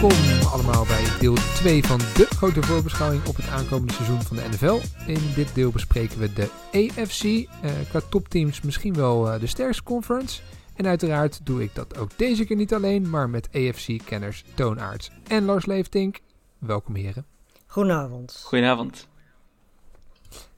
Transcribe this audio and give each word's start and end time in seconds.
welkom 0.00 0.48
allemaal 0.52 0.84
bij 0.84 1.04
deel 1.20 1.34
2 1.34 1.84
van 1.84 1.98
de 1.98 2.26
grote 2.30 2.62
voorbeschouwing 2.62 3.26
op 3.26 3.36
het 3.36 3.48
aankomende 3.48 3.92
seizoen 3.92 4.22
van 4.22 4.36
de 4.36 4.42
NFL. 4.50 4.80
In 5.06 5.20
dit 5.34 5.54
deel 5.54 5.70
bespreken 5.70 6.18
we 6.18 6.32
de 6.32 6.50
AFC, 6.72 7.24
eh, 7.24 7.70
qua 7.88 8.00
topteams 8.10 8.60
misschien 8.60 8.94
wel 8.94 9.30
eh, 9.30 9.40
de 9.40 9.46
sterkste 9.46 9.82
conference. 9.82 10.40
En 10.76 10.86
uiteraard 10.86 11.46
doe 11.46 11.62
ik 11.62 11.74
dat 11.74 11.98
ook 11.98 12.10
deze 12.16 12.44
keer 12.44 12.56
niet 12.56 12.74
alleen, 12.74 13.10
maar 13.10 13.30
met 13.30 13.48
AFC-kenners 13.52 14.44
Toon 14.54 14.80
Aerts 14.80 15.10
en 15.28 15.44
Lars 15.44 15.66
Leeftink. 15.66 16.20
Welkom 16.58 16.94
heren. 16.94 17.26
Goedenavond. 17.66 18.42
Goedenavond. 18.44 19.08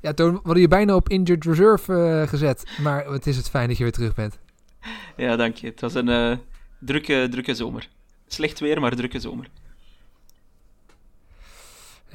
Ja, 0.01 0.13
Toon, 0.13 0.33
we 0.33 0.41
hadden 0.43 0.63
je 0.63 0.69
bijna 0.69 0.95
op 0.95 1.09
injured 1.09 1.45
reserve 1.45 1.93
eh, 1.95 2.29
gezet, 2.29 2.71
maar 2.83 3.07
het 3.07 3.27
is 3.27 3.37
het 3.37 3.51
fijn 3.51 3.69
dat 3.69 3.77
je 3.77 3.83
weer 3.83 3.93
terug 3.93 4.15
bent. 4.15 4.39
Ja, 5.17 5.37
dank 5.37 5.57
je. 5.57 5.67
Het 5.67 5.81
was 5.81 5.95
een 5.95 6.09
eh, 6.09 6.37
drukke, 6.79 7.27
drukke 7.31 7.55
zomer. 7.55 7.89
Slecht 8.27 8.61
weer, 8.61 8.81
maar 8.81 8.97
drukke 8.97 9.21
zomer. 9.21 9.51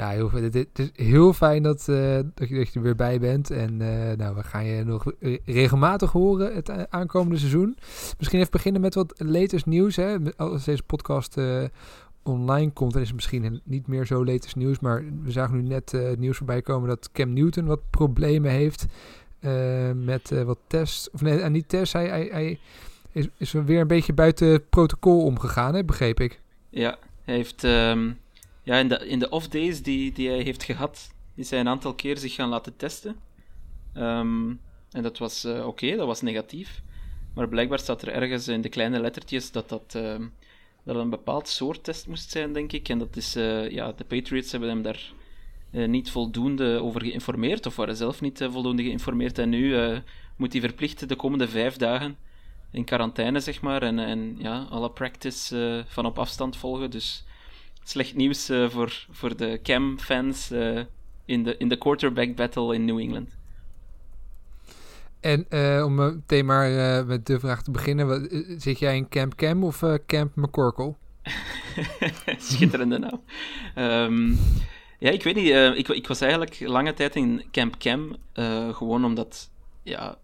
Ja, 0.02 0.10
heel, 0.10 0.32
het, 0.32 0.56
is 0.74 0.90
heel 0.94 1.34
fijn 1.34 1.64
dat, 1.64 1.90
eh, 1.90 2.20
dat, 2.34 2.50
je, 2.50 2.68
er 2.74 2.82
weer 2.82 2.96
bij 2.96 3.20
bent. 3.20 3.52
En 3.52 3.82
eh, 3.82 4.18
nou, 4.18 4.36
we 4.36 4.44
gaan 4.44 4.66
je 4.66 4.84
nog 4.84 5.12
re- 5.20 5.40
regelmatig 5.46 6.12
horen 6.12 6.56
het 6.56 6.70
eh, 6.70 6.84
aankomende 6.90 7.38
seizoen. 7.38 7.78
Misschien 8.18 8.40
even 8.40 8.52
beginnen 8.52 8.82
met 8.82 8.96
wat 8.96 9.14
latest 9.18 9.66
nieuws. 9.66 9.96
Hè. 9.96 10.18
Als 10.38 10.64
deze 10.64 10.84
podcast 10.84 11.38
online 12.24 12.72
komt, 12.72 12.92
dan 12.94 13.02
is 13.02 13.08
het 13.08 13.16
misschien 13.16 13.62
niet 13.64 13.88
meer 13.88 14.06
zo 14.06 14.26
latest 14.26 14.56
nieuws. 14.56 14.80
Maar 14.80 15.04
we 15.24 15.32
zagen 15.32 15.56
nu 15.56 15.68
net 15.68 15.92
het 15.92 16.20
nieuws 16.20 16.38
voorbij 16.38 16.62
komen 16.62 16.90
dat 16.90 17.10
Cam 17.12 17.34
Newton 17.34 17.66
wat 17.66 17.90
problemen 17.90 18.52
heeft 18.52 18.86
met 19.96 20.44
wat 20.46 20.60
tests. 20.68 21.10
Of 21.10 21.22
nee, 21.22 21.50
niet 21.50 21.70
tests. 21.70 21.94
Hij, 21.94 22.08
hij, 22.08 22.30
hij 22.32 22.60
is, 23.12 23.28
is 23.38 23.52
weer 23.52 23.80
een 23.80 23.88
beetje 23.88 24.14
buiten 24.14 24.70
protocol 24.70 25.24
omgegaan, 25.26 25.76
hè, 25.76 25.84
begreep 25.84 26.20
ik. 26.20 26.42
Ja, 26.70 26.98
hij 27.24 27.36
heeft 27.36 27.64
ehm, 27.64 28.12
ja, 28.64 28.78
in 28.78 28.88
de, 28.88 29.08
in 29.08 29.20
de 29.20 29.30
off-days 29.30 29.84
die, 29.84 30.12
die 30.12 30.30
hij 30.30 30.42
heeft 30.42 30.64
gehad, 30.64 31.14
is 31.36 31.50
hij 31.50 31.60
een 31.60 31.68
aantal 31.68 31.94
keer 31.94 32.18
zich 32.18 32.34
gaan 32.34 32.50
laten 32.50 32.76
testen. 32.76 33.16
Ehm, 33.94 34.50
en 34.92 35.02
dat 35.02 35.18
was 35.18 35.44
eh, 35.44 35.68
oké, 35.68 35.96
dat 35.96 36.08
was 36.08 36.22
negatief. 36.22 36.82
Maar 37.34 37.50
blijkbaar 37.50 37.80
staat 37.80 38.02
er 38.02 38.14
ergens 38.14 38.48
in 38.48 38.62
de 38.62 38.70
kleine 38.70 39.00
lettertjes 39.00 39.52
dat 39.52 39.70
dat, 39.70 39.96
ehm, 39.96 40.28
dat 40.84 40.96
een 40.96 41.10
bepaald 41.10 41.48
soort 41.48 41.84
test 41.84 42.08
moest 42.08 42.32
zijn, 42.32 42.54
denk 42.54 42.72
ik. 42.72 42.90
En 42.90 43.00
dat 43.00 43.16
is, 43.16 43.36
eh, 43.36 43.70
ja, 43.70 43.92
de 43.92 44.04
Patriots 44.04 44.52
hebben 44.52 44.70
hem 44.70 44.82
daar 44.82 45.14
eh, 45.72 45.88
niet 45.88 46.12
voldoende 46.12 46.80
over 46.82 47.02
geïnformeerd, 47.02 47.66
of 47.66 47.76
waren 47.76 47.96
zelf 47.96 48.22
niet 48.22 48.48
voldoende 48.52 48.84
geïnformeerd. 48.84 49.38
En 49.38 49.50
nu 49.50 49.76
moet 50.36 50.52
hij 50.52 50.62
verplicht 50.62 51.10
de 51.10 51.16
komende 51.16 51.48
vijf 51.48 51.78
dagen 51.78 52.18
in 52.72 52.84
quarantaine, 52.84 53.40
zeg 53.40 53.62
maar. 53.62 53.82
En, 53.82 54.00
en 54.00 54.36
ja, 54.38 54.68
alle 54.70 54.92
practice 54.92 55.76
eh, 55.78 55.92
van 55.94 56.06
op 56.06 56.20
afstand 56.20 56.58
volgen. 56.58 56.92
Dus 56.92 57.26
slecht 57.84 58.16
nieuws 58.16 58.50
eh, 58.50 58.70
voor, 58.70 59.06
voor 59.10 59.38
de 59.38 59.60
Cam-fans 59.64 60.52
eh, 60.52 60.80
in, 61.26 61.44
de, 61.44 61.58
in 61.58 61.68
de 61.68 61.78
quarterback 61.78 62.36
battle 62.36 62.74
in 62.74 62.86
New 62.86 63.00
England. 63.00 63.40
En 65.20 65.46
om 65.84 65.96
meteen 65.96 66.46
maar 66.46 67.06
met 67.06 67.26
de 67.26 67.40
vraag 67.40 67.64
te 67.64 67.72
beginnen. 67.72 68.08
Wat, 68.08 68.28
zit 68.58 68.80
jij 68.80 68.96
in 68.96 69.10
Camp 69.10 69.36
Cam 69.36 69.64
of 69.64 69.84
Camp 70.06 70.36
McCorkle? 70.36 70.96
Schitterende 72.38 72.98
naam. 72.98 73.22
Ehm, 73.76 74.30
ja, 75.00 75.10
ik 75.10 75.24
weet 75.24 75.36
niet. 75.36 75.78
ik, 75.78 75.88
ik 75.88 76.08
was 76.08 76.22
eigenlijk 76.22 76.60
lange 76.60 76.94
tijd 76.94 77.16
in 77.16 77.44
Camp 77.52 77.78
Cam. 77.78 78.16
gewoon 78.74 79.06
omdat 79.06 79.50
ja, 79.84 80.18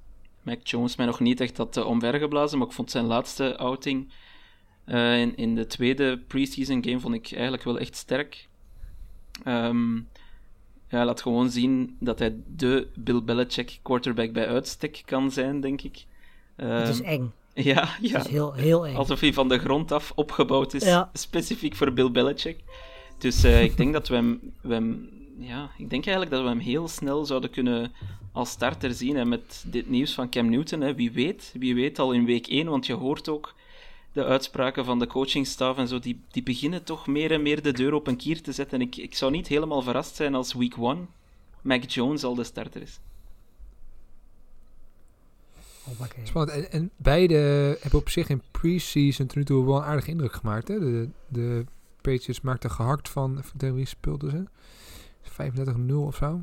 Mac 0.47 0.67
Jones 0.67 0.95
mij 0.95 1.05
nog 1.05 1.19
niet 1.19 1.41
echt 1.41 1.57
had 1.57 1.77
uh, 1.77 1.85
omvergeblazen. 1.85 2.57
Maar 2.57 2.67
ik 2.67 2.73
vond 2.73 2.91
zijn 2.91 3.05
laatste 3.05 3.57
outing 3.57 4.09
eh, 4.85 5.19
in, 5.21 5.35
in 5.35 5.55
de 5.55 5.67
tweede 5.67 6.17
preseason 6.27 6.83
game 6.83 6.99
vond 6.99 7.13
ik 7.13 7.31
eigenlijk 7.31 7.63
wel 7.63 7.79
echt 7.79 7.95
sterk. 7.95 8.47
Ehm, 9.43 9.95
ja, 10.89 11.05
laat 11.05 11.21
gewoon 11.21 11.49
zien 11.49 11.95
dat 11.99 12.19
hij 12.19 12.35
de 12.55 12.87
Bill 12.95 13.23
Belichick 13.23 13.79
quarterback 13.81 14.31
bij 14.31 14.47
uitstek 14.47 15.01
kan 15.05 15.31
zijn, 15.31 15.59
denk 15.61 15.81
ik. 15.81 16.05
Het 16.55 16.87
is 16.89 17.01
Ehm, 17.01 17.09
eng. 17.09 17.31
ja, 17.53 17.89
ja. 18.01 18.17
Het 18.17 18.25
is 18.25 18.31
heel, 18.31 18.53
heel 18.53 18.87
eng. 18.87 18.95
Alsof 18.95 19.19
hij 19.19 19.33
van 19.33 19.47
de 19.47 19.57
grond 19.59 19.91
af 19.91 20.11
opgebouwd 20.15 20.73
is, 20.73 20.83
Ja. 20.83 21.09
specifiek 21.27 21.75
voor 21.75 21.93
Bill 21.93 22.11
Belichick. 22.11 22.59
Dus 23.17 23.43
eh, 23.43 23.63
ik 23.63 23.77
denk 23.77 23.93
dat 23.93 24.07
we 24.07 24.15
hem, 24.15 24.39
we 24.61 24.73
hem, 24.73 25.09
ja, 25.39 25.69
ik 25.77 25.89
denk 25.89 26.03
eigenlijk 26.05 26.31
dat 26.35 26.41
we 26.43 26.49
hem 26.49 26.59
heel 26.59 26.87
snel 26.87 27.25
zouden 27.25 27.49
kunnen 27.49 27.91
als 28.37 28.49
starter 28.49 28.93
zien. 28.93 29.17
En 29.17 29.29
met 29.29 29.63
dit 29.67 29.89
nieuws 29.89 30.13
van 30.13 30.29
Cam 30.29 30.49
Newton, 30.49 30.81
hè, 30.81 30.95
wie 30.95 31.11
weet, 31.11 31.53
wie 31.59 31.75
weet 31.75 31.99
al 31.99 32.11
in 32.11 32.25
week 32.25 32.47
1, 32.47 32.69
want 32.69 32.85
je 32.85 32.93
hoort 32.93 33.29
ook 33.29 33.53
de 34.11 34.25
uitspraken 34.25 34.85
van 34.85 34.99
de 34.99 35.07
coachingstaf 35.07 35.77
en 35.77 35.87
zo, 35.87 35.99
die, 35.99 36.21
die 36.31 36.43
beginnen 36.43 36.83
toch 36.83 37.07
meer 37.07 37.31
en 37.31 37.41
meer 37.41 37.61
de 37.61 37.71
deur 37.71 37.93
op 37.93 38.07
een 38.07 38.17
kier 38.17 38.41
te 38.41 38.51
zetten. 38.51 38.79
En 38.79 38.85
ik, 38.85 38.95
ik 38.95 39.15
zou 39.15 39.31
niet 39.31 39.47
helemaal 39.47 39.81
verrast 39.81 40.15
zijn 40.15 40.35
als 40.35 40.53
week 40.53 40.77
1 40.77 41.07
Mac 41.61 41.83
Jones 41.83 42.23
al 42.23 42.35
de 42.35 42.43
starter 42.43 42.81
is. 42.81 42.99
Hoppakee. 45.83 46.25
Spannend. 46.25 46.57
En, 46.57 46.71
en 46.71 46.91
beide 46.95 47.35
hebben 47.81 47.99
op 47.99 48.09
zich 48.09 48.29
in 48.29 48.41
pre-season 48.51 49.25
tot 49.25 49.35
nu 49.35 49.43
toe 49.43 49.65
wel 49.65 49.77
een 49.77 49.83
aardige 49.83 50.09
indruk 50.09 50.33
gemaakt. 50.33 50.67
Hè? 50.67 50.79
De, 50.79 51.09
de 51.27 51.65
Patriots 52.01 52.41
maakten 52.41 52.71
gehakt 52.71 53.09
van, 53.09 53.43
tegen 53.57 53.75
wie 53.75 53.85
speelden 53.85 54.31
ze? 54.31 54.43
35-0 55.91 55.93
of 55.93 56.15
zo. 56.15 56.41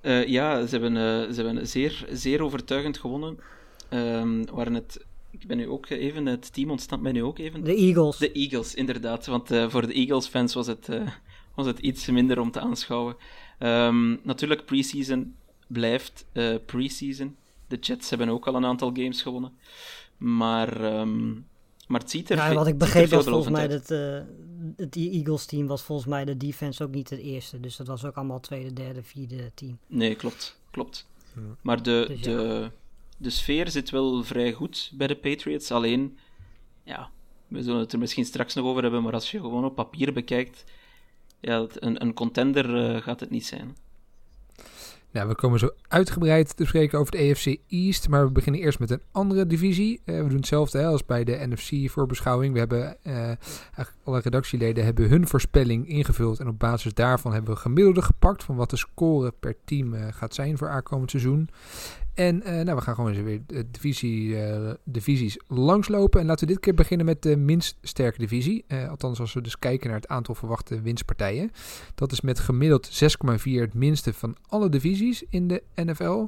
Eh, 0.00 0.26
ja, 0.26 0.66
ze 0.66 0.78
hebben, 0.78 0.96
eh, 0.96 1.34
ze 1.34 1.42
hebben 1.42 1.68
zeer, 1.68 2.06
zeer 2.10 2.42
overtuigend 2.42 2.98
gewonnen. 2.98 3.38
Ehm, 3.88 4.44
waren 4.44 4.74
het, 4.74 5.04
ik 5.30 5.46
ben 5.46 5.56
nu 5.56 5.68
ook 5.68 5.88
even, 5.88 6.26
het 6.26 6.52
team 6.52 6.70
ontsnapt 6.70 7.02
mij 7.02 7.12
nu 7.12 7.22
ook 7.22 7.38
even. 7.38 7.64
De 7.64 7.74
Eagles. 7.74 8.16
De 8.16 8.32
Eagles, 8.32 8.74
inderdaad. 8.74 9.26
Want 9.26 9.50
eh, 9.50 9.68
voor 9.68 9.86
de 9.86 9.92
Eagles-fans 9.92 10.54
was, 10.54 10.66
het, 10.66 10.88
was 11.54 11.66
het 11.66 11.78
iets 11.78 12.06
minder 12.06 12.40
om 12.40 12.50
te 12.50 12.60
aanschouwen. 12.60 13.16
Ehm, 13.58 14.16
natuurlijk, 14.22 14.64
preseason 14.64 15.34
blijft 15.66 16.26
preseason. 16.66 17.36
De 17.68 17.76
Jets 17.76 18.10
hebben 18.10 18.28
ook 18.28 18.46
al 18.46 18.54
een 18.54 18.64
aantal 18.64 18.90
games 18.94 19.22
gewonnen. 19.22 19.52
Maar, 20.16 20.84
ehm, 20.84 21.32
maar 21.90 22.00
het 22.00 22.10
ziet 22.10 22.30
er 22.30 22.36
Ja, 22.36 22.54
wat 22.54 22.66
ik 22.66 22.78
begreep 22.78 23.08
was 23.08 23.24
volgens 23.24 23.48
mij 23.48 23.68
dat 23.68 23.90
eh, 23.90 24.18
het 24.76 24.96
Eagles 24.96 25.46
team 25.46 25.66
was 25.66 25.82
volgens 25.82 26.08
mij 26.08 26.24
de 26.24 26.36
defense 26.36 26.84
ook 26.84 26.90
niet 26.90 27.10
het 27.10 27.20
eerste. 27.20 27.60
Dus 27.60 27.76
dat 27.76 27.86
was 27.86 28.04
ook 28.04 28.14
allemaal 28.14 28.40
tweede, 28.40 28.72
derde, 28.72 29.02
vierde 29.02 29.50
team. 29.54 29.78
Nee, 29.86 30.14
klopt. 30.14 30.58
klopt. 30.70 31.06
Ja. 31.34 31.40
Maar 31.60 31.82
de, 31.82 32.04
Dus 32.08 32.18
ja. 32.18 32.24
de, 32.24 32.70
de 33.16 33.30
sfeer 33.30 33.70
zit 33.70 33.90
wel 33.90 34.24
vrij 34.24 34.52
goed 34.52 34.90
bij 34.94 35.06
de 35.06 35.16
Patriots. 35.16 35.70
Alleen, 35.70 36.18
ja, 36.82 37.10
we 37.48 37.62
zullen 37.62 37.80
het 37.80 37.92
er 37.92 37.98
misschien 37.98 38.24
straks 38.24 38.54
nog 38.54 38.66
over 38.66 38.82
hebben, 38.82 39.02
maar 39.02 39.12
als 39.12 39.30
je 39.30 39.40
gewoon 39.40 39.64
op 39.64 39.74
papier 39.74 40.12
bekijkt, 40.12 40.64
ja, 41.40 41.66
een, 41.74 42.02
een 42.02 42.14
contender 42.14 42.94
eh, 42.94 43.02
gaat 43.02 43.20
het 43.20 43.30
niet 43.30 43.46
zijn. 43.46 43.76
Nou, 45.12 45.28
we 45.28 45.34
komen 45.34 45.58
zo 45.58 45.70
uitgebreid 45.88 46.56
te 46.56 46.66
spreken 46.66 46.98
over 46.98 47.12
de 47.12 47.30
AFC 47.30 47.56
East. 47.68 48.08
Maar 48.08 48.24
we 48.24 48.32
beginnen 48.32 48.60
eerst 48.60 48.78
met 48.78 48.90
een 48.90 49.02
andere 49.12 49.46
divisie. 49.46 50.00
Eh, 50.04 50.16
we 50.16 50.28
doen 50.28 50.36
hetzelfde 50.36 50.78
hè, 50.78 50.86
als 50.86 51.04
bij 51.04 51.24
de 51.24 51.46
NFC 51.48 51.90
voorbeschouwing. 51.90 52.52
We 52.52 52.58
hebben 52.58 52.96
eigenlijk 53.02 53.96
alle 54.04 54.20
redactieleden 54.20 54.84
hebben 54.84 55.08
hun 55.08 55.28
voorspelling 55.28 55.88
ingevuld. 55.88 56.40
En 56.40 56.48
op 56.48 56.58
basis 56.58 56.94
daarvan 56.94 57.32
hebben 57.32 57.54
we 57.54 57.60
gemiddelde 57.60 58.02
gepakt 58.02 58.44
van 58.44 58.56
wat 58.56 58.70
de 58.70 58.76
score 58.76 59.32
per 59.40 59.56
team 59.64 59.94
eh, 59.94 60.06
gaat 60.10 60.34
zijn 60.34 60.58
voor 60.58 60.68
aankomend 60.68 61.10
seizoen. 61.10 61.48
En 62.20 62.42
eh, 62.42 62.64
nou, 62.64 62.76
we 62.76 62.82
gaan 62.82 62.94
gewoon 62.94 63.10
eens 63.10 63.22
weer 63.22 63.40
de 63.46 63.70
divisie, 63.70 64.42
eh, 64.42 64.70
divisies 64.84 65.38
langslopen. 65.48 66.20
En 66.20 66.26
laten 66.26 66.46
we 66.46 66.52
dit 66.52 66.62
keer 66.62 66.74
beginnen 66.74 67.06
met 67.06 67.22
de 67.22 67.36
minst 67.36 67.78
sterke 67.82 68.18
divisie. 68.18 68.64
Eh, 68.66 68.88
althans, 68.88 69.20
als 69.20 69.32
we 69.32 69.40
dus 69.40 69.58
kijken 69.58 69.88
naar 69.88 69.96
het 69.96 70.08
aantal 70.08 70.34
verwachte 70.34 70.80
winstpartijen. 70.80 71.50
Dat 71.94 72.12
is 72.12 72.20
met 72.20 72.38
gemiddeld 72.38 72.86
6,4 72.86 73.60
het 73.60 73.74
minste 73.74 74.12
van 74.12 74.36
alle 74.48 74.68
divisies 74.68 75.24
in 75.28 75.48
de 75.48 75.62
NFL. 75.74 76.26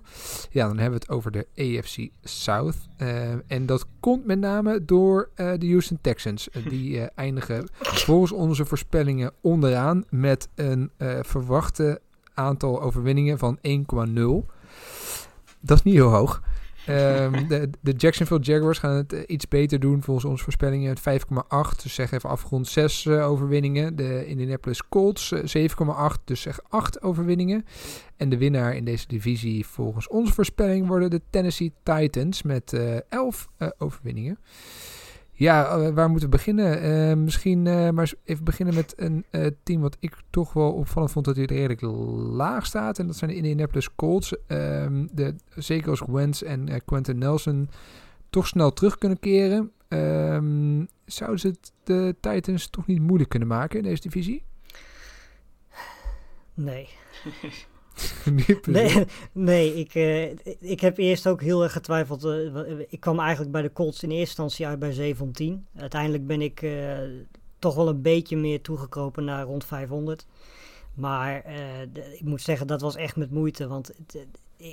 Ja, 0.51 0.67
dan 0.67 0.79
hebben 0.79 0.99
we 0.99 1.05
het 1.05 1.09
over 1.09 1.31
de 1.31 1.47
AFC 1.57 2.09
South. 2.23 2.77
Eh, 2.97 3.31
en 3.47 3.67
dat 3.67 3.87
komt 4.01 4.25
met 4.25 4.39
name 4.39 4.85
door 4.85 5.31
eh, 5.35 5.53
de 5.59 5.69
Houston 5.69 5.99
Texans. 6.01 6.51
Eh, 6.51 6.69
die 6.69 7.01
eh, 7.01 7.07
eindigen 7.25 7.69
volgens 7.81 8.33
onze 8.33 8.65
voorspellingen 8.65 9.33
onderaan 9.41 10.05
met 10.11 10.49
een 10.55 10.91
eh, 10.97 11.19
verwachte 11.23 12.01
aantal 12.35 12.83
overwinningen 12.83 13.39
van 13.39 13.59
1,0. 13.63 14.62
Dat 15.63 15.77
is 15.77 15.83
niet 15.83 15.95
heel 15.95 16.11
hoog. 16.11 16.43
Ehm, 16.87 17.47
de, 17.49 17.71
de 17.81 17.93
Jacksonville 17.93 18.41
Jaguars 18.41 18.79
gaan 18.79 18.95
het 18.95 19.13
eh, 19.13 19.21
iets 19.27 19.49
beter 19.49 19.81
doen 19.81 20.03
volgens 20.03 20.27
onze 20.27 20.45
voorspellingen. 20.45 20.89
Het 20.89 21.23
5,8, 21.23 21.83
dus 21.83 21.95
zeg 21.95 22.13
even 22.13 22.31
afgerond 22.31 22.69
6 22.69 23.07
eh, 23.07 23.31
overwinningen. 23.31 23.97
De 23.97 24.27
Indianapolis 24.27 24.89
Colts 24.89 25.33
eh, 25.33 25.69
7,8, 26.17 26.25
dus 26.25 26.41
zeg 26.41 26.61
8 26.69 27.03
overwinningen. 27.03 27.65
En 28.17 28.29
de 28.29 28.39
winnaar 28.39 28.77
in 28.77 28.85
deze 28.85 29.07
divisie 29.07 29.67
volgens 29.67 30.09
onze 30.09 30.33
voorspelling 30.33 30.87
worden 30.87 31.11
de 31.11 31.21
Tennessee 31.31 31.73
Titans 31.83 32.43
met 32.43 32.73
eh 32.73 32.97
11 33.09 33.49
eh, 33.57 33.69
overwinningen. 33.79 34.39
Ja, 35.43 35.67
eh, 35.67 35.95
waar 35.95 36.11
moeten 36.11 36.31
we 36.31 36.37
beginnen? 36.37 36.81
Eh, 36.81 37.17
misschien 37.17 37.67
eh, 37.67 37.75
maar 37.75 38.01
eens 38.01 38.15
even 38.25 38.45
beginnen 38.45 38.75
met 38.75 38.95
een 38.97 39.25
eh, 39.31 39.47
team 39.63 39.81
wat 39.81 39.97
ik 40.01 40.17
toch 40.31 40.53
wel 40.53 40.73
opvallend 40.73 41.13
vond 41.13 41.25
dat 41.25 41.37
hij 41.37 41.45
redelijk 41.45 41.81
laag 42.37 42.67
staat. 42.67 42.99
En 42.99 43.07
dat 43.07 43.17
zijn 43.17 43.31
de 43.31 43.37
Indianapolis 43.37 43.95
Colts. 43.95 44.35
Ehm, 44.47 45.07
de, 45.13 45.35
zeker 45.55 45.91
als 45.91 46.03
Wentz 46.07 46.43
en 46.43 46.69
eh, 46.69 46.81
Quentin 46.85 47.19
Nelson 47.19 47.71
toch 48.31 48.47
snel 48.47 48.73
terug 48.73 48.99
kunnen 48.99 49.19
keren. 49.19 49.73
Ehm, 49.89 50.85
zouden 51.05 51.41
ze 51.41 51.49
het 51.49 51.73
de 51.85 52.17
Titans 52.21 52.69
toch 52.69 52.87
niet 52.87 53.01
moeilijk 53.03 53.31
kunnen 53.31 53.49
maken 53.49 53.79
in 53.79 53.85
deze 53.85 54.03
divisie? 54.03 54.45
Nee. 56.55 56.89
Niet. 58.47 58.67
Nee, 58.67 59.05
nee 59.33 59.75
ik, 59.75 59.95
eh, 59.95 60.31
ik 60.71 60.81
heb 60.81 60.99
eerst 60.99 61.27
ook 61.27 61.41
heel 61.43 61.63
erg 61.63 61.73
getwijfeld. 61.73 62.25
eh, 62.25 62.79
ik 62.89 63.01
kwam 63.01 63.19
eigenlijk 63.21 63.53
bij 63.53 63.63
de 63.63 63.73
Colts 63.73 64.03
in 64.03 64.09
eerste 64.11 64.27
instantie 64.27 64.67
uit 64.67 64.79
bij 64.79 64.93
7 64.93 65.25
om 65.25 65.33
10. 65.33 65.67
Uiteindelijk 65.77 66.27
ben 66.27 66.41
ik 66.41 66.63
eh, 66.63 66.99
toch 67.59 67.75
wel 67.75 67.89
een 67.89 68.03
beetje 68.03 68.37
meer 68.37 68.61
toegekropen 68.61 69.25
naar 69.25 69.45
rond 69.45 69.65
500. 69.65 70.27
Maar 70.95 71.45
ik 72.13 72.25
moet 72.25 72.43
zeggen, 72.43 72.67
dat 72.67 72.81
was 72.81 72.97
echt 72.97 73.17
met 73.17 73.31
moeite. 73.31 73.69
Want 73.69 73.93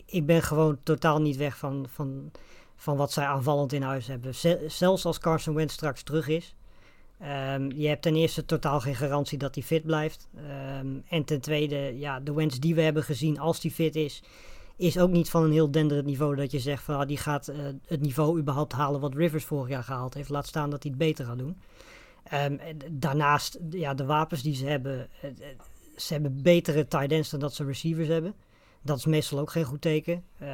ik- 0.05 0.25
ben 0.25 0.41
gewoon 0.43 0.77
totaal 0.83 1.21
niet 1.21 1.37
weg 1.37 1.57
van, 1.57 1.85
van, 1.93 2.31
van 2.75 2.97
wat 2.97 3.11
zij 3.11 3.25
aanvallend 3.25 3.73
in 3.73 3.81
huis 3.81 4.07
hebben. 4.07 4.35
Ze- 4.35 4.65
zelfs 4.67 5.05
als 5.05 5.19
Carson 5.19 5.55
Wentz 5.55 5.73
straks 5.73 6.03
terug 6.03 6.27
is. 6.27 6.55
Ehm, 7.19 7.71
je 7.75 7.87
hebt 7.87 8.01
ten 8.01 8.15
eerste 8.15 8.45
totaal 8.45 8.79
geen 8.79 8.95
garantie 8.95 9.37
dat 9.37 9.55
hij 9.55 9.63
fit 9.63 9.85
blijft. 9.85 10.27
Ehm, 10.35 10.87
en 11.09 11.23
ten 11.23 11.41
tweede, 11.41 11.99
ja, 11.99 12.19
de 12.19 12.33
Wentz 12.33 12.57
die 12.57 12.75
we 12.75 12.81
hebben 12.81 13.03
gezien 13.03 13.39
als 13.39 13.59
die 13.59 13.71
fit 13.71 13.95
is, 13.95 14.23
is 14.75 14.99
ook 14.99 15.09
niet 15.09 15.29
van 15.29 15.43
een 15.43 15.51
heel 15.51 15.71
denderend 15.71 16.07
niveau 16.07 16.35
dat 16.35 16.51
je 16.51 16.59
zegt 16.59 16.83
van 16.83 16.95
ah, 16.95 17.07
die 17.07 17.17
gaat 17.17 17.47
eh, 17.47 17.57
het 17.85 18.01
niveau 18.01 18.39
überhaupt 18.39 18.73
halen 18.73 18.99
wat 18.99 19.15
Rivers 19.15 19.45
vorig 19.45 19.69
jaar 19.69 19.83
gehaald 19.83 20.13
heeft. 20.13 20.29
Laat 20.29 20.47
staan 20.47 20.69
dat 20.69 20.83
hij 20.83 20.91
het 20.91 20.99
beter 20.99 21.25
gaat 21.25 21.37
doen. 21.37 21.57
Ehm, 22.23 22.57
daarnaast, 22.91 23.59
ja, 23.69 23.93
de 23.93 24.05
wapens 24.05 24.41
die 24.41 24.55
ze 24.55 24.65
hebben, 24.65 25.07
eh, 25.21 25.29
ze 25.95 26.13
hebben 26.13 26.41
betere 26.41 26.87
tight 26.87 27.11
ends 27.11 27.29
dan 27.29 27.39
dat 27.39 27.53
ze 27.53 27.65
receivers 27.65 28.07
hebben. 28.07 28.33
Dat 28.81 28.97
is 28.97 29.05
meestal 29.05 29.39
ook 29.39 29.51
geen 29.51 29.63
goed 29.63 29.81
teken. 29.81 30.23
Eh, 30.37 30.47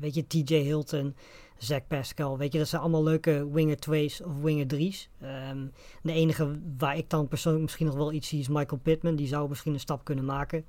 weet 0.00 0.14
je, 0.14 0.26
TJ 0.26 0.54
Hilton, 0.54 1.14
Zach 1.60 1.86
Pascal, 1.86 2.38
weet 2.38 2.52
je, 2.52 2.58
dat 2.58 2.68
zijn 2.68 2.82
allemaal 2.82 3.02
leuke 3.02 3.50
winger 3.50 3.76
2's 3.76 4.20
of 4.20 4.40
winger 4.42 4.66
3's. 4.74 5.08
Ehm, 5.20 5.66
de 6.02 6.12
enige 6.12 6.60
waar 6.78 6.96
ik 6.96 7.10
dan 7.10 7.28
persoonlijk 7.28 7.64
misschien 7.64 7.86
nog 7.86 7.94
wel 7.94 8.12
iets 8.12 8.28
zie 8.28 8.40
is 8.40 8.48
Michael 8.48 8.80
Pittman. 8.82 9.16
Die 9.16 9.26
zou 9.26 9.48
misschien 9.48 9.72
een 9.72 9.80
stap 9.80 10.04
kunnen 10.04 10.24
maken. 10.24 10.64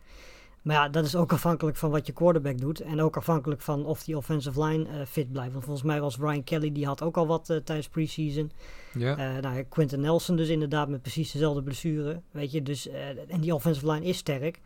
Maar 0.62 0.76
ja, 0.76 0.90
dat 0.90 1.06
is 1.06 1.16
ook 1.16 1.32
afhankelijk 1.32 1.78
van 1.78 1.90
wat 1.90 2.08
je 2.08 2.14
quarterback 2.14 2.58
doet. 2.58 2.82
En 2.82 3.02
ook 3.02 3.18
afhankelijk 3.18 3.62
van 3.62 3.86
of 3.86 4.04
die 4.04 4.18
offensive 4.18 4.64
line 4.64 4.88
eh, 4.88 5.06
fit 5.06 5.32
blijft. 5.32 5.52
Want 5.52 5.64
volgens 5.64 5.86
mij 5.86 6.02
was 6.02 6.18
Ryan 6.18 6.44
Kelly, 6.44 6.72
die 6.72 6.86
had 6.86 7.02
ook 7.02 7.18
al 7.18 7.28
wat 7.28 7.50
eh, 7.50 7.58
tijdens 7.58 7.90
preseason. 7.90 8.52
Ja. 8.94 9.18
Eh 9.18 9.42
nou, 9.42 9.64
Quentin 9.64 10.02
Nelson 10.02 10.36
dus 10.36 10.50
inderdaad 10.50 10.90
met 10.90 11.02
precies 11.02 11.32
dezelfde 11.32 11.64
blessure. 11.64 12.22
Weet 12.32 12.52
je, 12.52 12.62
dus, 12.62 12.88
en 13.28 13.42
die 13.42 13.56
offensive 13.56 13.92
line 13.92 14.06
is 14.06 14.18
sterk. 14.18 14.60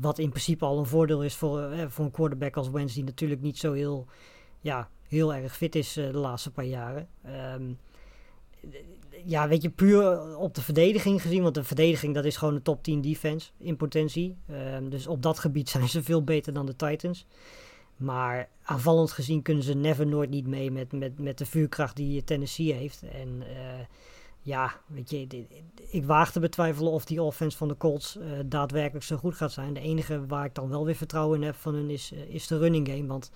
Wat 0.00 0.18
in 0.18 0.28
principe 0.28 0.64
al 0.64 0.78
een 0.78 0.86
voordeel 0.86 1.24
is 1.24 1.34
voor, 1.34 1.70
voor 1.88 2.04
een 2.04 2.10
quarterback 2.10 2.56
als 2.56 2.70
Wentz, 2.70 2.94
die 2.94 3.04
natuurlijk 3.04 3.40
niet 3.40 3.58
zo 3.58 3.72
heel, 3.72 4.06
ja, 4.60 4.88
heel 5.08 5.34
erg 5.34 5.56
fit 5.56 5.74
is 5.74 5.96
eh, 5.96 6.06
de 6.12 6.18
laatste 6.18 6.50
paar 6.50 6.64
jaren. 6.64 7.08
Ehm, 7.22 7.72
ja, 9.24 9.48
weet 9.48 9.62
je, 9.62 9.70
puur 9.70 10.36
op 10.36 10.54
de 10.54 10.62
verdediging 10.62 11.22
gezien, 11.22 11.42
want 11.42 11.54
de 11.54 11.64
verdediging 11.64 12.14
dat 12.14 12.24
is 12.24 12.36
gewoon 12.36 12.54
een 12.54 12.62
top 12.62 12.82
10 12.82 13.00
defense 13.00 13.50
in 13.58 13.76
potentie. 13.76 14.36
Ehm, 14.48 14.88
dus 14.88 15.06
op 15.06 15.22
dat 15.22 15.38
gebied 15.38 15.68
zijn 15.74 15.88
ze 15.88 16.02
veel 16.02 16.24
beter 16.24 16.52
dan 16.52 16.66
de 16.66 16.76
Titans. 16.76 17.26
Maar 17.96 18.48
aanvallend 18.62 19.12
gezien 19.12 19.42
kunnen 19.42 19.62
ze 19.62 19.74
never 19.74 20.06
nooit 20.06 20.30
niet 20.30 20.46
mee 20.46 20.70
met, 20.70 20.92
met, 20.92 21.18
met 21.18 21.38
de 21.38 21.46
vuurkracht 21.46 21.96
die 21.96 22.24
Tennessee 22.24 22.72
heeft. 22.72 23.02
En 23.02 23.42
eh, 23.42 23.84
ja, 24.40 24.80
weet 24.86 25.10
je, 25.10 25.46
ik 25.90 26.04
waag 26.04 26.32
te 26.32 26.40
betwijfelen 26.40 26.92
of 26.92 27.04
die 27.04 27.22
offense 27.22 27.56
van 27.56 27.68
de 27.68 27.76
Colts 27.76 28.16
eh, 28.16 28.26
daadwerkelijk 28.46 29.04
zo 29.04 29.16
goed 29.16 29.34
gaat 29.34 29.52
zijn. 29.52 29.74
De 29.74 29.80
enige 29.80 30.26
waar 30.26 30.44
ik 30.44 30.54
dan 30.54 30.68
wel 30.68 30.84
weer 30.84 30.94
vertrouwen 30.94 31.40
in 31.40 31.46
heb 31.46 31.54
van 31.54 31.74
hun 31.74 31.90
is, 31.90 32.12
eh, 32.12 32.34
is 32.34 32.46
de 32.46 32.58
running 32.58 32.88
game. 32.88 33.06
Want 33.06 33.30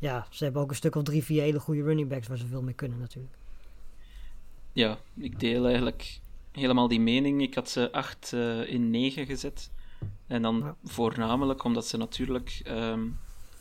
ja, 0.00 0.26
ze 0.30 0.44
hebben 0.44 0.62
ook 0.62 0.70
een 0.70 0.76
stuk 0.76 0.94
of 0.94 1.02
drie, 1.02 1.24
vier 1.24 1.42
hele 1.42 1.60
goede 1.60 1.82
running 1.82 2.08
backs 2.08 2.28
waar 2.28 2.38
ze 2.38 2.46
veel 2.46 2.62
mee 2.62 2.74
kunnen 2.74 2.98
natuurlijk. 2.98 3.34
Ja, 4.72 4.98
ik 5.16 5.40
deel 5.40 5.64
eigenlijk 5.66 6.20
helemaal 6.52 6.88
die 6.88 7.00
mening. 7.00 7.42
Ik 7.42 7.54
had 7.54 7.70
ze 7.70 7.92
8 7.92 8.32
in 8.66 8.90
9 8.90 9.26
gezet. 9.26 9.70
En 10.26 10.42
dan 10.42 10.58
Ja. 10.58 10.76
voornamelijk 10.84 11.64
omdat 11.64 11.86
ze 11.86 11.96
natuurlijk 11.96 12.60
ehm, 12.64 13.06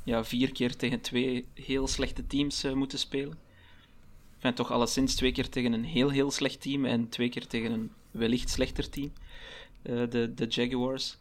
ja, 0.03 0.23
vier 0.23 0.51
keer 0.51 0.75
tegen 0.75 1.01
twee 1.01 1.45
heel 1.53 1.87
slechte 1.87 2.27
teams 2.27 2.63
eh, 2.63 2.73
moeten 2.73 2.99
spelen. 2.99 3.37
Enfin, 4.35 4.53
toch 4.53 4.71
alleszins 4.71 5.15
twee 5.15 5.31
keer 5.31 5.49
tegen 5.49 5.73
een 5.73 5.83
heel, 5.85 6.09
heel 6.09 6.31
slecht 6.31 6.61
team 6.61 6.85
en 6.85 7.09
twee 7.09 7.29
keer 7.29 7.47
tegen 7.47 7.71
een 7.71 7.91
wellicht 8.11 8.49
slechter 8.49 8.89
team. 8.89 9.11
Eh, 9.81 10.09
de, 10.09 10.33
de 10.35 10.45
Jaguars. 10.45 11.17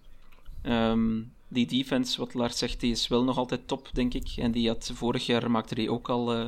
Ehm, 0.62 1.20
die 1.48 1.66
defense, 1.66 2.18
wat 2.18 2.34
Lars 2.34 2.58
zegt, 2.58 2.80
die 2.80 2.90
is 2.90 3.08
wel 3.08 3.24
nog 3.24 3.36
altijd 3.36 3.68
top, 3.68 3.88
denk 3.92 4.14
ik. 4.14 4.28
En 4.36 4.50
die 4.52 4.68
had 4.68 4.90
vorig 4.94 5.26
jaar 5.26 5.50
maakte 5.50 5.74
die 5.74 5.90
ook 5.90 6.08
al 6.08 6.34
eh, 6.34 6.46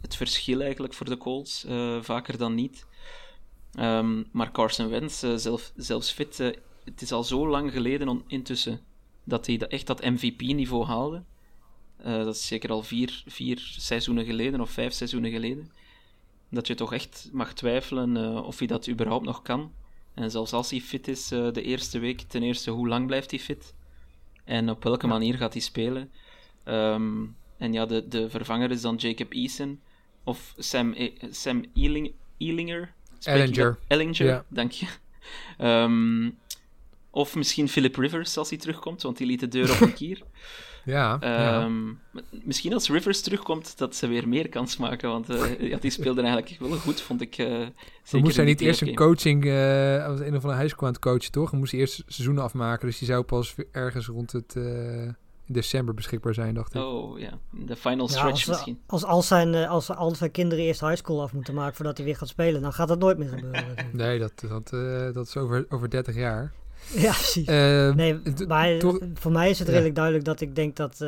het 0.00 0.16
verschil 0.16 0.60
eigenlijk 0.60 0.94
voor 0.94 1.08
de 1.08 1.16
Colts, 1.16 1.64
eh, 1.64 2.02
vaker 2.02 2.38
dan 2.38 2.54
niet. 2.54 2.86
Ehm, 3.72 4.22
maar 4.32 4.52
Carson 4.52 4.88
Wentz, 4.88 5.22
eh, 5.22 5.34
zelf, 5.34 5.72
zelfs 5.76 6.10
fit, 6.10 6.36
het 6.84 7.02
is 7.02 7.12
al 7.12 7.24
zo 7.24 7.48
lang 7.48 7.72
geleden 7.72 8.22
intussen 8.26 8.80
dat 9.24 9.46
hij 9.46 9.56
dat, 9.56 9.70
echt 9.70 9.86
dat 9.86 10.02
MVP-niveau 10.02 10.84
haalde. 10.84 11.22
Dat 12.02 12.34
is 12.34 12.46
zeker 12.46 12.70
al 12.70 12.82
vier, 12.82 13.22
vier 13.26 13.58
seizoenen 13.78 14.24
geleden 14.24 14.60
of 14.60 14.70
vijf 14.70 14.92
seizoenen 14.92 15.30
geleden. 15.30 15.72
Dat 16.50 16.66
je 16.66 16.74
toch 16.74 16.92
echt 16.92 17.28
mag 17.32 17.52
twijfelen 17.52 18.44
of 18.44 18.58
hij 18.58 18.66
dat 18.66 18.88
überhaupt 18.88 19.24
nog 19.24 19.42
kan. 19.42 19.72
En 20.14 20.30
zelfs 20.30 20.52
als 20.52 20.70
hij 20.70 20.80
fit 20.80 21.08
is, 21.08 21.30
eh, 21.30 21.52
de 21.52 21.62
eerste 21.62 21.98
week, 21.98 22.20
ten 22.20 22.42
eerste, 22.42 22.70
hoe 22.70 22.88
lang 22.88 23.06
blijft 23.06 23.30
hij 23.30 23.40
fit? 23.40 23.74
En 24.44 24.70
op 24.70 24.82
welke 24.84 25.06
manier 25.06 25.34
gaat 25.34 25.52
hij 25.52 25.62
spelen? 25.62 26.10
Ehm, 26.64 27.24
en 27.58 27.72
ja, 27.72 27.86
de, 27.86 28.08
de 28.08 28.30
vervanger 28.30 28.70
is 28.70 28.80
dan 28.80 28.96
Jacob 28.96 29.32
Eason 29.32 29.80
of 30.24 30.54
Sam, 30.58 30.92
E- 30.96 31.12
Sam 31.30 31.64
Ealing, 31.74 32.12
Ealinger. 32.38 32.92
Ellinger. 33.22 33.78
Ellinger, 33.86 34.44
dank 34.48 34.70
je. 34.72 34.86
Ehm, 35.58 36.30
of 37.10 37.34
misschien 37.34 37.68
Philip 37.68 37.96
Rivers 37.96 38.36
als 38.36 38.48
hij 38.50 38.58
terugkomt, 38.58 39.02
want 39.02 39.16
die 39.16 39.26
liet 39.26 39.40
de 39.40 39.48
deur 39.48 39.72
op 39.72 39.80
een 39.80 39.94
kier. 40.02 40.22
Ja, 40.84 41.16
ja. 41.20 41.60
Ehm, 41.62 41.82
Misschien 42.30 42.72
als 42.74 42.88
Rivers 42.88 43.20
terugkomt, 43.20 43.78
dat 43.78 43.96
ze 43.96 44.06
weer 44.06 44.28
meer 44.28 44.48
kans 44.48 44.76
maken. 44.76 45.08
Want 45.08 45.28
eh, 45.30 45.60
ja, 45.70 45.78
die 45.78 45.90
speelde 45.90 46.22
eigenlijk 46.22 46.56
wel 46.60 46.70
goed, 46.78 47.00
vond 47.00 47.20
ik. 47.20 47.38
eh 47.38 47.46
We 47.46 47.72
zeker 48.02 48.24
moest 48.24 48.36
hij 48.36 48.44
niet 48.44 48.60
eerst 48.60 48.82
een 48.82 48.94
coaching, 48.94 49.44
eh 49.44 50.06
als 50.06 50.20
een 50.20 50.36
of 50.36 50.42
andere 50.42 50.54
high 50.60 50.68
school 50.74 50.86
aan 50.86 50.94
het 50.94 51.02
coachen, 51.02 51.32
toch? 51.32 51.50
Dan 51.50 51.58
moest 51.58 51.70
hij 51.72 51.80
eerst 51.80 52.02
seizoenen 52.06 52.42
afmaken, 52.42 52.86
dus 52.86 52.98
die 52.98 53.08
zou 53.08 53.22
pas 53.22 53.54
ergens 53.72 54.06
rond 54.06 54.32
het 54.32 54.56
eh, 54.56 55.02
in 55.46 55.54
december 55.54 55.94
beschikbaar 55.94 56.34
zijn, 56.34 56.54
dacht 56.54 56.74
ik. 56.74 56.82
Oh 56.82 57.18
ja, 57.18 57.38
de 57.50 57.76
final 57.76 58.06
Ja, 58.06 58.12
stretch 58.12 58.30
als, 58.32 58.46
misschien. 58.46 58.80
als, 58.86 59.04
als, 59.04 59.26
zijn, 59.26 59.54
als 59.54 59.90
al 59.90 60.14
zijn 60.14 60.30
kinderen 60.30 60.64
eerst 60.64 60.80
high 60.80 60.96
school 60.96 61.22
af 61.22 61.32
moeten 61.32 61.54
maken 61.54 61.74
voordat 61.76 61.96
hij 61.96 62.06
weer 62.06 62.16
gaat 62.16 62.28
spelen, 62.28 62.62
dan 62.62 62.72
gaat 62.72 62.88
dat 62.88 62.98
nooit 62.98 63.18
meer 63.18 63.28
gebeuren. 63.28 63.64
Nee, 63.92 64.18
dat, 64.18 64.32
dat, 64.48 64.72
eh, 64.72 65.12
dat 65.12 65.26
is 65.26 65.36
over, 65.36 65.66
over 65.68 65.90
30 65.90 66.14
jaar. 66.14 66.52
Ja, 66.92 67.12
precies. 67.12 67.46
Eh, 67.46 67.94
Nee, 67.94 68.20
maar 68.48 68.82
voor 69.14 69.32
mij 69.32 69.50
is 69.50 69.58
het 69.58 69.66
ja. 69.66 69.72
redelijk 69.72 69.94
duidelijk 69.94 70.24
dat 70.24 70.40
ik 70.40 70.54
denk 70.54 70.76
dat 70.76 70.92
eh, 70.92 70.98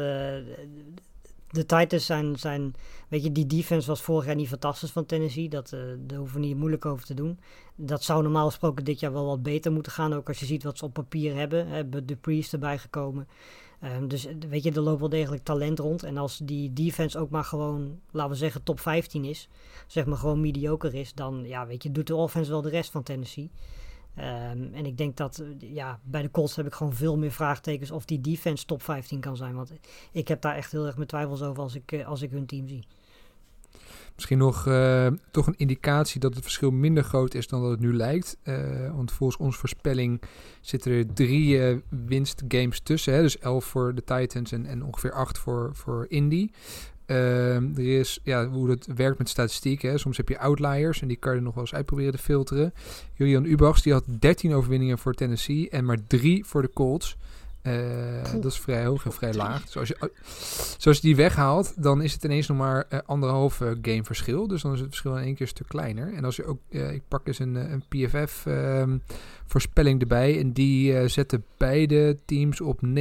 de 1.50 1.66
Titans 1.66 2.06
zijn, 2.06 2.38
zijn... 2.38 2.74
Weet 3.08 3.22
je, 3.22 3.32
die 3.32 3.46
defense 3.46 3.88
was 3.88 4.02
vorig 4.02 4.26
jaar 4.26 4.34
niet 4.34 4.48
fantastisch 4.48 4.90
van 4.90 5.06
Tennessee. 5.06 5.48
Dat, 5.48 5.72
eh 5.72 5.80
daar 5.98 6.18
hoeven 6.18 6.40
we 6.40 6.46
niet 6.46 6.56
moeilijk 6.56 6.86
over 6.86 7.06
te 7.06 7.14
doen. 7.14 7.38
Dat 7.74 8.02
zou 8.02 8.22
normaal 8.22 8.46
gesproken 8.46 8.84
dit 8.84 9.00
jaar 9.00 9.12
wel 9.12 9.26
wat 9.26 9.42
beter 9.42 9.72
moeten 9.72 9.92
gaan. 9.92 10.14
Ook 10.14 10.28
als 10.28 10.38
je 10.38 10.46
ziet 10.46 10.62
wat 10.62 10.78
ze 10.78 10.84
op 10.84 10.92
papier 10.92 11.34
hebben. 11.34 11.68
Hebben 11.68 12.06
de 12.06 12.16
Priest 12.16 12.52
erbij 12.52 12.78
gekomen. 12.78 13.28
Ehm, 13.80 14.06
dus 14.06 14.26
eh, 14.26 14.34
weet 14.48 14.62
je, 14.62 14.72
er 14.72 14.80
loopt 14.80 15.00
wel 15.00 15.08
degelijk 15.08 15.44
talent 15.44 15.78
rond. 15.78 16.02
En 16.02 16.16
als 16.16 16.38
die 16.42 16.72
defense 16.72 17.18
ook 17.18 17.30
maar 17.30 17.44
gewoon, 17.44 18.00
laten 18.10 18.30
we 18.30 18.36
zeggen, 18.36 18.62
top 18.62 18.80
15 18.80 19.24
is. 19.24 19.48
Zeg 19.86 20.06
maar 20.06 20.18
gewoon 20.18 20.40
mediocre 20.40 20.92
is. 20.92 21.14
Dan, 21.14 21.44
ja, 21.46 21.66
weet 21.66 21.82
je, 21.82 21.92
doet 21.92 22.06
de 22.06 22.14
offense 22.14 22.50
wel 22.50 22.62
de 22.62 22.68
rest 22.68 22.90
van 22.90 23.02
Tennessee. 23.02 23.50
Ehm, 24.16 24.62
en 24.72 24.86
ik 24.86 24.98
denk 24.98 25.16
dat, 25.16 25.38
eh, 25.38 25.74
ja, 25.74 26.00
bij 26.04 26.22
de 26.22 26.30
Colts 26.30 26.56
heb 26.56 26.66
ik 26.66 26.72
gewoon 26.72 26.94
veel 26.94 27.18
meer 27.18 27.32
vraagtekens 27.32 27.90
of 27.90 28.04
die 28.04 28.20
defense 28.20 28.64
top 28.64 28.82
15 28.82 29.20
kan 29.20 29.36
zijn. 29.36 29.54
Want 29.54 29.72
ik 30.12 30.28
heb 30.28 30.40
daar 30.40 30.54
echt 30.54 30.72
heel 30.72 30.86
erg 30.86 30.96
mijn 30.96 31.08
twijfels 31.08 31.42
over 31.42 31.62
als 31.62 31.74
ik, 31.74 31.92
eh, 31.92 32.06
als 32.06 32.22
ik 32.22 32.30
hun 32.30 32.46
team 32.46 32.68
zie. 32.68 32.86
Misschien 34.14 34.38
nog 34.38 34.66
uh, 34.66 35.06
toch 35.30 35.46
een 35.46 35.56
indicatie 35.56 36.20
dat 36.20 36.34
het 36.34 36.42
verschil 36.42 36.70
minder 36.70 37.04
groot 37.04 37.34
is 37.34 37.48
dan 37.48 37.62
dat 37.62 37.70
het 37.70 37.80
nu 37.80 37.94
lijkt. 37.94 38.36
Want 38.92 39.12
volgens 39.12 39.38
onze 39.38 39.58
voorspelling 39.58 40.22
zitten 40.60 40.92
er 40.92 41.14
drie 41.14 41.82
winstgames 41.88 42.80
tussen. 42.80 43.14
Hè? 43.14 43.22
Dus 43.22 43.38
elf 43.38 43.64
voor 43.64 43.94
de 43.94 44.04
Titans 44.04 44.52
en, 44.52 44.66
en 44.66 44.84
ongeveer 44.84 45.12
acht 45.12 45.38
voor, 45.38 45.70
voor 45.74 46.06
Indy. 46.08 46.48
Ehm, 47.06 47.68
er 47.76 47.98
is 47.98 48.20
ja, 48.22 48.48
hoe 48.48 48.70
het 48.70 48.86
werkt 48.94 49.18
met 49.18 49.28
statistieken. 49.28 49.98
Soms 49.98 50.16
heb 50.16 50.28
je 50.28 50.38
outliers 50.38 51.02
en 51.02 51.08
die 51.08 51.16
kan 51.16 51.34
je 51.34 51.40
nog 51.40 51.54
wel 51.54 51.62
eens 51.62 51.74
uitproberen 51.74 52.12
te 52.12 52.18
filteren. 52.18 52.74
Julian 53.14 53.44
Ubachs 53.44 53.82
die 53.82 53.92
had 53.92 54.04
13 54.18 54.54
overwinningen 54.54 54.98
voor 54.98 55.14
Tennessee 55.14 55.70
en 55.70 55.84
maar 55.84 55.98
drie 56.06 56.44
voor 56.44 56.62
de 56.62 56.70
Colts. 56.74 57.16
Uh, 57.62 57.72
dat 58.32 58.44
is 58.44 58.60
vrij 58.60 58.84
hoog 58.84 59.04
en 59.04 59.12
vrij 59.12 59.34
laag. 59.34 59.64
Dus 59.64 59.76
als 59.76 59.88
je, 59.88 60.10
zoals 60.78 60.96
je 60.96 61.02
die 61.02 61.16
weghaalt, 61.16 61.82
dan 61.82 62.02
is 62.02 62.12
het 62.12 62.24
ineens 62.24 62.46
nog 62.46 62.58
maar 62.58 62.86
uh, 62.90 62.98
anderhalve 63.06 63.78
game 63.82 64.04
verschil. 64.04 64.46
Dus 64.46 64.62
dan 64.62 64.72
is 64.72 64.78
het 64.78 64.88
verschil 64.88 65.16
in 65.16 65.22
één 65.22 65.34
keer 65.34 65.42
een 65.42 65.48
stuk 65.48 65.68
kleiner. 65.68 66.14
En 66.14 66.24
als 66.24 66.36
je 66.36 66.44
ook, 66.44 66.58
ik 66.68 67.02
pak 67.08 67.26
eens 67.26 67.38
een, 67.38 67.54
een 67.54 67.82
PFF 67.88 68.44
um, 68.46 69.02
voorspelling 69.46 70.00
erbij. 70.00 70.38
En 70.40 70.52
die 70.52 71.08
zetten 71.08 71.44
beide 71.56 72.18
teams 72.24 72.60
op 72.60 72.80
9,5 72.86 72.92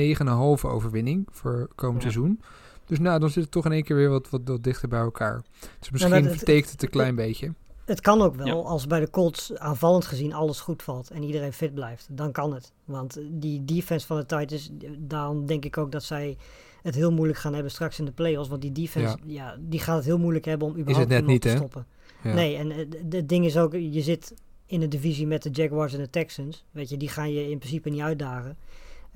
overwinning 0.61 1.27
voor 1.31 1.69
komend 1.75 2.03
ja. 2.03 2.09
seizoen. 2.09 2.39
Dus 2.85 2.99
nou, 2.99 3.19
dan 3.19 3.29
zit 3.29 3.43
het 3.43 3.51
toch 3.51 3.65
in 3.65 3.71
één 3.71 3.83
keer 3.83 3.95
weer 3.95 4.09
wat, 4.09 4.29
wat, 4.29 4.41
wat 4.45 4.63
dichter 4.63 4.89
bij 4.89 4.99
elkaar. 4.99 5.43
Dus 5.79 5.89
misschien 5.89 6.23
ja, 6.23 6.29
vertekent 6.29 6.71
het 6.71 6.83
een 6.83 6.89
klein 6.89 7.15
beetje. 7.15 7.53
Het 7.85 8.01
kan 8.01 8.21
ook 8.21 8.35
wel, 8.35 8.45
ja. 8.45 8.53
als 8.53 8.87
bij 8.87 8.99
de 8.99 9.09
Colts 9.09 9.57
aanvallend 9.57 10.05
gezien 10.05 10.33
alles 10.33 10.59
goed 10.59 10.83
valt 10.83 11.09
en 11.09 11.23
iedereen 11.23 11.53
fit 11.53 11.73
blijft. 11.73 12.07
Dan 12.11 12.31
kan 12.31 12.53
het. 12.53 12.71
Want 12.85 13.19
die 13.29 13.65
defense 13.65 14.07
van 14.07 14.17
de 14.17 14.25
Titans, 14.25 14.69
daarom 14.97 15.45
denk 15.45 15.65
ik 15.65 15.77
ook 15.77 15.91
dat 15.91 16.03
zij 16.03 16.37
het 16.81 16.95
heel 16.95 17.11
moeilijk 17.11 17.39
gaan 17.39 17.53
hebben 17.53 17.71
straks 17.71 17.99
in 17.99 18.05
de 18.05 18.11
playoffs. 18.11 18.49
Want 18.49 18.61
die 18.61 18.71
defense, 18.71 19.17
ja. 19.25 19.33
ja 19.43 19.57
die 19.59 19.79
gaat 19.79 19.95
het 19.95 20.05
heel 20.05 20.17
moeilijk 20.17 20.45
hebben 20.45 20.67
om 20.67 20.77
überhaupt 20.77 21.09
is 21.09 21.15
het 21.15 21.21
net 21.21 21.31
niet, 21.31 21.41
te 21.41 21.47
hè? 21.47 21.55
stoppen. 21.55 21.85
Ja. 22.23 22.33
Nee, 22.33 22.55
en 22.55 22.71
het 23.09 23.29
ding 23.29 23.45
is 23.45 23.57
ook, 23.57 23.73
je 23.73 24.01
zit 24.01 24.33
in 24.65 24.81
een 24.81 24.89
divisie 24.89 25.27
met 25.27 25.43
de 25.43 25.49
Jaguars 25.49 25.93
en 25.93 25.99
de 25.99 26.09
Texans. 26.09 26.65
Weet 26.71 26.89
je, 26.89 26.97
die 26.97 27.09
gaan 27.09 27.33
je 27.33 27.49
in 27.49 27.57
principe 27.57 27.89
niet 27.89 28.01
uitdagen. 28.01 28.57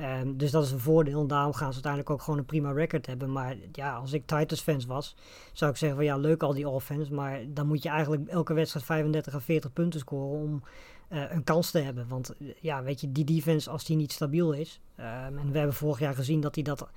Um, 0.02 0.38
dus 0.38 0.52
dat 0.52 0.64
is 0.64 0.72
een 0.72 0.80
voordeel. 0.80 1.22
En 1.22 1.28
daarom 1.28 1.54
gaan 1.54 1.68
ze 1.68 1.74
uiteindelijk 1.74 2.12
ook 2.12 2.22
gewoon 2.22 2.40
een 2.40 2.46
prima 2.46 2.72
record 2.72 3.06
hebben. 3.06 3.32
Maar 3.32 3.56
ja, 3.72 3.96
als 3.96 4.14
ik 4.14 4.26
Titans 4.26 4.62
fans 4.62 4.86
was, 4.86 5.16
zou 5.54 5.72
ik 5.72 5.78
zeggen 5.78 5.98
van 5.98 6.08
ja, 6.08 6.18
leuk 6.18 6.44
al 6.44 6.54
die 6.54 6.70
offense. 6.70 7.14
Maar 7.14 7.42
dan 7.48 7.68
moet 7.68 7.84
je 7.84 7.90
eigenlijk 7.90 8.28
elke 8.28 8.54
wedstrijd 8.54 8.86
35 8.86 9.36
à 9.36 9.40
40 9.40 9.74
punten 9.74 10.00
scoren 10.00 10.40
om 10.40 10.64
uh, 11.10 11.32
een 11.32 11.44
kans 11.44 11.72
te 11.72 11.80
hebben. 11.80 12.08
Want 12.08 12.34
ja, 12.60 12.84
weet 12.84 13.02
je, 13.02 13.12
die 13.12 13.24
defense, 13.24 13.70
als 13.70 13.86
die 13.86 13.96
niet 13.96 14.12
stabiel 14.12 14.52
is. 14.52 14.82
Um, 15.00 15.06
en 15.38 15.52
we 15.52 15.58
hebben 15.58 15.76
vorig 15.76 16.00
jaar 16.00 16.16
gezien 16.16 16.42
dat 16.42 16.56
hij 16.56 16.64
dat 16.64 16.88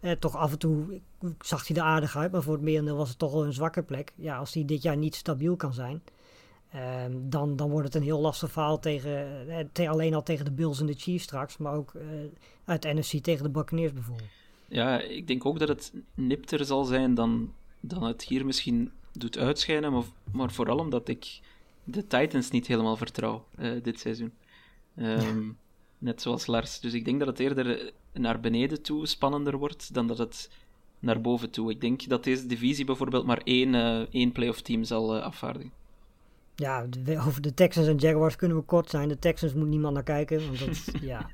eh, 0.00 0.12
toch 0.12 0.36
af 0.36 0.52
en 0.52 0.58
toe 0.58 1.00
zag 1.40 1.66
hij 1.66 1.76
er 1.76 1.82
aardig 1.82 2.16
uit. 2.16 2.32
Maar 2.32 2.42
voor 2.42 2.52
het 2.52 2.62
merendeel 2.62 2.96
was 2.96 3.08
het 3.08 3.18
toch 3.18 3.32
wel 3.32 3.44
een 3.44 3.52
zwakke 3.52 3.82
plek. 3.82 4.12
Ja, 4.16 4.36
als 4.36 4.52
die 4.52 4.64
dit 4.64 4.82
jaar 4.82 4.96
niet 4.96 5.14
stabiel 5.14 5.56
kan 5.56 5.72
zijn. 5.72 6.02
Um, 6.74 7.30
dan, 7.30 7.56
dan 7.56 7.70
wordt 7.70 7.86
het 7.86 7.94
een 7.94 8.02
heel 8.02 8.20
lastig 8.20 8.50
verhaal 8.50 8.78
tegen, 8.78 9.48
eh, 9.48 9.64
te, 9.72 9.88
alleen 9.88 10.14
al 10.14 10.22
tegen 10.22 10.44
de 10.44 10.50
Bills 10.50 10.80
en 10.80 10.86
de 10.86 10.94
Chiefs 10.94 11.24
straks, 11.24 11.56
maar 11.56 11.74
ook 11.74 11.92
uh, 11.94 12.02
uit 12.64 12.84
NFC 12.84 13.22
tegen 13.22 13.42
de 13.42 13.50
Buccaneers 13.50 13.92
bijvoorbeeld. 13.92 14.28
Ja, 14.68 15.00
ik 15.00 15.26
denk 15.26 15.46
ook 15.46 15.58
dat 15.58 15.68
het 15.68 15.92
nipter 16.14 16.64
zal 16.64 16.84
zijn 16.84 17.14
dan, 17.14 17.52
dan 17.80 18.02
het 18.02 18.22
hier 18.22 18.46
misschien 18.46 18.90
doet 19.12 19.38
uitschijnen, 19.38 19.92
maar, 19.92 20.02
maar 20.32 20.50
vooral 20.50 20.78
omdat 20.78 21.08
ik 21.08 21.40
de 21.84 22.06
Titans 22.06 22.50
niet 22.50 22.66
helemaal 22.66 22.96
vertrouw 22.96 23.44
uh, 23.58 23.82
dit 23.82 24.00
seizoen. 24.00 24.32
Um, 24.96 25.58
net 25.98 26.22
zoals 26.22 26.46
Lars. 26.46 26.80
Dus 26.80 26.92
ik 26.92 27.04
denk 27.04 27.18
dat 27.18 27.28
het 27.28 27.38
eerder 27.38 27.92
naar 28.12 28.40
beneden 28.40 28.82
toe 28.82 29.06
spannender 29.06 29.58
wordt 29.58 29.94
dan 29.94 30.06
dat 30.06 30.18
het 30.18 30.50
naar 30.98 31.20
boven 31.20 31.50
toe. 31.50 31.70
Ik 31.70 31.80
denk 31.80 32.08
dat 32.08 32.24
deze 32.24 32.46
divisie 32.46 32.84
bijvoorbeeld 32.84 33.26
maar 33.26 33.40
één, 33.44 33.74
uh, 33.74 34.00
één 34.00 34.32
playoff 34.32 34.60
team 34.60 34.84
zal 34.84 35.20
afvaardigen. 35.20 35.72
Ja, 36.58 36.86
over 37.26 37.42
de 37.42 37.54
Texans 37.54 37.86
en 37.86 37.96
Jaguars 37.96 38.36
kunnen 38.36 38.56
we 38.56 38.62
kort 38.62 38.90
zijn. 38.90 39.08
De 39.08 39.18
Texans 39.18 39.54
moet 39.54 39.68
niemand 39.68 39.94
naar 39.94 40.02
kijken, 40.02 40.46
want 40.46 40.58
dat, 40.58 40.94
ja, 41.00 41.26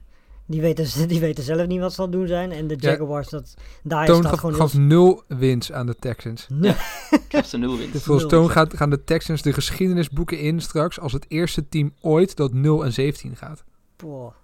die 0.47 0.61
weten, 0.61 1.09
die 1.09 1.21
weten 1.21 1.45
zelf 1.45 1.67
niet 1.67 1.81
wat 1.81 1.93
ze 1.93 2.01
aan 2.03 2.09
het 2.09 2.17
doen 2.17 2.27
zijn. 2.27 2.53
En 2.53 2.67
de 2.67 2.77
Jaguars, 2.77 3.31
ja. 3.31 3.39
dat, 3.39 3.55
daar 3.83 4.07
Toon 4.07 4.19
staat 4.19 4.31
gaf, 4.31 4.41
gewoon... 4.41 4.55
gaf 4.55 4.75
nul 4.75 5.23
wins 5.29 5.73
aan 5.73 5.87
de 5.87 5.97
Texans. 5.99 6.47
Nee. 6.55 6.75
Ik 7.11 7.33
heb 7.33 7.45
ze 7.45 7.57
nul 7.59 7.77
wins. 7.77 7.93
Dus 7.93 8.03
volgens 8.03 8.29
Toon 8.29 8.51
gaat, 8.51 8.77
gaan 8.77 8.91
de 8.91 9.05
Texans 9.05 9.43
de 9.43 9.53
geschiedenisboeken 9.53 10.39
in 10.39 10.61
straks 10.61 11.01
als 11.01 11.13
het 11.13 11.25
eerste 11.29 11.69
team 11.69 11.93
ooit 12.01 12.37
dat 12.37 12.53
0 12.53 12.85
en 12.85 12.93
17 12.93 13.37
gaat. 13.37 13.65
Boah. 13.97 14.35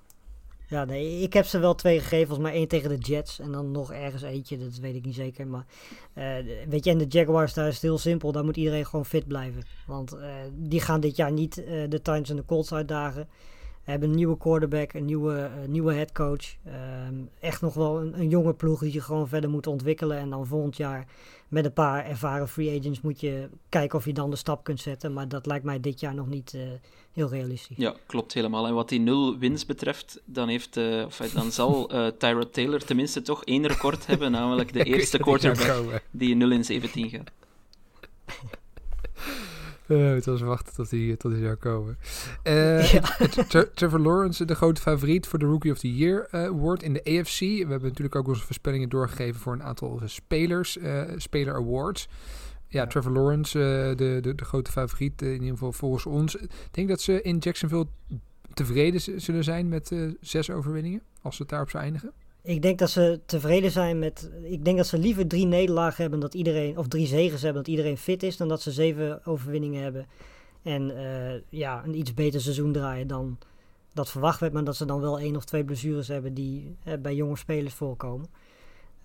Ja, 0.71 0.85
nee, 0.85 1.21
ik 1.21 1.33
heb 1.33 1.45
ze 1.45 1.59
wel 1.59 1.75
twee 1.75 2.01
gegeven, 2.01 2.43
mij 2.43 2.53
één 2.53 2.69
tegen 2.69 2.89
de 2.89 2.99
Jets 2.99 3.39
en 3.39 3.53
dan 3.53 3.71
nog 3.71 3.93
ergens 3.93 4.23
eentje, 4.23 4.59
dat 4.59 4.77
weet 4.77 4.95
ik 4.95 5.05
niet 5.05 5.15
zeker. 5.15 5.47
Maar 5.47 5.65
uh, 6.15 6.35
weet 6.69 6.85
je, 6.85 6.91
en 6.91 6.99
de 6.99 7.07
Jaguars, 7.09 7.55
daar 7.55 7.67
is 7.67 7.75
het 7.75 7.83
heel 7.83 7.99
simpel, 7.99 8.33
daar 8.33 8.45
moet 8.45 8.57
iedereen 8.57 8.87
gewoon 8.87 9.07
fit 9.07 9.27
blijven. 9.27 9.63
Want 9.87 10.15
uh, 10.15 10.35
die 10.53 10.81
gaan 10.81 11.01
dit 11.01 11.17
jaar 11.17 11.33
niet 11.33 11.59
uh, 11.59 11.67
de 11.67 11.89
Titans 11.89 12.31
en 12.31 12.37
de 12.37 12.45
Colts 12.45 12.73
uitdagen. 12.73 13.29
Hebben 13.83 14.09
een 14.09 14.15
nieuwe 14.15 14.37
quarterback, 14.37 14.93
een 14.93 15.05
nieuwe, 15.05 15.51
nieuwe 15.67 15.93
headcoach. 15.93 16.57
Um, 17.09 17.29
echt 17.41 17.61
nog 17.61 17.75
wel 17.75 18.01
een, 18.01 18.21
een, 18.21 18.29
jonge 18.29 18.55
ploeg 18.55 18.81
die 18.81 18.93
je 18.93 19.01
gewoon 19.01 19.29
verder 19.29 19.51
moet 19.51 19.67
ontwikkelen. 19.67 20.19
En 20.19 20.31
dan 20.31 20.47
volgend 20.47 20.77
jaar 20.77 21.07
met 21.49 21.65
een 21.65 21.73
paar 21.73 22.07
ervaren 22.07 22.49
free 22.49 22.79
agents 22.79 23.01
moet 23.01 23.21
je 23.21 23.49
kijken 23.69 23.99
of 23.99 24.05
je 24.05 24.13
dan 24.13 24.31
de 24.31 24.37
stap 24.37 24.65
kunt 24.65 24.81
zetten. 24.81 25.13
Maar 25.13 25.29
dat 25.29 25.47
lijkt 25.47 25.65
mij 25.65 25.81
dit 25.81 26.01
jaar 26.01 26.15
nog 26.15 26.27
niet 26.27 26.53
uh, 26.53 26.63
heel 27.13 27.29
realistisch. 27.29 27.77
Ja, 27.77 27.95
klopt 28.07 28.33
helemaal. 28.33 28.67
En 28.67 28.75
wat 28.75 28.89
die 28.89 29.01
nul 29.01 29.39
wins 29.39 29.67
betreft, 29.67 30.21
dan, 30.25 30.49
heeft, 30.49 30.77
uh, 30.77 31.05
of 31.07 31.17
dan 31.17 31.53
zal 31.61 31.95
uh, 31.95 32.07
Tyrod 32.07 32.53
Taylor 32.53 32.85
tenminste 32.85 33.23
toch 33.23 33.45
één 33.45 33.67
record 33.67 34.07
hebben, 34.07 34.31
namelijk 34.31 34.73
de 34.73 34.85
eerste 34.95 35.19
quarterback 35.19 36.03
die 36.11 36.35
0 36.35 36.51
in 36.51 36.65
17 36.65 37.11
gaat. 37.11 37.31
Uh, 39.91 40.11
het 40.11 40.27
was 40.27 40.41
wachten 40.41 40.75
tot 40.75 40.91
hij, 40.91 41.17
tot 41.19 41.33
hij 41.33 41.41
zou 41.41 41.55
komen. 41.55 41.99
Uh, 42.45 42.93
ja. 42.93 43.03
Trevor 43.75 44.01
Lawrence, 44.01 44.45
de 44.45 44.55
grote 44.55 44.81
favoriet 44.81 45.27
voor 45.27 45.39
de 45.39 45.47
Rookie 45.47 45.73
of 45.73 45.79
the 45.79 45.97
Year 45.97 46.29
uh, 46.33 46.45
award 46.45 46.83
in 46.83 46.93
de 46.93 47.05
AFC. 47.05 47.41
We 47.41 47.67
hebben 47.69 47.89
natuurlijk 47.89 48.15
ook 48.15 48.29
onze 48.29 48.45
voorspellingen 48.45 48.89
doorgegeven 48.89 49.41
voor 49.41 49.53
een 49.53 49.63
aantal 49.63 50.01
spelers, 50.05 50.79
speler 51.17 51.55
awards. 51.55 52.09
Ja, 52.69 52.87
Trevor 52.87 53.13
Lawrence, 53.13 53.59
de, 53.97 54.21
de, 54.23 54.35
de 54.35 54.45
grote 54.45 54.71
favoriet 54.71 55.23
in 55.23 55.33
ieder 55.33 55.49
geval 55.49 55.73
volgens 55.73 56.07
ons. 56.07 56.35
Ik 56.35 56.51
denk 56.71 56.89
dat 56.89 57.01
ze 57.01 57.23
in 57.23 57.39
Jacksonville 57.39 57.87
tevreden 58.55 59.21
zullen 59.21 59.45
zijn 59.45 59.69
met 59.69 59.93
zes 60.21 60.51
overwinningen, 60.51 61.03
als 61.23 61.37
ze 61.37 61.43
het 61.43 61.51
daarop 61.51 61.71
zou 61.71 61.83
eindigen. 61.83 62.13
Ik 62.43 62.63
denk 62.63 62.79
dat 62.79 62.91
ze 62.91 63.21
tevreden 63.27 63.71
zijn 63.71 63.99
met. 63.99 64.31
Ik 64.43 64.65
denk 64.65 64.77
dat 64.77 64.87
ze 64.87 64.99
liever 64.99 65.27
drie 65.27 65.47
nederlagen 65.47 66.03
hebben 66.03 66.21
dat 66.21 66.35
iedereen. 66.35 66.79
Of 66.79 66.89
drie 66.89 67.07
zegens 67.07 67.43
hebben 67.43 67.63
dat 67.63 67.71
iedereen 67.71 67.97
fit 67.97 68.23
is. 68.23 68.37
Dan 68.37 68.49
dat 68.49 68.63
ze 68.63 68.71
zeven 68.71 69.27
overwinningen 69.27 69.83
hebben. 69.83 70.07
En 70.63 70.91
uh, 70.91 71.41
ja, 71.49 71.85
een 71.85 71.99
iets 71.99 72.15
beter 72.15 72.41
seizoen 72.41 72.73
draaien 72.73 73.07
dan 73.07 73.39
dat 73.93 74.11
verwacht 74.11 74.41
werd. 74.41 74.53
Maar 74.53 74.65
dat 74.65 74.77
ze 74.77 74.85
dan 74.85 75.01
wel 75.01 75.19
één 75.19 75.37
of 75.37 75.45
twee 75.45 75.65
blessures 75.65 76.09
hebben 76.09 76.35
die 76.35 76.77
uh, 76.85 76.95
bij 77.03 77.15
jonge 77.15 77.37
spelers 77.37 77.75
voorkomen. 77.75 78.29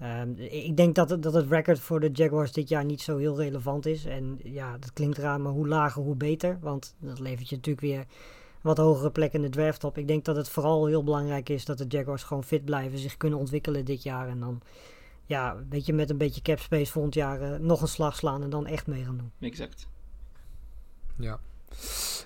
Um, 0.01 0.35
ik 0.37 0.77
denk 0.77 0.95
dat 0.95 1.07
dat 1.23 1.33
het 1.33 1.49
record 1.49 1.79
voor 1.79 1.99
de 1.99 2.09
Jaguars 2.13 2.51
dit 2.51 2.69
jaar 2.69 2.85
niet 2.85 3.01
zo 3.01 3.17
heel 3.17 3.37
relevant 3.37 3.85
is. 3.85 4.05
En 4.05 4.39
ja, 4.43 4.77
dat 4.77 4.93
klinkt 4.93 5.17
raar, 5.17 5.41
maar 5.41 5.51
hoe 5.51 5.67
lager, 5.67 6.01
hoe 6.01 6.15
beter. 6.15 6.57
Want 6.61 6.95
dat 6.99 7.19
levert 7.19 7.49
je 7.49 7.55
natuurlijk 7.55 7.85
weer 7.85 8.05
wat 8.65 8.77
hogere 8.77 9.11
plek 9.11 9.33
in 9.33 9.41
de 9.41 9.49
draft 9.49 9.83
op. 9.83 9.97
Ik 9.97 10.07
denk 10.07 10.25
dat 10.25 10.35
het 10.35 10.49
vooral 10.49 10.85
heel 10.85 11.03
belangrijk 11.03 11.49
is 11.49 11.65
dat 11.65 11.77
de 11.77 11.85
Jaguars 11.87 12.23
gewoon 12.23 12.43
fit 12.43 12.65
blijven, 12.65 12.97
zich 12.99 13.17
kunnen 13.17 13.39
ontwikkelen 13.39 13.85
dit 13.85 14.03
jaar. 14.03 14.27
En 14.27 14.39
dan, 14.39 14.61
ja, 15.25 15.57
weet 15.69 15.85
je, 15.85 15.93
met 15.93 16.09
een 16.09 16.17
beetje 16.17 16.41
cap 16.41 16.59
space 16.59 16.91
volgend 16.91 17.13
jaar 17.13 17.41
uh, 17.41 17.59
nog 17.59 17.81
een 17.81 17.87
slag 17.87 18.15
slaan 18.15 18.43
en 18.43 18.49
dan 18.49 18.67
echt 18.67 18.87
mee 18.87 19.03
gaan 19.03 19.17
doen. 19.17 19.31
Exact. 19.39 19.87
Ja. 21.17 21.39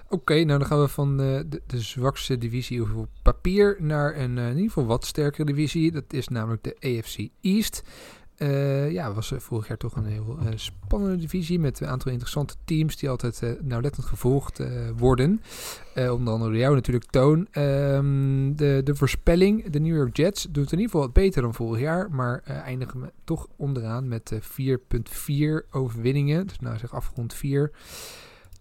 Oké, 0.04 0.16
okay, 0.16 0.44
nou 0.44 0.60
dan 0.60 0.68
gaan 0.68 0.82
we 0.82 0.88
van 0.88 1.22
uh, 1.22 1.42
de, 1.48 1.62
de, 1.66 1.80
zwakste 1.80 2.38
divisie 2.38 2.98
op 2.98 3.10
papier 3.22 3.78
naar 3.80 4.18
een 4.18 4.38
uh, 4.38 4.44
in 4.44 4.56
ieder 4.56 4.68
geval 4.68 4.86
wat 4.86 5.06
sterkere 5.06 5.46
divisie. 5.46 5.92
Dat 5.92 6.14
is 6.14 6.28
namelijk 6.28 6.64
de 6.64 6.76
AFC 6.80 7.28
East. 7.42 7.84
Uh, 8.40 8.92
ja, 8.92 9.14
was 9.14 9.34
vorig 9.38 9.68
jaar 9.68 9.78
toch 9.78 9.96
een 9.96 10.06
heel 10.06 10.38
uh, 10.42 10.48
spannende 10.56 11.18
divisie 11.18 11.60
met 11.60 11.80
een 11.80 11.88
aantal 11.88 12.12
interessante 12.12 12.56
teams 12.66 12.98
die 12.98 13.10
altijd 13.10 13.58
nauwlettend 13.62 14.06
gevolgd 14.06 14.62
worden. 14.98 15.42
onder 15.96 16.34
andere 16.34 16.58
jou 16.58 16.76
natuurlijk, 16.76 17.06
Toon. 17.06 17.48
Um, 17.54 18.56
de, 18.56 18.82
de 18.84 18.96
voorspelling, 18.96 19.70
de 19.70 19.80
New 19.80 19.96
York 19.96 20.18
Jets, 20.18 20.44
doet 20.44 20.72
in 20.72 20.78
ieder 20.78 20.86
geval 20.86 21.02
wat 21.02 21.14
beter 21.14 21.42
dan 21.42 21.54
vorig 21.54 21.82
jaar, 21.82 22.12
maar 22.12 22.42
eindigen 22.44 23.12
toch 23.24 23.48
onderaan 23.56 24.08
met 24.08 24.34
4,4 24.34 25.70
overwinningen. 25.72 26.48
Dus 26.48 26.60
nou 26.60 26.78
zeg 26.78 26.94
afgerond 26.94 27.34
4. 27.34 27.72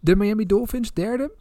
De 0.00 0.16
Miami 0.16 0.46
Dolphins, 0.46 0.92
derde. 0.92 1.32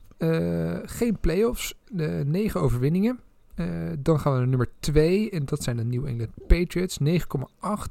geen 0.86 1.18
playoffs, 1.20 1.74
9 1.92 2.62
overwinningen. 2.62 3.20
Uh, 3.60 3.68
dan 4.00 4.20
gaan 4.20 4.32
we 4.32 4.38
naar 4.38 4.48
nummer 4.48 4.70
2 4.80 5.30
en 5.30 5.46
dat 5.46 5.64
zijn 5.64 5.78
de 5.78 5.84
New 5.84 6.06
England 6.06 6.30
Patriots. 6.48 7.00
9,8 7.00 7.08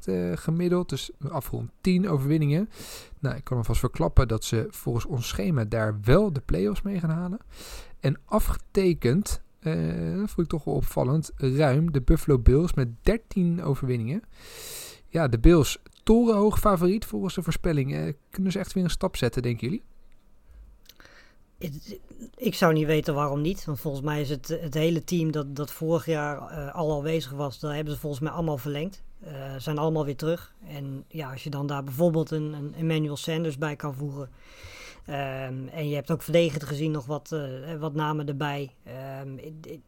uh, 0.05 0.31
gemiddeld, 0.35 0.89
dus 0.89 1.11
afgerond 1.29 1.69
10 1.81 2.09
overwinningen. 2.09 2.69
Nou, 3.19 3.35
ik 3.35 3.43
kan 3.43 3.57
alvast 3.57 3.79
verklappen 3.79 4.27
dat 4.27 4.43
ze 4.43 4.67
volgens 4.69 5.05
ons 5.05 5.27
schema 5.27 5.65
daar 5.65 5.99
wel 6.03 6.33
de 6.33 6.41
playoffs 6.45 6.81
mee 6.81 6.99
gaan 6.99 7.09
halen. 7.09 7.39
En 7.99 8.19
afgetekend, 8.25 9.41
uh, 9.61 10.17
dat 10.17 10.29
vond 10.29 10.39
ik 10.39 10.47
toch 10.47 10.63
wel 10.63 10.73
opvallend, 10.73 11.31
ruim 11.35 11.91
de 11.91 12.01
Buffalo 12.01 12.39
Bills 12.39 12.73
met 12.73 12.87
13 13.01 13.63
overwinningen. 13.63 14.21
Ja, 15.09 15.27
de 15.27 15.39
Bills 15.39 15.81
torenhoog 16.03 16.59
favoriet 16.59 17.05
volgens 17.05 17.35
de 17.35 17.43
voorspelling. 17.43 17.93
Eh, 17.93 18.13
kunnen 18.29 18.51
ze 18.51 18.59
echt 18.59 18.73
weer 18.73 18.83
een 18.83 18.89
stap 18.89 19.15
zetten, 19.15 19.41
denken 19.41 19.67
jullie? 19.67 19.83
Ik 22.35 22.55
zou 22.55 22.73
niet 22.73 22.85
weten 22.85 23.13
waarom 23.13 23.41
niet. 23.41 23.65
Want 23.65 23.79
volgens 23.79 24.03
mij 24.03 24.21
is 24.21 24.29
het, 24.29 24.47
het 24.61 24.73
hele 24.73 25.03
team 25.03 25.31
dat, 25.31 25.55
dat 25.55 25.71
vorig 25.71 26.05
jaar 26.05 26.49
eh, 26.49 26.75
al 26.75 26.95
aanwezig 26.95 27.31
was, 27.31 27.59
daar 27.59 27.75
hebben 27.75 27.93
ze 27.93 27.99
volgens 27.99 28.21
mij 28.21 28.31
allemaal 28.31 28.57
verlengd. 28.57 29.03
Eh 29.19 29.55
zijn 29.57 29.77
allemaal 29.77 30.05
weer 30.05 30.15
terug. 30.15 30.53
En 30.67 31.03
ja, 31.07 31.31
als 31.31 31.43
je 31.43 31.49
dan 31.49 31.67
daar 31.67 31.83
bijvoorbeeld 31.83 32.31
een, 32.31 32.53
een 32.53 32.73
Emmanuel 32.75 33.17
Sanders 33.17 33.57
bij 33.57 33.75
kan 33.75 33.93
voegen. 33.93 34.29
ehm, 35.05 35.67
en 35.67 35.89
je 35.89 35.95
hebt 35.95 36.11
ook 36.11 36.21
verdedigend 36.21 36.63
gezien 36.63 36.91
nog 36.91 37.05
wat, 37.05 37.31
eh, 37.31 37.75
wat 37.79 37.93
namen 37.93 38.27
erbij. 38.27 38.75
Ehm, 38.83 39.29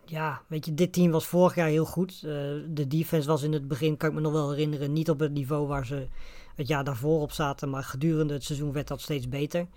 ja, 0.06 0.42
weet 0.48 0.66
je, 0.66 0.74
dit 0.74 0.94
team 0.94 1.12
was 1.12 1.26
vorig 1.28 1.56
jaar 1.56 1.68
heel 1.68 1.86
goed. 1.86 2.22
De 2.68 2.86
defense 2.88 3.28
was 3.28 3.44
in 3.44 3.54
het 3.54 3.68
begin, 3.68 3.98
kan 3.98 4.10
ik 4.10 4.16
me 4.16 4.22
nog 4.22 4.32
wel 4.32 4.50
herinneren, 4.50 4.94
niet 4.94 5.10
op 5.10 5.20
het 5.20 5.32
niveau 5.32 5.68
waar 5.68 5.86
ze 5.86 6.08
het 6.56 6.68
jaar 6.68 6.84
daarvoor 6.84 7.22
op 7.22 7.32
zaten. 7.32 7.70
Maar 7.70 7.84
gedurende 7.84 8.34
het 8.34 8.44
seizoen 8.44 8.72
werd 8.72 8.88
dat 8.88 9.02
steeds 9.02 9.30
beter. 9.30 9.68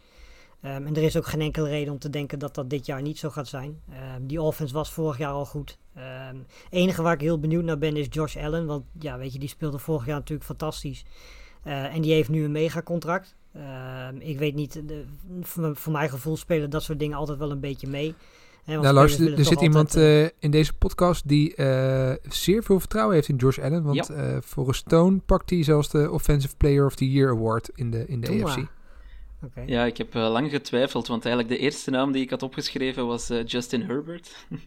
Ehm, 0.63 0.87
en 0.87 0.97
er 0.97 1.03
is 1.03 1.17
ook 1.17 1.27
geen 1.27 1.41
enkele 1.41 1.69
reden 1.69 1.93
om 1.93 1.99
te 1.99 2.11
denken 2.11 2.39
dat 2.39 2.55
dat 2.55 2.71
dit 2.71 2.87
jaar 2.87 3.03
niet 3.03 3.19
zo 3.19 3.31
gaat 3.31 3.49
zijn. 3.49 3.81
Ehm, 3.91 4.27
die 4.27 4.43
offense 4.43 4.75
was 4.75 4.93
vorig 4.93 5.19
jaar 5.19 5.33
al 5.33 5.47
goed. 5.47 5.79
Ehm 5.95 6.37
enige 6.71 7.03
waar 7.03 7.15
ik 7.15 7.21
heel 7.21 7.39
benieuwd 7.39 7.65
naar 7.65 7.79
ben 7.79 7.97
is 7.97 8.07
Josh 8.11 8.37
Allen. 8.37 8.67
Want 8.67 8.85
ja, 8.99 9.19
weet 9.19 9.33
je, 9.33 9.39
die 9.39 9.49
speelde 9.49 9.79
vorig 9.79 10.07
jaar 10.07 10.19
natuurlijk 10.19 10.47
fantastisch. 10.47 11.05
Eh, 11.63 11.95
en 11.95 12.03
die 12.03 12.13
heeft 12.13 12.29
nu 12.29 12.45
een 12.45 12.53
megacontract. 12.53 13.35
Ehm 13.53 14.17
ik 14.19 14.39
weet 14.39 14.55
niet, 14.55 14.83
de, 14.89 15.05
voor, 15.41 15.77
voor 15.77 15.93
mijn 15.93 16.11
gevoel 16.11 16.37
spelen 16.37 16.71
dat 16.71 16.83
soort 16.83 16.99
dingen 16.99 17.17
altijd 17.17 17.39
wel 17.39 17.51
een 17.51 17.61
beetje 17.61 17.89
mee. 17.89 18.15
Hè, 18.65 18.73
want 18.73 18.83
Nou, 18.83 18.95
Lars, 18.95 19.13
spelers 19.13 19.39
er, 19.39 19.45
zit 19.45 19.61
iemand 19.61 19.87
altijd, 19.87 20.05
eh, 20.05 20.25
eh, 20.25 20.31
in 20.39 20.51
deze 20.51 20.73
podcast 20.73 21.29
die 21.29 21.55
eh, 21.55 22.15
zeer 22.29 22.63
veel 22.63 22.79
vertrouwen 22.79 23.15
heeft 23.15 23.29
in 23.29 23.37
Josh 23.37 23.59
Allen. 23.59 23.83
Want 23.83 24.09
eh, 24.09 24.37
volgens 24.41 24.79
Stone 24.79 25.19
pakt 25.27 25.51
hij 25.51 25.63
zelfs 25.63 25.89
de 25.89 26.11
Offensive 26.11 26.57
Player 26.57 26.87
of 26.87 26.95
the 26.95 27.11
Year 27.11 27.31
Award 27.31 27.71
in 27.75 27.91
de, 27.91 28.07
in 28.07 28.21
de 28.21 28.27
Doe 28.27 28.45
AFC. 28.45 28.57
maar. 28.57 28.71
Ja, 29.67 29.85
ik 29.85 29.97
heb 29.97 30.15
eh, 30.15 30.31
lang 30.31 30.51
getwijfeld, 30.51 31.07
want 31.07 31.25
eigenlijk 31.25 31.55
de 31.57 31.61
eerste 31.65 31.91
naam 31.91 32.13
die 32.13 32.23
ik 32.23 32.31
had 32.31 32.43
opgeschreven 32.43 33.07
was 33.07 33.31
eh, 33.31 33.47
Justin 33.47 33.83
Herbert. 33.83 34.31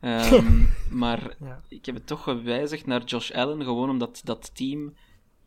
Ehm, 0.00 0.62
maar 0.90 1.36
Ja. 1.40 1.62
ik 1.68 1.86
heb 1.86 1.94
het 1.94 2.06
toch 2.06 2.22
gewijzigd 2.22 2.86
naar 2.86 3.04
Josh 3.04 3.30
Allen, 3.30 3.62
gewoon 3.62 3.90
omdat 3.90 4.20
dat 4.24 4.50
team 4.54 4.94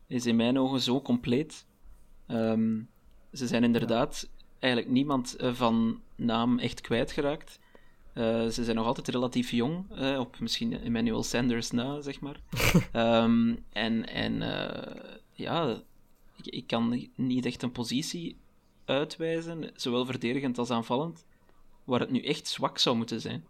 is 0.06 0.26
in 0.26 0.36
mijn 0.36 0.58
ogen 0.58 0.80
zo 0.80 1.02
compleet. 1.02 1.66
Ehm, 2.26 2.80
ze 3.32 3.46
zijn 3.46 3.64
inderdaad 3.64 4.28
eigenlijk 4.58 4.92
niemand 4.92 5.36
eh, 5.36 5.52
van 5.52 6.00
naam 6.16 6.58
echt 6.58 6.80
kwijtgeraakt. 6.80 7.60
Eh 8.12 8.46
ze 8.46 8.64
zijn 8.64 8.76
nog 8.76 8.86
altijd 8.86 9.08
relatief 9.08 9.50
jong, 9.50 9.84
op 10.18 10.40
misschien 10.40 10.80
Emmanuel 10.82 11.22
Sanders 11.22 11.70
na, 11.70 12.00
zeg 12.00 12.20
maar. 12.20 12.40
Ehm, 12.92 13.54
en 13.72 14.08
en 14.08 14.34
ja, 15.32 15.82
ik, 16.36 16.46
ik 16.46 16.66
kan 16.66 17.08
niet 17.16 17.46
echt 17.46 17.62
een 17.62 17.72
positie 17.72 18.36
uitwijzen, 18.92 19.70
zowel 19.74 20.04
verdedigend 20.06 20.58
als 20.58 20.70
aanvallend, 20.70 21.24
waar 21.84 22.00
het 22.00 22.10
nu 22.10 22.22
echt 22.22 22.48
zwak 22.48 22.78
zou 22.78 22.96
moeten 22.96 23.20
zijn. 23.20 23.44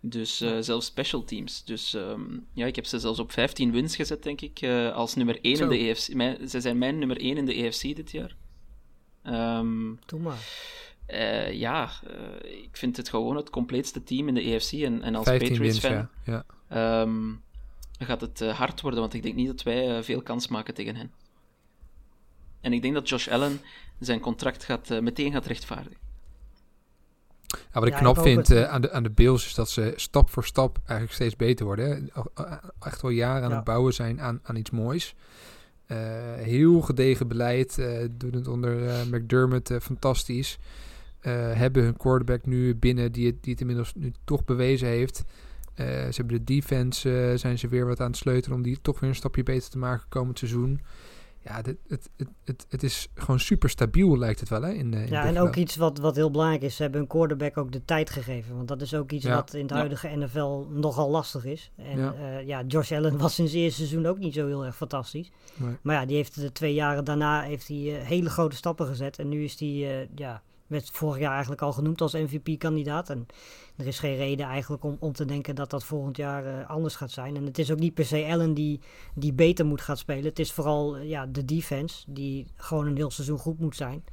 Dus 0.00 0.40
eh, 0.40 0.56
zelfs 0.60 0.86
special 0.86 1.24
teams. 1.24 1.64
Dus 1.64 1.94
ehm, 1.94 2.20
ja, 2.52 2.66
ik 2.66 2.76
heb 2.76 2.86
ze 2.86 2.98
zelfs 2.98 3.18
op 3.18 3.32
15 3.32 3.72
wins 3.72 3.96
gezet, 3.96 4.22
denk 4.22 4.40
ik, 4.40 4.60
eh, 4.60 4.92
als 4.92 5.14
nummer 5.14 5.38
1 5.42 5.56
Zo. 5.56 5.62
in 5.62 5.68
de 5.68 5.78
EFC. 5.78 6.14
Mijn, 6.14 6.48
ze 6.48 6.60
zijn 6.60 6.78
mijn 6.78 6.98
nummer 6.98 7.20
1 7.20 7.36
in 7.36 7.46
de 7.46 7.54
EFC 7.54 7.82
dit 7.82 8.10
jaar. 8.10 8.36
Ehm, 9.22 9.92
Doe 10.06 10.20
maar. 10.20 10.38
eh, 11.06 11.52
ja, 11.52 11.90
ik 12.42 12.76
vind 12.76 12.96
het 12.96 13.08
gewoon 13.08 13.36
het 13.36 13.50
compleetste 13.50 14.02
team 14.02 14.28
in 14.28 14.34
de 14.34 14.40
EFC. 14.42 14.72
En, 14.72 15.02
en 15.02 15.14
als 15.14 15.24
15 15.26 15.58
wins, 15.58 15.80
Patriots-fan 15.80 16.08
ja. 16.34 16.44
ja. 16.70 17.02
ehm, 17.02 17.32
gaat 17.98 18.20
het 18.20 18.40
hard 18.40 18.80
worden, 18.80 19.00
want 19.00 19.14
ik 19.14 19.22
denk 19.22 19.34
niet 19.34 19.46
dat 19.46 19.62
wij 19.62 20.02
veel 20.02 20.22
kans 20.22 20.48
maken 20.48 20.74
tegen 20.74 20.96
hen. 20.96 21.12
En 22.60 22.72
ik 22.72 22.82
denk 22.82 22.94
dat 22.94 23.08
Josh 23.08 23.28
Allen 23.28 23.60
zijn 23.98 24.20
contract 24.20 24.64
gaat, 24.64 24.90
eh, 24.90 25.00
meteen 25.00 25.32
gaat 25.32 25.46
rechtvaardigen. 25.46 25.98
Ja, 27.46 27.80
wat 27.80 27.86
ik 27.86 27.92
Ja, 27.92 27.98
knap 27.98 28.16
ik 28.16 28.22
vind 28.22 28.50
eh, 28.50 28.62
aan, 28.68 28.80
de, 28.80 28.90
aan 28.90 29.02
de 29.02 29.10
Bills 29.10 29.46
is 29.46 29.54
dat 29.54 29.70
ze 29.70 29.92
stap 29.96 30.30
voor 30.30 30.44
stap 30.44 30.78
eigenlijk 30.78 31.12
steeds 31.12 31.36
beter 31.36 31.64
worden. 31.66 31.88
Hè. 31.88 32.12
Al- 32.12 32.58
Echt 32.80 33.02
al 33.02 33.08
jaren 33.08 33.42
aan 33.42 33.50
Ja. 33.50 33.56
het 33.56 33.64
bouwen 33.64 33.92
zijn 33.94 34.20
aan, 34.20 34.40
aan 34.42 34.56
iets 34.56 34.70
moois. 34.70 35.14
Eh, 35.86 35.98
heel 36.34 36.80
gedegen 36.80 37.28
beleid. 37.28 37.78
eh 37.78 38.04
doen 38.10 38.32
het 38.32 38.48
onder 38.48 38.88
eh, 38.88 39.02
McDermott 39.10 39.70
eh, 39.70 39.80
fantastisch. 39.80 40.58
Eh, 41.20 41.32
hebben 41.52 41.82
hun 41.82 41.96
quarterback 41.96 42.46
nu 42.46 42.74
binnen 42.74 43.12
die 43.12 43.26
het, 43.26 43.42
die 43.42 43.52
het 43.52 43.60
inmiddels 43.60 43.94
nu 43.94 44.12
toch 44.24 44.44
bewezen 44.44 44.88
heeft. 44.88 45.24
Eh, 45.74 45.86
ze 45.86 46.12
hebben 46.14 46.36
de 46.36 46.44
defense, 46.44 47.28
eh, 47.30 47.38
zijn 47.38 47.58
ze 47.58 47.68
weer 47.68 47.86
wat 47.86 48.00
aan 48.00 48.06
het 48.06 48.16
sleutelen 48.16 48.56
om 48.56 48.62
die 48.62 48.78
toch 48.82 49.00
weer 49.00 49.08
een 49.10 49.16
stapje 49.16 49.42
beter 49.42 49.70
te 49.70 49.78
maken 49.78 50.06
komend 50.08 50.38
seizoen. 50.38 50.80
Ja, 51.44 51.62
dit, 51.62 51.76
het, 51.88 52.10
het, 52.16 52.28
het, 52.44 52.66
het 52.68 52.82
is 52.82 53.08
gewoon 53.14 53.40
super 53.40 53.70
stabiel 53.70 54.18
lijkt 54.18 54.40
het 54.40 54.48
wel 54.48 54.62
hè, 54.62 54.72
in, 54.72 54.94
eh, 54.94 55.00
in 55.02 55.08
Ja, 55.12 55.24
en 55.24 55.38
ook 55.38 55.56
iets 55.56 55.76
wat, 55.76 55.98
wat 55.98 56.16
heel 56.16 56.30
belangrijk 56.30 56.62
is, 56.62 56.76
ze 56.76 56.82
hebben 56.82 57.00
hun 57.00 57.08
quarterback 57.08 57.56
ook 57.56 57.72
de 57.72 57.84
tijd 57.84 58.10
gegeven. 58.10 58.56
Want 58.56 58.68
dat 58.68 58.80
is 58.80 58.94
ook 58.94 59.12
iets 59.12 59.24
Ja. 59.24 59.34
wat 59.34 59.54
in 59.54 59.66
de 59.66 59.72
Ja. 59.74 59.78
huidige 59.80 60.08
NFL 60.16 60.66
nogal 60.70 61.10
lastig 61.10 61.44
is. 61.44 61.70
En 61.76 61.98
Ja. 61.98 62.14
ja. 62.18 62.38
ja, 62.38 62.62
Josh 62.66 62.92
Allen 62.92 63.18
was 63.18 63.38
in 63.38 63.48
zijn 63.48 63.62
eerste 63.62 63.86
seizoen 63.86 64.06
ook 64.06 64.18
niet 64.18 64.34
zo 64.34 64.46
heel 64.46 64.64
erg 64.64 64.76
fantastisch. 64.76 65.30
Nee. 65.56 65.76
Maar 65.82 65.94
ja, 65.94 66.06
die 66.06 66.16
heeft 66.16 66.40
de 66.40 66.52
twee 66.52 66.74
jaren 66.74 67.04
daarna 67.04 67.42
heeft 67.42 67.68
hij, 67.68 67.76
eh, 68.00 68.06
hele 68.06 68.30
grote 68.30 68.56
stappen 68.56 68.86
gezet. 68.86 69.18
En 69.18 69.28
nu 69.28 69.44
is 69.44 69.58
hij, 69.60 69.68
eh, 69.68 70.08
ja, 70.14 70.42
werd 70.66 70.90
vorig 70.90 71.18
jaar 71.18 71.32
eigenlijk 71.32 71.62
al 71.62 71.72
genoemd 71.72 72.00
als 72.00 72.12
MVP-kandidaat. 72.12 73.10
En 73.10 73.26
er 73.76 73.86
is 73.86 73.98
geen 73.98 74.16
reden 74.16 74.46
eigenlijk 74.46 74.84
om, 74.84 74.96
om 75.00 75.12
te 75.12 75.24
denken 75.24 75.54
dat 75.54 75.70
dat 75.70 75.84
volgend 75.84 76.16
jaar 76.16 76.46
eh, 76.46 76.70
anders 76.70 76.96
gaat 76.96 77.10
zijn. 77.10 77.36
En 77.36 77.44
het 77.44 77.58
is 77.58 77.70
ook 77.70 77.78
niet 77.78 77.94
per 77.94 78.04
se 78.04 78.26
Allen 78.30 78.54
die, 78.54 78.80
die 79.14 79.32
beter 79.32 79.66
moet 79.66 79.80
gaan 79.80 79.96
spelen. 79.96 80.24
Het 80.24 80.38
is 80.38 80.52
vooral 80.52 80.96
eh, 80.96 81.08
ja, 81.08 81.26
de 81.26 81.44
defense 81.44 82.04
die 82.12 82.46
gewoon 82.56 82.86
een 82.86 82.96
heel 82.96 83.10
seizoen 83.10 83.38
goed 83.38 83.60
moet 83.60 83.76
zijn. 83.76 84.04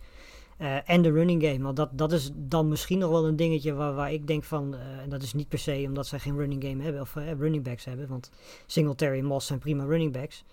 Eh, 0.57 0.89
en 0.89 1.01
de 1.01 1.11
running 1.11 1.43
game. 1.43 1.61
Want 1.61 1.75
dat, 1.75 1.89
dat 1.97 2.11
is 2.11 2.31
dan 2.33 2.67
misschien 2.67 2.97
nog 2.97 3.09
wel 3.09 3.27
een 3.27 3.35
dingetje 3.35 3.73
waar, 3.73 3.93
waar 3.93 4.13
ik 4.13 4.27
denk 4.27 4.43
van. 4.43 4.75
en 4.75 5.09
dat 5.09 5.23
is 5.23 5.33
niet 5.33 5.47
per 5.47 5.59
se 5.59 5.83
omdat 5.87 6.07
zij 6.07 6.19
geen 6.19 6.37
running 6.37 6.63
game 6.63 6.83
hebben 6.83 7.01
of 7.01 7.13
running 7.13 7.63
backs 7.63 7.85
hebben. 7.85 8.07
Want 8.07 8.31
Singletary 8.65 9.17
en 9.17 9.25
Moss 9.25 9.47
zijn 9.47 9.59
prima 9.59 9.83
running 9.83 10.11
backs. 10.13 10.43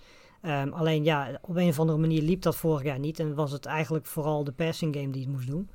Ehm, 0.40 0.72
alleen 0.72 1.04
ja, 1.04 1.38
op 1.42 1.56
een 1.56 1.68
of 1.68 1.80
andere 1.80 1.98
manier 1.98 2.22
liep 2.22 2.42
dat 2.42 2.56
vorig 2.56 2.82
jaar 2.82 2.98
niet. 2.98 3.18
En 3.18 3.34
was 3.34 3.52
het 3.52 3.66
eigenlijk 3.66 4.06
vooral 4.06 4.44
de 4.44 4.52
passing 4.52 4.94
game 4.96 5.10
die 5.10 5.22
het 5.22 5.30
moest 5.30 5.46
doen. 5.46 5.68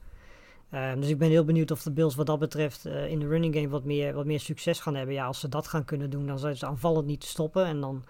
Ehm, 0.74 1.00
dus 1.00 1.10
ik 1.10 1.18
ben 1.18 1.30
heel 1.30 1.44
benieuwd 1.46 1.72
of 1.72 1.84
de 1.84 1.92
Bills 1.92 2.16
wat 2.16 2.26
dat 2.26 2.40
betreft 2.40 2.86
eh, 2.86 3.10
in 3.12 3.20
de 3.20 3.28
running 3.28 3.56
game 3.56 3.70
wat 3.70 3.84
meer, 3.84 4.14
wat 4.14 4.26
meer 4.26 4.40
succes 4.40 4.80
gaan 4.80 4.96
hebben. 4.96 5.16
Ja, 5.16 5.26
als 5.26 5.40
ze 5.40 5.50
dat 5.50 5.68
gaan 5.68 5.86
kunnen 5.86 6.10
doen, 6.10 6.28
dan 6.28 6.40
zijn 6.40 6.58
ze 6.58 6.66
aanvallend 6.66 7.06
niet 7.06 7.22
te 7.22 7.28
stoppen. 7.28 7.66
En 7.66 7.80
dan, 7.80 8.04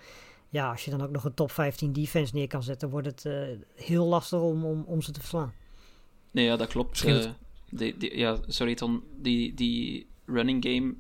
ja, 0.50 0.70
als 0.72 0.86
je 0.86 0.92
dan 0.92 1.02
ook 1.02 1.12
nog 1.12 1.24
een 1.24 1.34
top 1.34 1.52
15 1.52 1.94
defense 1.94 2.36
neer 2.36 2.48
kan 2.48 2.64
zetten, 2.64 2.90
wordt 2.90 3.08
het 3.08 3.26
eh, 3.26 3.34
heel 3.76 4.06
lastig 4.06 4.40
om, 4.40 4.66
om, 4.66 4.84
om 4.88 5.02
ze 5.02 5.12
te 5.12 5.20
verslaan. 5.20 5.54
Nee, 6.32 6.46
ja, 6.46 6.56
dat 6.56 6.68
klopt. 6.68 6.90
Misschien 6.90 7.16
Eh, 7.16 7.32
die, 7.70 7.98
die, 7.98 8.18
ja, 8.18 8.38
sorry 8.48 8.76
Ton, 8.76 9.04
die, 9.22 9.54
die 9.54 10.08
running 10.26 10.66
game, 10.66 10.94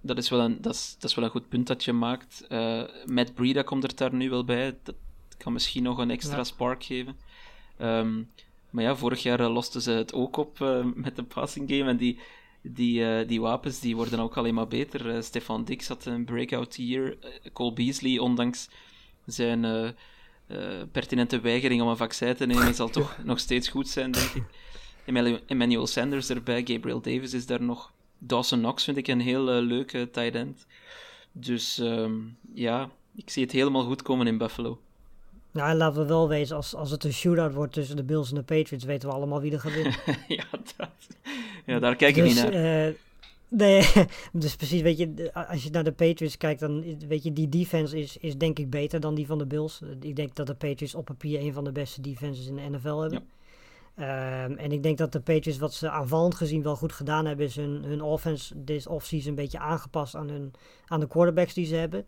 dat 0.00 0.18
is, 0.18 0.28
wel 0.30 0.40
een, 0.40 0.60
dat, 0.60 0.74
is, 0.74 0.96
dat 0.98 1.10
is 1.10 1.16
wel 1.16 1.24
een 1.24 1.30
goed 1.30 1.48
punt 1.48 1.66
dat 1.66 1.84
je 1.84 1.92
maakt. 1.92 2.46
Eh 2.48 2.82
Matt 3.06 3.34
Breida 3.34 3.62
komt 3.62 3.84
er 3.84 3.94
daar 3.96 4.14
nu 4.14 4.30
wel 4.30 4.44
bij. 4.44 4.76
Dat 4.82 4.94
kan 5.36 5.52
misschien 5.52 5.82
nog 5.82 5.98
een 5.98 6.10
extra 6.10 6.36
Ja. 6.36 6.44
spark 6.44 6.84
geven. 6.84 7.16
Ehm, 7.76 8.22
maar 8.70 8.84
ja, 8.84 8.96
vorig 8.96 9.22
jaar 9.22 9.40
eh, 9.40 9.52
losten 9.52 9.82
ze 9.82 9.90
het 9.90 10.12
ook 10.12 10.36
op 10.36 10.60
eh, 10.60 10.84
met 10.94 11.16
de 11.16 11.22
passing 11.22 11.70
game. 11.70 11.90
En 11.90 11.96
die, 11.96 12.18
die, 12.62 13.04
eh, 13.04 13.28
die 13.28 13.40
wapens 13.40 13.80
die 13.80 13.96
worden 13.96 14.20
ook 14.20 14.36
alleen 14.36 14.54
maar 14.54 14.68
beter. 14.68 15.22
Stefan 15.22 15.64
Dix 15.64 15.88
had 15.88 16.04
een 16.04 16.24
breakout 16.24 16.76
year. 16.76 17.16
Cole 17.52 17.72
Beasley, 17.72 18.18
ondanks 18.18 18.68
zijn 19.26 19.94
pertinente 20.92 21.40
weigering 21.40 21.82
om 21.82 21.88
een 21.88 21.96
vaccin 21.96 22.34
te 22.34 22.46
nemen, 22.46 22.74
zal 22.74 22.88
toch 22.88 23.18
nog 23.24 23.38
steeds 23.38 23.68
goed 23.68 23.88
zijn, 23.88 24.10
denk 24.10 24.30
ik. 24.30 24.44
Emmanuel- 25.46 25.86
Sanders 25.86 26.28
erbij, 26.28 26.62
Gabriel 26.64 27.00
Davis 27.00 27.34
is 27.34 27.46
daar 27.46 27.62
nog. 27.62 27.92
Dawson 28.18 28.58
Knox 28.58 28.84
vind 28.84 28.96
ik 28.96 29.08
een 29.08 29.20
heel 29.20 29.42
leuke 29.42 30.10
tight 30.10 30.34
end. 30.34 30.66
Dus 31.32 31.78
ehm, 31.78 32.14
ja, 32.54 32.90
ik 33.14 33.30
zie 33.30 33.42
het 33.42 33.52
helemaal 33.52 33.84
goed 33.84 34.02
komen 34.02 34.26
in 34.26 34.38
Buffalo. 34.38 34.80
Nou, 35.52 35.70
en 35.70 35.76
laten 35.76 36.00
we 36.00 36.06
wel 36.08 36.28
wezen, 36.28 36.56
als, 36.56 36.74
als 36.74 36.90
het 36.90 37.04
een 37.04 37.12
shootout 37.12 37.54
wordt 37.54 37.72
tussen 37.72 37.96
de 37.96 38.04
Bills 38.04 38.28
en 38.28 38.34
de 38.34 38.42
Patriots, 38.42 38.84
weten 38.84 39.08
we 39.08 39.14
allemaal 39.14 39.40
wie 39.40 39.52
er 39.52 39.60
gaat 39.60 39.74
winnen. 39.74 39.94
ja, 40.28 40.44
dat, 40.76 40.88
ja, 41.66 41.78
daar 41.78 41.96
kijk 41.96 42.16
ik 42.16 42.24
dus, 42.24 42.34
niet 42.42 42.52
naar. 42.52 42.86
eh, 42.86 42.94
nee, 43.48 43.86
dus 44.32 44.56
precies, 44.56 44.80
weet 44.80 44.98
je, 44.98 45.30
als 45.48 45.62
je 45.62 45.70
naar 45.70 45.84
de 45.84 45.92
Patriots 45.92 46.36
kijkt, 46.36 46.60
dan 46.60 46.84
weet 47.08 47.22
je, 47.22 47.32
die 47.32 47.48
defense 47.48 47.98
is, 47.98 48.16
is 48.16 48.36
denk 48.36 48.58
ik 48.58 48.70
beter 48.70 49.00
dan 49.00 49.14
die 49.14 49.26
van 49.26 49.38
de 49.38 49.46
Bills. 49.46 49.80
Eh, 49.82 49.88
Ik 50.00 50.16
denk 50.16 50.34
dat 50.34 50.46
de 50.46 50.54
Patriots 50.54 50.94
op 50.94 51.04
papier 51.04 51.40
een 51.40 51.52
van 51.52 51.64
de 51.64 51.72
beste 51.72 52.00
defenses 52.00 52.46
in 52.46 52.56
de 52.56 52.68
NFL 52.70 52.96
hebben. 53.00 53.28
Ehm, 53.94 54.52
en 54.52 54.72
ik 54.72 54.82
denk 54.82 54.98
dat 54.98 55.12
de 55.12 55.20
Patriots, 55.20 55.58
wat 55.58 55.74
ze 55.74 55.90
aanvallend 55.90 56.34
gezien 56.34 56.62
wel 56.62 56.76
goed 56.76 56.92
gedaan 56.92 57.26
hebben, 57.26 57.46
is 57.46 57.56
hun, 57.56 57.84
hun 57.84 58.02
offense 58.02 58.64
deze 58.64 58.88
offseason 58.90 59.28
een 59.28 59.34
beetje 59.34 59.58
aangepast 59.58 60.14
aan, 60.14 60.28
hun, 60.28 60.52
aan 60.86 61.00
de 61.00 61.06
quarterbacks 61.08 61.54
die 61.54 61.66
ze 61.66 61.74
hebben. 61.74 62.04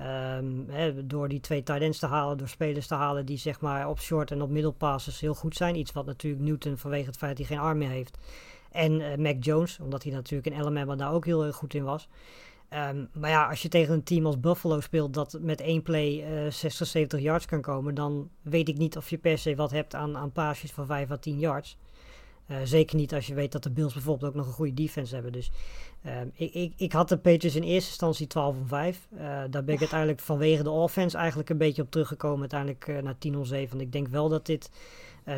Ehm, 0.00 1.02
door 1.04 1.28
die 1.28 1.40
twee 1.40 1.62
tight 1.62 1.82
ends 1.82 1.98
te 1.98 2.06
halen, 2.06 2.38
door 2.38 2.48
spelers 2.48 2.86
te 2.86 2.94
halen 2.94 3.26
die 3.26 3.38
zeg 3.38 3.60
maar 3.60 3.88
op 3.88 4.00
short 4.00 4.30
en 4.30 4.42
op 4.42 4.50
middle 4.50 4.72
passes 4.72 5.20
heel 5.20 5.34
goed 5.34 5.56
zijn. 5.56 5.76
Iets 5.76 5.92
wat 5.92 6.06
natuurlijk 6.06 6.42
Newton 6.42 6.76
vanwege 6.76 7.06
het 7.06 7.16
feit 7.16 7.36
dat 7.36 7.46
hij 7.46 7.56
geen 7.56 7.66
arm 7.66 7.78
meer 7.78 7.88
heeft. 7.88 8.18
En 8.70 9.00
eh, 9.00 9.18
Mac 9.18 9.44
Jones, 9.44 9.78
omdat 9.80 10.02
hij 10.02 10.12
natuurlijk 10.12 10.54
in 10.54 10.60
Alabama 10.60 10.96
daar 10.96 11.12
ook 11.12 11.24
heel 11.24 11.44
erg 11.44 11.56
goed 11.56 11.74
in 11.74 11.84
was. 11.84 12.08
Ehm, 12.68 13.04
maar 13.12 13.30
ja, 13.30 13.48
als 13.48 13.62
je 13.62 13.68
tegen 13.68 13.94
een 13.94 14.02
team 14.02 14.26
als 14.26 14.40
Buffalo 14.40 14.80
speelt 14.80 15.14
dat 15.14 15.38
met 15.40 15.60
één 15.60 15.82
play 15.82 16.22
eh 16.22 16.50
60, 16.50 16.86
70 16.86 17.20
yards 17.20 17.46
kan 17.46 17.60
komen, 17.60 17.94
dan 17.94 18.30
weet 18.42 18.68
ik 18.68 18.76
niet 18.78 18.96
of 18.96 19.10
je 19.10 19.18
per 19.18 19.38
se 19.38 19.54
wat 19.54 19.70
hebt 19.70 19.94
aan, 19.94 20.16
aan 20.16 20.32
paasjes 20.32 20.72
van 20.72 20.86
5 20.86 21.10
à 21.10 21.16
10 21.16 21.38
yards. 21.38 21.76
Eh, 22.50 22.56
zeker 22.64 22.96
niet 22.96 23.14
als 23.14 23.26
je 23.26 23.34
weet 23.34 23.52
dat 23.52 23.62
de 23.62 23.70
Bills 23.70 23.92
bijvoorbeeld 23.92 24.30
ook 24.30 24.36
nog 24.36 24.46
een 24.46 24.52
goede 24.52 24.74
defense 24.74 25.14
hebben. 25.14 25.32
Dus 25.32 25.50
ehm, 26.02 26.28
ik, 26.34 26.54
ik, 26.54 26.72
ik 26.76 26.92
had 26.92 27.08
de 27.08 27.18
Patriots 27.18 27.56
in 27.56 27.62
eerste 27.62 27.88
instantie 27.88 28.26
12 28.26 28.56
om 28.56 28.66
5. 28.66 29.08
Eh, 29.10 29.18
daar 29.50 29.64
ben 29.64 29.74
ik 29.74 29.80
uiteindelijk 29.80 30.20
vanwege 30.20 30.62
de 30.62 30.70
offense 30.70 31.16
eigenlijk 31.16 31.50
een 31.50 31.58
beetje 31.58 31.82
op 31.82 31.90
teruggekomen. 31.90 32.40
Uiteindelijk 32.40 32.88
eh, 32.88 32.98
naar 32.98 33.18
10 33.18 33.36
om 33.36 33.44
7. 33.44 33.68
Want 33.68 33.82
ik 33.82 33.92
denk 33.92 34.08
wel 34.08 34.28
dat 34.28 34.46
dit 34.46 34.70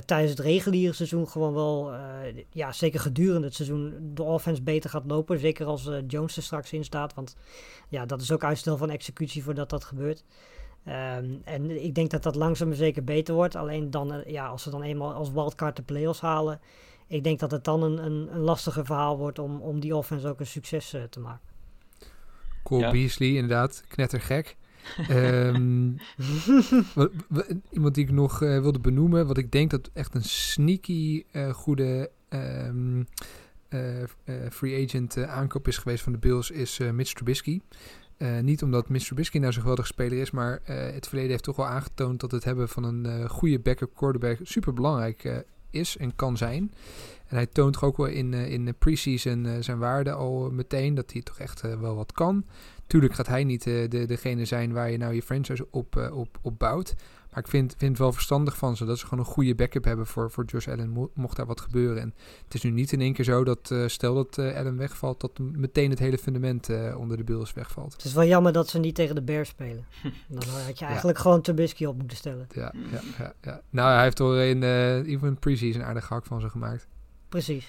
tijdens 0.04 0.30
het 0.30 0.40
reguliere 0.40 0.92
seizoen 0.92 1.28
gewoon 1.28 1.54
wel, 1.54 1.92
ja, 2.50 2.72
zeker 2.72 3.00
gedurende 3.00 3.46
het 3.46 3.54
seizoen, 3.56 4.12
de 4.14 4.22
offense 4.22 4.62
beter 4.62 4.90
gaat 4.90 5.04
lopen. 5.06 5.38
Zeker 5.38 5.66
als 5.66 5.90
Jones 6.06 6.36
er 6.36 6.42
straks 6.42 6.72
in 6.72 6.84
staat. 6.84 7.14
Want 7.14 7.36
ja, 7.88 8.06
dat 8.06 8.20
is 8.20 8.32
ook 8.32 8.44
uitstel 8.44 8.76
van 8.76 8.90
executie 8.90 9.42
voordat 9.42 9.70
dat 9.70 9.84
gebeurt. 9.84 10.24
Ehm, 10.84 11.34
en 11.44 11.84
ik 11.84 11.94
denk 11.94 12.10
dat 12.10 12.22
dat 12.22 12.34
langzaam 12.34 12.68
maar 12.68 12.76
zeker 12.76 13.04
beter 13.04 13.34
wordt. 13.34 13.56
Alleen 13.56 13.90
dan, 13.90 14.22
ja, 14.26 14.46
als 14.46 14.62
ze 14.62 14.70
dan 14.70 14.82
eenmaal 14.82 15.12
als 15.12 15.32
wildcard 15.32 15.76
de 15.76 15.82
playoffs 15.82 16.20
halen. 16.20 16.60
Ik 17.12 17.24
denk 17.24 17.38
dat 17.38 17.50
het 17.50 17.64
dan 17.64 17.82
een, 17.82 18.04
een, 18.04 18.28
een 18.34 18.40
lastiger 18.40 18.84
verhaal 18.84 19.18
wordt 19.18 19.38
om, 19.38 19.60
om 19.60 19.80
die 19.80 19.96
offense 19.96 20.28
ook 20.28 20.40
een 20.40 20.46
succes 20.46 20.92
eh, 20.92 21.02
te 21.02 21.20
maken. 21.20 21.40
Cole 22.62 22.80
Ja. 22.80 22.90
Beasley, 22.90 23.28
inderdaad, 23.28 23.84
knettergek. 23.88 24.56
Ehm, 25.08 25.90
wat- 26.94 27.10
wa- 27.28 27.44
iemand 27.70 27.94
die 27.94 28.04
ik 28.04 28.10
nog 28.12 28.42
eh, 28.42 28.60
wilde 28.60 28.78
benoemen, 28.80 29.26
wat 29.26 29.38
ik 29.38 29.50
denk 29.52 29.70
dat 29.70 29.90
echt 29.92 30.14
een 30.14 30.22
sneaky 30.24 31.24
eh, 31.32 31.50
goede 31.50 32.10
ehm, 32.28 33.02
eh, 33.68 34.02
eh, 34.02 34.08
free 34.50 34.84
agent 34.86 35.18
aankoop 35.18 35.68
is 35.68 35.78
geweest 35.78 36.02
van 36.02 36.12
de 36.12 36.18
Bills, 36.18 36.50
is 36.50 36.78
eh, 36.78 36.90
Mitch 36.90 37.12
Trubisky. 37.12 37.60
Eh, 38.16 38.38
niet 38.40 38.62
omdat 38.62 38.88
Mitch 38.88 39.04
Trubisky 39.06 39.38
nou 39.38 39.52
zo'n 39.52 39.60
geweldige 39.60 39.88
speler 39.88 40.18
is, 40.18 40.30
maar 40.30 40.60
eh, 40.64 40.92
het 40.94 41.06
verleden 41.06 41.30
heeft 41.30 41.44
toch 41.44 41.56
wel 41.56 41.66
aangetoond 41.66 42.20
dat 42.20 42.30
het 42.30 42.44
hebben 42.44 42.68
van 42.68 42.84
een 42.84 43.06
eh, 43.06 43.28
goede 43.30 43.58
backup 43.58 43.94
quarterback 43.94 44.38
super 44.42 44.72
belangrijk 44.72 45.24
eh, 45.24 45.36
is 45.72 45.96
en 45.96 46.16
kan 46.16 46.36
zijn. 46.36 46.72
En 47.32 47.38
hij 47.38 47.46
toont 47.46 47.72
toch 47.72 47.84
ook 47.84 47.96
wel 47.96 48.06
in, 48.06 48.34
eh, 48.34 48.50
in 48.52 48.64
de 48.64 48.72
preseason 48.72 49.46
eh, 49.46 49.52
zijn 49.60 49.78
waarde 49.78 50.12
al 50.12 50.50
meteen 50.50 50.94
dat 50.94 51.12
hij 51.12 51.22
toch 51.22 51.38
echt 51.38 51.62
eh, 51.62 51.80
wel 51.80 51.94
wat 51.94 52.12
kan. 52.12 52.44
Tuurlijk 52.86 53.14
gaat 53.14 53.26
hij 53.26 53.44
niet 53.44 53.66
eh, 53.66 53.88
de, 53.88 54.06
degene 54.06 54.44
zijn 54.44 54.72
waar 54.72 54.90
je 54.90 54.96
nou 54.98 55.14
je 55.14 55.22
franchise 55.22 55.66
op, 55.70 55.96
eh, 55.96 56.16
op, 56.16 56.38
op 56.42 56.58
bouwt. 56.58 56.94
Maar 57.30 57.40
ik 57.44 57.48
vind, 57.48 57.74
vind 57.78 57.90
het 57.90 58.00
wel 58.00 58.12
verstandig 58.12 58.56
van 58.56 58.76
ze 58.76 58.84
dat 58.84 58.98
ze 58.98 59.06
gewoon 59.06 59.24
een 59.24 59.30
goede 59.32 59.54
backup 59.54 59.84
hebben 59.84 60.06
voor, 60.06 60.30
voor 60.30 60.44
Josh 60.44 60.68
Allen, 60.68 60.88
mo- 60.90 61.10
mocht 61.14 61.36
daar 61.36 61.46
wat 61.46 61.60
gebeuren. 61.60 62.02
En 62.02 62.14
het 62.44 62.54
is 62.54 62.62
nu 62.62 62.70
niet 62.70 62.92
in 62.92 63.00
één 63.00 63.12
keer 63.12 63.24
zo 63.24 63.44
dat 63.44 63.70
eh, 63.70 63.86
stel 63.86 64.14
dat 64.14 64.38
eh, 64.38 64.56
Allen 64.56 64.76
wegvalt, 64.76 65.20
dat 65.20 65.38
meteen 65.38 65.90
het 65.90 65.98
hele 65.98 66.18
fundament 66.18 66.68
eh, 66.68 66.94
onder 66.98 67.16
de 67.16 67.24
Bills 67.24 67.52
wegvalt. 67.52 67.92
Het 67.92 68.04
is 68.04 68.12
wel 68.12 68.24
jammer 68.24 68.52
dat 68.52 68.68
ze 68.68 68.78
niet 68.78 68.94
tegen 68.94 69.14
de 69.14 69.22
Bears 69.22 69.48
spelen. 69.48 69.84
Dan 70.28 70.42
had 70.66 70.78
je 70.78 70.84
eigenlijk 70.84 71.18
gewoon 71.18 71.40
Trubisky 71.40 71.84
op 71.84 71.98
moeten 71.98 72.16
stellen. 72.16 72.46
Ja, 72.54 72.72
ja, 72.92 73.00
ja, 73.18 73.32
ja. 73.42 73.60
Nou, 73.70 73.92
hij 73.94 74.02
heeft 74.02 74.18
er 74.18 74.42
in, 74.42 74.62
eh 74.62 74.96
even 74.96 75.28
in 75.28 75.38
preseason 75.38 75.82
aardig 75.84 76.08
hak 76.08 76.26
van 76.26 76.40
ze 76.40 76.48
gemaakt. 76.50 76.86
Precies. 77.32 77.66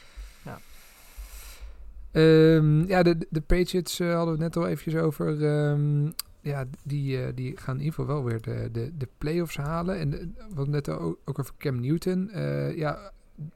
Ehm, 2.11 2.87
ja, 2.87 3.03
de, 3.03 3.27
de 3.29 3.41
Patriots 3.41 3.99
eh, 3.99 4.07
hadden 4.15 4.37
we 4.37 4.43
het 4.43 4.53
net 4.53 4.63
al 4.63 4.69
eventjes 4.69 5.01
over. 5.01 5.43
Ehm, 5.45 6.05
ja, 6.41 6.65
die, 6.83 7.23
eh, 7.23 7.31
die 7.35 7.57
gaan 7.57 7.75
in 7.79 7.83
ieder 7.83 7.93
geval 7.99 8.15
wel 8.15 8.23
weer 8.23 8.41
de, 8.41 8.69
de, 8.71 8.91
de 8.97 9.07
playoffs 9.17 9.57
halen. 9.57 9.99
En 9.99 10.09
de, 10.09 10.29
wat 10.53 10.67
net 10.67 10.89
ook, 10.89 11.19
ook 11.25 11.39
over 11.39 11.53
Cam 11.57 11.79
Newton. 11.79 12.29
eh, 12.29 12.77
ja, 12.77 13.11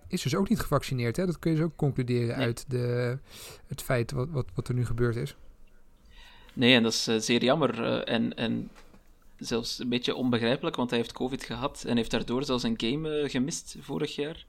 is 0.07 0.21
dus 0.21 0.35
ook 0.35 0.49
niet 0.49 0.59
gevaccineerd. 0.59 1.15
Hè? 1.17 1.25
Dat 1.25 1.39
kun 1.39 1.51
je 1.51 1.57
dus 1.57 1.65
ook 1.65 1.75
concluderen 1.75 2.37
Nee. 2.37 2.45
uit 2.45 2.65
de, 2.67 3.17
het 3.67 3.81
feit 3.81 4.11
wat, 4.11 4.27
wat, 4.31 4.45
wat 4.53 4.67
er 4.67 4.73
nu 4.73 4.85
gebeurd 4.85 5.15
is. 5.15 5.35
Nee, 6.53 6.75
en 6.75 6.83
dat 6.83 6.93
is 6.93 7.07
eh, 7.07 7.17
zeer 7.17 7.43
jammer. 7.43 7.83
eh, 7.83 8.13
en, 8.15 8.33
en 8.35 8.69
zelfs 9.37 9.79
een 9.79 9.89
beetje 9.89 10.15
onbegrijpelijk, 10.15 10.75
want 10.75 10.89
hij 10.89 10.99
heeft 10.99 11.11
COVID 11.13 11.43
gehad 11.43 11.83
en 11.87 11.97
heeft 11.97 12.11
daardoor 12.11 12.43
zelfs 12.43 12.63
een 12.63 12.73
game 12.77 13.19
eh, 13.19 13.29
gemist 13.29 13.75
vorig 13.79 14.15
jaar. 14.15 14.45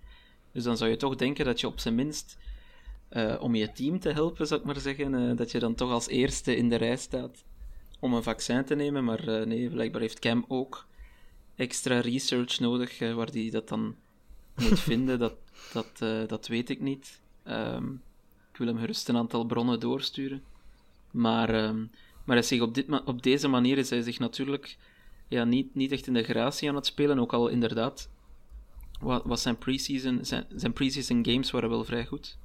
Dus 0.59 0.67
dan 0.67 0.77
zou 0.77 0.91
je 0.91 0.97
toch 0.97 1.17
denken 1.17 1.45
dat 1.45 1.61
je 1.61 1.67
op 1.67 1.81
zijn 1.81 1.95
minst, 1.95 2.39
eh, 3.09 3.37
om 3.41 3.55
je 3.55 3.73
team 3.73 4.01
te 4.01 4.09
helpen, 4.09 4.47
zou 4.47 4.61
ik 4.61 4.67
maar 4.67 4.81
zeggen, 4.81 5.15
eh, 5.15 5.37
dat 5.37 5.51
je 5.51 5.59
dan 5.59 5.75
toch 5.75 5.91
als 5.91 6.09
eerste 6.09 6.57
in 6.57 6.69
de 6.69 6.77
rij 6.77 6.97
staat 6.97 7.45
om 7.99 8.15
een 8.15 8.23
vaccin 8.23 8.65
te 8.65 8.75
nemen. 8.75 9.05
Maar 9.05 9.29
eh, 9.29 9.47
nee, 9.47 9.71
blijkbaar 9.71 10.01
heeft 10.01 10.19
Cam 10.19 10.45
ook 10.49 10.87
extra 11.57 12.01
research 12.01 12.61
nodig, 12.61 12.99
waar 12.99 13.29
hij 13.33 13.51
dat 13.51 13.69
dan 13.69 13.97
moet 14.55 14.81
vinden. 14.91 15.19
Dat, 15.19 15.35
dat, 15.73 15.99
dat 16.29 16.47
weet 16.47 16.71
ik 16.71 16.81
niet. 16.81 17.21
Ehm, 17.43 17.93
ik 18.53 18.57
wil 18.57 18.67
hem 18.67 18.79
gerust 18.79 19.09
een 19.09 19.17
aantal 19.17 19.45
bronnen 19.45 19.81
doorsturen. 19.81 20.43
Maar, 21.11 21.55
ehm, 21.55 21.79
maar 22.25 22.37
hij 22.37 22.43
zich 22.43 22.61
op, 22.61 22.75
dit 22.75 23.05
op 23.05 23.23
deze 23.23 23.49
manier 23.49 23.79
is 23.79 23.91
hij 23.91 24.03
zich 24.03 24.19
natuurlijk 24.19 24.77
ja, 25.29 25.45
niet, 25.45 25.75
niet 25.75 25.93
echt 25.93 26.07
in 26.07 26.15
de 26.15 26.23
gratie 26.23 26.69
aan 26.69 26.75
het 26.75 26.87
spelen. 26.87 27.19
Ook 27.19 27.33
al 27.33 27.49
inderdaad 27.49 28.09
wa- 28.99 29.23
was 29.25 29.43
zijn 29.43 29.59
preseason, 29.59 30.25
zijn, 30.25 30.47
zijn 30.55 30.73
preseason 30.73 31.25
games 31.27 31.51
waren 31.51 31.69
wel 31.69 31.85
vrij 31.85 32.07
goed. 32.07 32.39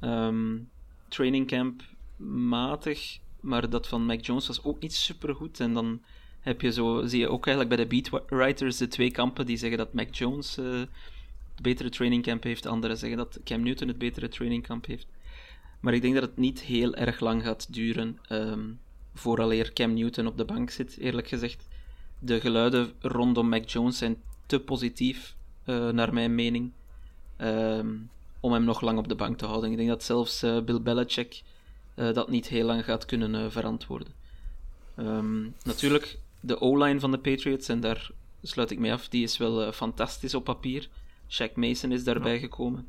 Ehm 0.00 0.56
training 1.08 1.46
camp 1.46 1.82
matig, 2.26 3.18
maar 3.40 3.70
dat 3.70 3.88
van 3.88 4.04
Mac 4.06 4.24
Jones 4.24 4.46
was 4.46 4.64
ook 4.64 4.80
niet 4.80 4.94
super 4.94 5.34
goed. 5.34 5.60
En 5.60 5.72
dan 5.72 6.02
heb 6.40 6.60
je 6.60 6.72
zo, 6.72 7.06
zie 7.06 7.20
je 7.20 7.28
ook 7.28 7.46
eigenlijk 7.46 7.76
bij 7.76 7.84
de 7.84 8.10
beatwriters 8.10 8.76
de 8.76 8.88
twee 8.88 9.10
kampen 9.10 9.46
die 9.46 9.56
zeggen 9.56 9.78
dat 9.78 9.92
Mac 9.92 10.14
Jones 10.14 10.56
eh, 10.58 10.78
het 11.54 11.62
betere 11.62 11.88
training 11.88 12.22
camp 12.22 12.42
heeft, 12.42 12.66
anderen 12.66 12.98
zeggen 12.98 13.18
dat 13.18 13.40
Cam 13.44 13.62
Newton 13.62 13.88
het 13.88 13.98
betere 13.98 14.28
training 14.28 14.62
camp 14.66 14.86
heeft. 14.86 15.06
Maar 15.80 15.94
ik 15.94 16.02
denk 16.02 16.14
dat 16.14 16.22
het 16.22 16.36
niet 16.36 16.60
heel 16.60 16.94
erg 16.94 17.20
lang 17.20 17.42
gaat 17.42 17.72
duren 17.72 18.18
ehm 18.28 18.60
vooraleer 19.14 19.72
Cam 19.72 19.94
Newton 19.94 20.26
op 20.26 20.36
de 20.36 20.44
bank 20.44 20.70
zit, 20.70 20.98
eerlijk 20.98 21.28
gezegd. 21.28 21.68
De 22.18 22.40
geluiden 22.40 22.92
rondom 23.00 23.48
Mac 23.48 23.68
Jones 23.68 23.98
zijn 23.98 24.16
te 24.46 24.60
positief, 24.60 25.36
eh, 25.64 25.88
naar 25.88 26.14
mijn 26.14 26.34
mening, 26.34 26.72
ehm, 27.36 27.96
om 28.40 28.52
hem 28.52 28.64
nog 28.64 28.80
lang 28.80 28.98
op 28.98 29.08
de 29.08 29.14
bank 29.14 29.38
te 29.38 29.46
houden. 29.46 29.70
Ik 29.70 29.76
denk 29.76 29.88
dat 29.88 30.02
zelfs 30.02 30.42
eh, 30.42 30.60
Bill 30.60 30.80
Belichick 30.80 31.42
eh, 31.94 32.12
dat 32.12 32.28
niet 32.28 32.48
heel 32.48 32.66
lang 32.66 32.84
gaat 32.84 33.04
kunnen 33.04 33.52
verantwoorden. 33.52 34.12
Ehm, 34.96 35.42
natuurlijk, 35.62 36.18
de 36.40 36.60
O-line 36.60 37.00
van 37.00 37.10
de 37.10 37.18
Patriots, 37.18 37.68
en 37.68 37.80
daar 37.80 38.10
sluit 38.42 38.70
ik 38.70 38.78
mee 38.78 38.92
af, 38.92 39.08
die 39.08 39.22
is 39.22 39.36
wel 39.36 39.72
fantastisch 39.72 40.34
op 40.34 40.44
papier. 40.44 40.88
Shaq 41.28 41.54
Mason 41.54 41.92
is 41.92 42.04
daarbij 42.04 42.38
gekomen. 42.38 42.88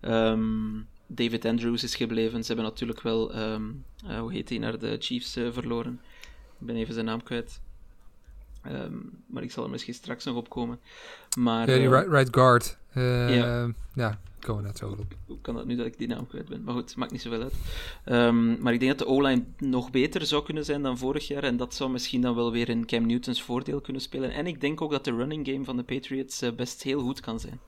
Ehm, 0.00 0.80
David 1.06 1.44
Andrews 1.44 1.82
is 1.82 1.96
gebleven. 1.96 2.40
Ze 2.40 2.46
hebben 2.46 2.64
natuurlijk 2.64 3.02
wel, 3.02 3.32
hoe 4.18 4.32
heet 4.32 4.48
hij, 4.48 4.58
naar 4.58 4.78
de 4.78 4.96
Chiefs 4.98 5.32
verloren. 5.32 6.00
Ik 6.60 6.66
ben 6.66 6.76
even 6.76 6.94
zijn 6.94 7.06
naam 7.06 7.22
kwijt. 7.22 7.60
Ehm, 8.68 8.94
maar 9.26 9.42
ik 9.42 9.50
zal 9.50 9.64
er 9.64 9.70
misschien 9.70 9.94
straks 9.94 10.24
nog 10.24 10.36
op 10.36 10.48
komen. 10.48 10.80
Maar 11.38 11.70
Ja, 11.70 11.76
die 11.76 11.86
eh, 11.86 11.90
right, 11.90 12.08
right 12.12 12.34
guard. 12.34 12.78
Eh, 12.92 13.36
ja. 13.36 13.70
ja. 13.94 14.20
komen 14.40 14.62
we 14.62 14.68
net 14.68 14.78
zo 14.78 14.88
op. 14.88 15.14
hoe 15.26 15.40
kan 15.40 15.54
dat 15.54 15.66
nu 15.66 15.76
dat 15.76 15.86
ik 15.86 15.98
die 15.98 16.08
naam 16.08 16.26
kwijt 16.26 16.48
ben? 16.48 16.62
Maar 16.62 16.74
goed, 16.74 16.96
maakt 16.96 17.12
niet 17.12 17.22
zoveel 17.22 17.42
uit. 17.42 17.54
Ehm, 18.04 18.62
maar 18.62 18.72
ik 18.72 18.80
denk 18.80 18.98
dat 18.98 19.06
de 19.06 19.14
O-line 19.14 19.44
nog 19.58 19.90
beter 19.90 20.26
zou 20.26 20.44
kunnen 20.44 20.64
zijn 20.64 20.82
dan 20.82 20.98
vorig 20.98 21.28
jaar. 21.28 21.42
En 21.42 21.56
dat 21.56 21.74
zou 21.74 21.90
misschien 21.90 22.20
dan 22.20 22.34
wel 22.34 22.52
weer 22.52 22.68
in 22.68 22.86
Cam 22.86 23.06
Newtons 23.06 23.42
voordeel 23.42 23.80
kunnen 23.80 24.02
spelen. 24.02 24.32
En 24.32 24.46
ik 24.46 24.60
denk 24.60 24.80
ook 24.80 24.90
dat 24.90 25.04
de 25.04 25.14
running 25.14 25.46
game 25.46 25.64
van 25.64 25.76
de 25.76 25.82
Patriots 25.82 26.42
eh, 26.42 26.52
best 26.52 26.82
heel 26.82 27.00
goed 27.00 27.20
kan 27.20 27.40
zijn. 27.40 27.60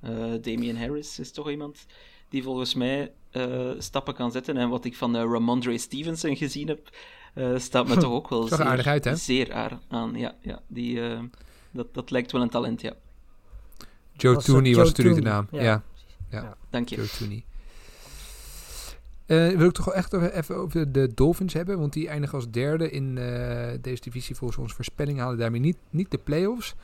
Eh 0.00 0.32
Damian 0.40 0.76
Harris 0.76 1.18
is 1.18 1.32
toch 1.32 1.50
iemand 1.50 1.86
die 2.28 2.42
volgens 2.42 2.74
mij 2.74 3.12
stappen 3.78 4.14
kan 4.14 4.32
zetten. 4.32 4.56
En 4.56 4.68
wat 4.68 4.84
ik 4.84 4.96
van 4.96 5.16
Ramondre 5.16 5.78
Stevenson 5.78 6.36
gezien 6.36 6.68
heb, 6.68 6.90
eh, 7.32 7.58
staat 7.58 7.88
me 7.88 7.96
toch 8.06 8.12
ook 8.12 8.28
wel 8.28 8.42
er 8.42 8.56
zeer, 8.56 8.66
aardig 8.66 8.86
uit, 8.86 9.04
hè? 9.04 9.16
zeer 9.16 9.52
aar- 9.52 9.78
aan. 9.88 10.14
Ja, 10.14 10.34
ja 10.40 10.60
die, 10.66 11.08
eh, 11.08 11.20
dat, 11.70 11.94
dat 11.94 12.10
lijkt 12.10 12.32
wel 12.32 12.42
een 12.42 12.48
talent, 12.50 12.80
ja. 12.80 12.92
Joe 14.12 14.34
Was, 14.34 14.44
Tooney 14.44 14.70
Joe 14.70 14.78
was 14.78 14.88
natuurlijk 14.88 15.16
de 15.16 15.28
naam. 15.28 15.46
ja. 15.50 15.62
Ja, 15.62 15.82
Ja. 16.30 16.56
Dank 16.70 16.88
je. 16.88 16.96
Joe 16.96 17.06
Tooney. 17.18 17.44
Eh, 19.26 19.48
wil 19.56 19.66
ik 19.68 19.72
toch 19.74 19.84
wel 19.84 19.94
echt 19.94 20.12
even 20.12 20.56
over 20.56 20.92
de 20.92 21.14
Dolphins 21.14 21.52
hebben. 21.54 21.78
Want 21.78 21.92
die 21.92 22.08
eindigen 22.08 22.34
als 22.36 22.50
derde 22.50 22.90
in 22.90 23.18
eh, 23.18 23.68
deze 23.80 24.02
divisie 24.02 24.36
volgens 24.36 24.58
onze 24.58 24.74
voorspelling. 24.74 25.18
Halen 25.18 25.38
daarmee 25.38 25.60
niet, 25.60 25.76
niet 25.90 26.10
de 26.10 26.18
play-offs. 26.18 26.74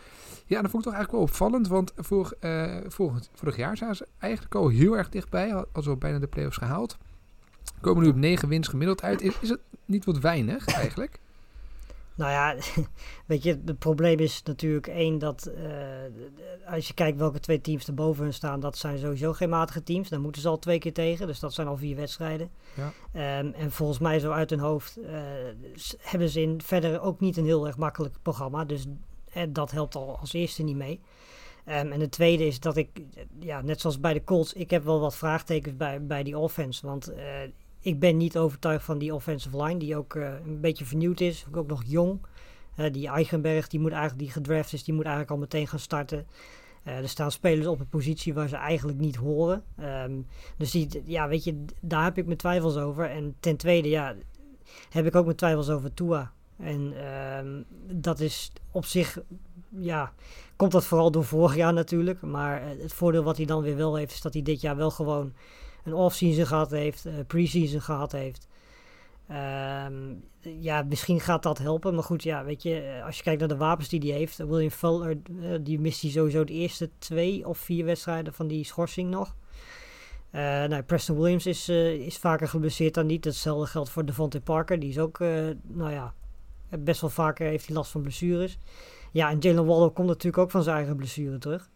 Ja, 0.47 0.63
dat 0.63 0.71
vond 0.71 0.87
ik 0.87 0.91
toch 0.93 0.99
eigenlijk 0.99 1.13
wel 1.13 1.21
opvallend. 1.21 1.69
Want 1.69 1.93
vorig, 1.97 2.33
eh, 2.33 2.77
vorig, 2.87 3.29
vorig 3.35 3.57
jaar 3.57 3.77
zaten 3.77 3.97
ze 3.97 4.07
eigenlijk 4.19 4.55
al 4.55 4.69
heel 4.69 4.97
erg 4.97 5.09
dichtbij. 5.09 5.55
Al 5.73 5.83
zo 5.83 5.97
bijna 5.97 6.19
de 6.19 6.27
play-offs 6.27 6.57
gehaald. 6.59 6.97
Komen 7.81 8.03
nu 8.03 8.09
op 8.09 8.17
negen 8.17 8.49
wins 8.49 8.69
gemiddeld 8.69 9.03
uit. 9.03 9.21
Is, 9.23 9.35
is 9.41 9.49
het 9.49 9.61
niet 9.89 10.05
wat 10.05 10.19
weinig 10.19 10.67
eigenlijk? 10.83 11.19
Nou 12.15 12.31
ja, 12.31 12.57
weet 13.27 13.43
je, 13.43 13.61
het 13.65 13.79
probleem 13.79 14.19
is 14.19 14.43
natuurlijk 14.43 14.87
één 14.87 15.19
dat 15.19 15.47
eh, 15.47 16.73
als 16.73 16.87
je 16.87 16.95
kijkt 16.95 17.19
welke 17.19 17.41
twee 17.41 17.61
teams 17.61 17.87
er 17.87 17.95
boven 17.95 18.23
hun 18.23 18.33
staan, 18.33 18.61
dat 18.61 18.79
zijn 18.79 18.99
sowieso 18.99 19.33
geen 19.33 19.49
matige 19.49 19.83
teams. 19.83 20.09
Dan 20.09 20.21
moeten 20.21 20.43
ze 20.43 20.49
al 20.49 20.59
twee 20.59 20.79
keer 20.79 20.93
tegen, 20.93 21.27
dus 21.27 21.41
dat 21.41 21.55
zijn 21.55 21.67
al 21.67 21.77
vier 21.77 21.97
wedstrijden. 21.97 22.51
Ja. 22.75 22.93
Ehm, 23.13 23.53
en 23.53 23.73
volgens 23.73 23.99
mij 23.99 24.19
zo 24.19 24.31
uit 24.31 24.51
hun 24.51 24.59
hoofd 24.59 24.97
eh, 24.97 25.21
hebben 25.99 26.29
ze 26.29 26.41
in 26.41 26.61
verder 26.63 27.01
ook 27.01 27.21
niet 27.21 27.37
een 27.37 27.45
heel 27.45 27.67
erg 27.67 27.77
makkelijk 27.77 28.15
programma. 28.23 28.65
Dus 28.65 28.87
eh, 29.33 29.43
dat 29.49 29.71
helpt 29.71 29.95
al 29.95 30.19
als 30.19 30.33
eerste 30.33 30.63
niet 30.63 30.77
mee. 30.77 31.01
Ehm, 31.65 31.93
en 31.93 32.01
het 32.01 32.11
tweede 32.11 32.47
is 32.47 32.61
dat 32.61 32.77
ik, 32.77 32.89
ja, 33.41 33.61
net 33.61 33.81
zoals 33.81 34.01
bij 34.01 34.13
de 34.13 34.25
Colts, 34.25 34.53
ik 34.53 34.71
heb 34.71 34.85
wel 34.85 35.01
wat 35.01 35.17
vraagtekens 35.17 35.77
bij, 35.77 36.07
bij 36.07 36.23
die 36.23 36.39
offense. 36.39 36.87
Want 36.87 37.13
ik 37.81 37.99
ben 37.99 38.17
niet 38.17 38.39
overtuigd 38.39 38.85
van 38.85 38.99
die 38.99 39.15
offensive 39.15 39.63
line, 39.63 39.79
die 39.79 39.97
ook 39.97 40.15
eh, 40.15 40.33
een 40.47 40.61
beetje 40.61 40.85
vernieuwd 40.85 41.21
is. 41.21 41.47
Ook 41.53 41.67
nog 41.67 41.83
jong. 41.87 42.21
Eh, 42.75 42.93
die 42.93 43.09
Eigenberg, 43.09 43.69
die 43.69 43.81
moet 43.81 43.91
eigenlijk, 43.91 44.21
die 44.21 44.31
gedraft 44.31 44.73
is, 44.73 44.85
die 44.85 44.95
moet 44.95 45.05
eigenlijk 45.05 45.35
al 45.35 45.41
meteen 45.41 45.67
gaan 45.67 45.79
starten. 45.79 46.27
Eh, 46.83 46.97
er 46.97 47.09
staan 47.09 47.33
spelers 47.33 47.67
op 47.67 47.81
een 47.81 47.89
positie 47.89 48.35
waar 48.35 48.49
ze 48.49 48.57
eigenlijk 48.57 48.99
niet 48.99 49.17
horen. 49.17 49.65
Ehm, 49.77 50.13
dus 50.57 50.71
die, 50.71 51.03
ja, 51.05 51.29
weet 51.29 51.45
je, 51.45 51.65
daar 51.81 52.05
heb 52.05 52.19
ik 52.19 52.27
mijn 52.27 52.39
twijfels 52.39 52.77
over. 52.77 53.11
En 53.11 53.37
ten 53.41 53.57
tweede, 53.57 53.89
ja, 53.89 54.15
heb 54.91 55.07
ik 55.07 55.17
ook 55.17 55.25
mijn 55.25 55.37
twijfels 55.37 55.71
over 55.71 55.95
Tua. 55.95 56.33
En 56.57 56.93
ehm, 56.97 57.63
dat 58.01 58.21
is 58.21 58.53
op 58.71 58.85
zich, 58.85 59.19
ja, 59.79 60.13
komt 60.57 60.73
dat 60.73 60.85
vooral 60.85 61.11
door 61.11 61.25
vorig 61.25 61.57
jaar 61.57 61.73
natuurlijk. 61.73 62.21
Maar 62.21 62.63
het 62.63 62.93
voordeel 62.93 63.23
wat 63.23 63.37
hij 63.37 63.47
dan 63.47 63.63
weer 63.63 63.77
wel 63.77 63.97
heeft, 63.97 64.13
is 64.13 64.21
dat 64.21 64.33
hij 64.33 64.43
dit 64.43 64.61
jaar 64.61 64.77
wel 64.77 64.91
gewoon 64.91 65.33
een 65.85 65.95
off-season 65.95 66.47
gehad 66.47 66.71
heeft, 66.71 67.07
uh, 67.07 67.13
pre-season 67.27 67.81
gehad 67.81 68.13
heeft. 68.13 68.49
Ehm, 69.29 70.15
ja, 70.41 70.83
misschien 70.83 71.21
gaat 71.21 71.43
dat 71.43 71.59
helpen. 71.59 71.95
Maar 71.95 72.05
goed, 72.05 72.23
ja, 72.23 72.45
weet 72.45 72.63
je, 72.63 72.81
eh, 72.81 73.05
als 73.05 73.17
je 73.17 73.23
kijkt 73.23 73.39
naar 73.41 73.49
de 73.49 73.57
wapens 73.57 73.89
die 73.89 74.01
hij 74.01 74.19
heeft. 74.19 74.37
William 74.37 74.71
Fuller, 74.71 75.17
die 75.63 75.81
mist 75.81 76.03
hij 76.03 76.11
sowieso 76.11 76.45
de 76.45 76.53
eerste 76.53 76.91
twee 76.99 77.49
of 77.49 77.59
vier 77.59 77.85
wedstrijden 77.85 78.35
van 78.35 78.47
die 78.47 78.65
schorsing 78.65 79.11
nog. 79.11 79.37
Uh, 80.33 80.41
nou, 80.41 80.83
Preston 80.83 81.17
Williams 81.17 81.47
is, 81.47 81.69
is 81.69 82.19
vaker 82.19 82.49
geblesseerd 82.49 82.95
dan 82.95 83.07
niet. 83.07 83.25
Hetzelfde 83.25 83.67
geldt 83.67 83.91
voor 83.91 84.05
Devontae 84.05 84.41
Parker. 84.41 84.79
Die 84.79 84.89
is 84.89 84.99
ook, 84.99 85.19
nou 85.63 85.91
ja, 85.91 86.15
best 86.79 87.01
wel 87.01 87.11
vaker 87.11 87.47
heeft 87.47 87.67
hij 87.67 87.77
last 87.77 87.91
van 87.91 88.03
blessures. 88.03 88.59
Ja, 89.13 89.31
en 89.31 89.39
Jalen 89.39 89.67
Waller 89.67 89.91
komt 89.91 90.09
natuurlijk 90.09 90.39
ook 90.39 90.51
van 90.51 90.63
zijn 90.63 90.77
eigen 90.77 90.97
blessure 90.97 91.39
terug. 91.39 91.71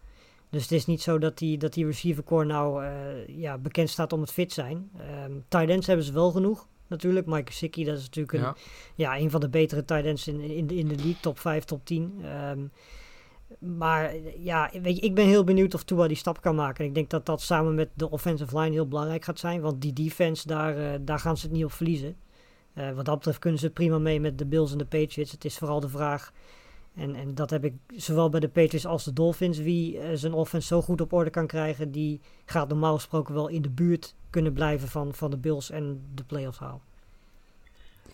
Dus 0.53 0.61
het 0.61 0.71
is 0.71 0.85
niet 0.85 1.01
zo 1.01 1.17
dat 1.17 1.37
die, 1.37 1.57
dat 1.57 1.73
die 1.73 1.85
receiver 1.85 2.23
core 2.23 2.45
nou 2.45 2.85
ja, 3.27 3.57
bekend 3.57 3.89
staat 3.89 4.13
om 4.13 4.21
het 4.21 4.31
fit 4.31 4.53
zijn. 4.53 4.91
Um, 5.25 5.43
tight 5.47 5.69
ends 5.69 5.87
hebben 5.87 6.05
ze 6.05 6.13
wel 6.13 6.31
genoeg 6.31 6.67
natuurlijk. 6.87 7.25
Mike 7.25 7.51
Gesicki, 7.51 7.83
dat 7.83 7.97
is 7.97 8.03
natuurlijk 8.03 8.33
een, 8.33 8.39
ja. 8.39 8.55
ja. 8.95 9.17
een 9.17 9.29
van 9.29 9.39
de 9.39 9.49
betere 9.49 9.85
tight 9.85 10.05
ends 10.05 10.27
in, 10.27 10.41
in, 10.41 10.67
de, 10.67 10.75
in 10.75 10.87
de 10.87 10.95
league. 10.95 11.19
Top 11.21 11.39
5, 11.39 11.63
top 11.63 11.85
10. 11.85 12.25
Um, 12.49 12.71
maar 13.59 14.15
ja, 14.37 14.69
weet 14.81 14.95
je, 14.95 15.01
ik 15.01 15.15
ben 15.15 15.25
heel 15.25 15.43
benieuwd 15.43 15.73
of 15.73 15.83
Tua 15.83 16.07
die 16.07 16.17
stap 16.17 16.41
kan 16.41 16.55
maken. 16.55 16.85
Ik 16.85 16.93
denk 16.93 17.09
dat 17.09 17.25
dat 17.25 17.41
samen 17.41 17.75
met 17.75 17.89
de 17.93 18.09
offensive 18.09 18.59
line 18.59 18.71
heel 18.71 18.87
belangrijk 18.87 19.23
gaat 19.23 19.39
zijn. 19.39 19.61
Want 19.61 19.81
die 19.81 19.93
defense, 19.93 20.47
daar, 20.47 20.77
uh, 20.77 20.99
daar 21.01 21.19
gaan 21.19 21.37
ze 21.37 21.45
het 21.45 21.55
niet 21.55 21.65
op 21.65 21.71
verliezen. 21.71 22.15
Uh, 22.75 22.91
wat 22.91 23.05
dat 23.05 23.15
betreft 23.15 23.39
kunnen 23.39 23.59
ze 23.59 23.69
prima 23.69 23.99
mee 23.99 24.19
met 24.19 24.37
de 24.37 24.45
Bills 24.45 24.71
en 24.71 24.77
de 24.77 24.85
Patriots. 24.85 25.31
Het 25.31 25.45
is 25.45 25.57
vooral 25.57 25.79
de 25.79 25.89
vraag, 25.89 26.33
en, 26.95 27.15
en 27.15 27.35
dat 27.35 27.49
heb 27.49 27.65
ik 27.65 27.73
zowel 27.95 28.29
bij 28.29 28.39
de 28.39 28.49
Patriots 28.49 28.85
als 28.85 29.03
de 29.03 29.13
Dolphins, 29.13 29.57
wie 29.57 29.95
uh, 29.95 30.09
zijn 30.13 30.33
offense 30.33 30.67
zo 30.67 30.81
goed 30.81 31.01
op 31.01 31.13
orde 31.13 31.29
kan 31.29 31.47
krijgen. 31.47 31.91
Die 31.91 32.21
gaat 32.45 32.67
normaal 32.67 32.95
gesproken 32.95 33.33
wel 33.33 33.47
in 33.47 33.61
de 33.61 33.69
buurt 33.69 34.15
kunnen 34.29 34.53
blijven 34.53 34.87
van, 34.87 35.13
van 35.13 35.31
de 35.31 35.37
Bills 35.37 35.69
en 35.69 36.01
de 36.13 36.23
playoffs 36.23 36.59
halen. 36.59 36.81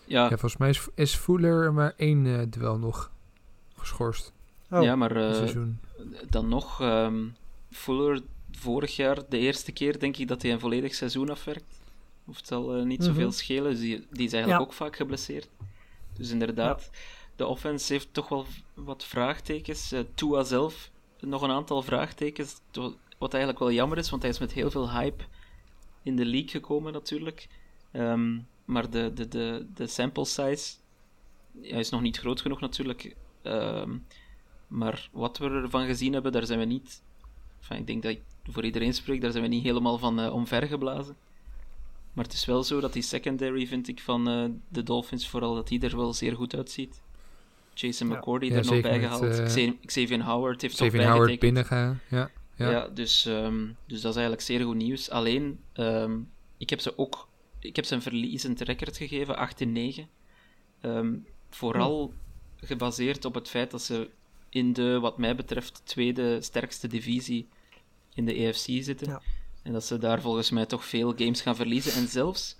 Ja. 0.04 0.22
ja, 0.22 0.28
volgens 0.28 0.56
mij 0.56 0.68
is, 0.68 0.88
is 0.94 1.14
Fuller 1.14 1.72
maar 1.72 1.94
één 1.96 2.50
duel 2.50 2.78
nog 2.78 3.10
geschorst. 3.76 4.32
Oh, 4.70 4.82
ja, 4.82 4.96
maar 4.96 5.16
uh, 5.16 5.62
dan 6.28 6.48
nog, 6.48 6.80
um, 6.82 7.34
Fuller 7.70 8.20
vorig 8.50 8.96
jaar, 8.96 9.18
de 9.28 9.38
eerste 9.38 9.72
keer 9.72 9.98
denk 9.98 10.16
ik 10.16 10.28
dat 10.28 10.42
hij 10.42 10.52
een 10.52 10.60
volledig 10.60 10.94
seizoen 10.94 11.30
afwerkt. 11.30 11.80
Of 12.26 12.36
het 12.36 12.46
zal 12.46 12.76
uh, 12.76 12.84
niet 12.84 12.98
mm 12.98 13.04
-hmm. 13.04 13.14
zoveel 13.14 13.32
schelen, 13.32 13.70
dus 13.70 13.80
die, 13.80 14.06
die 14.10 14.26
is 14.26 14.32
eigenlijk 14.32 14.62
ja. 14.62 14.68
ook 14.68 14.72
vaak 14.72 14.96
geblesseerd. 14.96 15.48
Dus 16.12 16.30
inderdaad, 16.30 16.90
ja. 16.92 16.98
De 17.40 17.46
offense 17.46 17.92
heeft 17.92 18.14
toch 18.14 18.28
wel 18.28 18.46
wat 18.74 19.04
vraagtekens. 19.04 19.92
Uh, 19.92 20.00
Tua 20.14 20.42
zelf, 20.42 20.90
nog 21.20 21.42
een 21.42 21.50
aantal 21.50 21.82
vraagtekens, 21.82 22.60
wat 23.18 23.32
eigenlijk 23.32 23.62
wel 23.62 23.72
jammer 23.72 23.98
is, 23.98 24.10
want 24.10 24.22
hij 24.22 24.30
is 24.30 24.38
met 24.38 24.52
heel 24.52 24.70
veel 24.70 24.90
hype 24.90 25.24
in 26.02 26.16
de 26.16 26.24
league 26.24 26.48
gekomen 26.48 26.92
natuurlijk. 26.92 27.48
Um, 27.92 28.46
maar 28.64 28.90
de, 28.90 29.12
de, 29.12 29.28
de, 29.28 29.66
de 29.74 29.86
sample 29.86 30.24
size 30.24 30.74
is 31.60 31.90
nog 31.90 32.00
niet 32.00 32.18
groot 32.18 32.40
genoeg 32.40 32.60
natuurlijk. 32.60 33.16
Um, 33.42 34.06
maar 34.66 35.08
wat 35.12 35.38
we 35.38 35.48
ervan 35.48 35.86
gezien 35.86 36.12
hebben, 36.12 36.32
daar 36.32 36.46
zijn 36.46 36.58
we 36.58 36.64
niet. 36.64 37.02
Ik 37.70 37.86
denk 37.86 38.02
dat 38.02 38.12
ik 38.12 38.22
voor 38.44 38.64
iedereen 38.64 38.94
spreek, 38.94 39.20
daar 39.20 39.30
zijn 39.30 39.42
we 39.42 39.48
niet 39.48 39.62
helemaal 39.64 39.98
van 39.98 40.20
uh, 40.20 40.34
omvergeblazen. 40.34 41.16
Maar 42.12 42.24
het 42.24 42.34
is 42.34 42.44
wel 42.44 42.62
zo 42.62 42.80
dat 42.80 42.92
die 42.92 43.02
secondary, 43.02 43.66
vind 43.66 43.88
ik, 43.88 44.00
van 44.00 44.28
uh, 44.28 44.50
de 44.68 44.82
Dolphins, 44.82 45.28
vooral 45.28 45.54
dat 45.54 45.68
die 45.68 45.80
er 45.80 45.96
wel 45.96 46.12
zeer 46.12 46.36
goed 46.36 46.54
uitziet. 46.54 47.02
Jason 47.80 48.08
ja. 48.08 48.16
McCourty 48.16 48.46
ja, 48.46 48.54
er 48.54 48.64
nog 48.64 48.80
bij 48.80 48.98
gehaald. 48.98 49.56
Uh, 49.56 49.70
Xavier 49.84 50.22
Howard 50.22 50.62
heeft 50.62 50.74
Xavier 50.74 51.10
Howard 51.10 51.38
binnengegaan, 51.38 52.00
ja. 52.08 52.30
Ja, 52.56 52.70
ja 52.70 52.88
dus, 52.88 53.24
um, 53.24 53.76
dus 53.86 54.00
dat 54.00 54.10
is 54.10 54.16
eigenlijk 54.16 54.46
zeer 54.46 54.60
goed 54.60 54.74
nieuws. 54.74 55.10
Alleen, 55.10 55.60
um, 55.74 56.30
ik 56.58 56.70
heb 56.70 56.80
ze 56.80 56.98
ook... 56.98 57.28
Ik 57.58 57.76
heb 57.76 57.84
ze 57.84 57.94
een 57.94 58.02
verliezend 58.02 58.60
record 58.60 58.96
gegeven, 58.96 59.36
8 59.36 59.60
in 59.60 59.72
9. 59.72 60.08
Um, 60.82 61.26
vooral 61.50 62.12
hm. 62.58 62.66
gebaseerd 62.66 63.24
op 63.24 63.34
het 63.34 63.48
feit 63.48 63.70
dat 63.70 63.82
ze 63.82 64.10
in 64.48 64.72
de, 64.72 64.98
wat 65.00 65.18
mij 65.18 65.36
betreft, 65.36 65.80
tweede 65.84 66.42
sterkste 66.42 66.88
divisie 66.88 67.48
in 68.14 68.24
de 68.24 68.34
EFC 68.34 68.66
zitten. 68.84 69.08
Ja. 69.08 69.22
En 69.62 69.72
dat 69.72 69.84
ze 69.84 69.98
daar 69.98 70.20
volgens 70.20 70.50
mij 70.50 70.66
toch 70.66 70.84
veel 70.84 71.12
games 71.16 71.40
gaan 71.40 71.56
verliezen. 71.56 71.92
En 71.92 72.08
zelfs, 72.08 72.56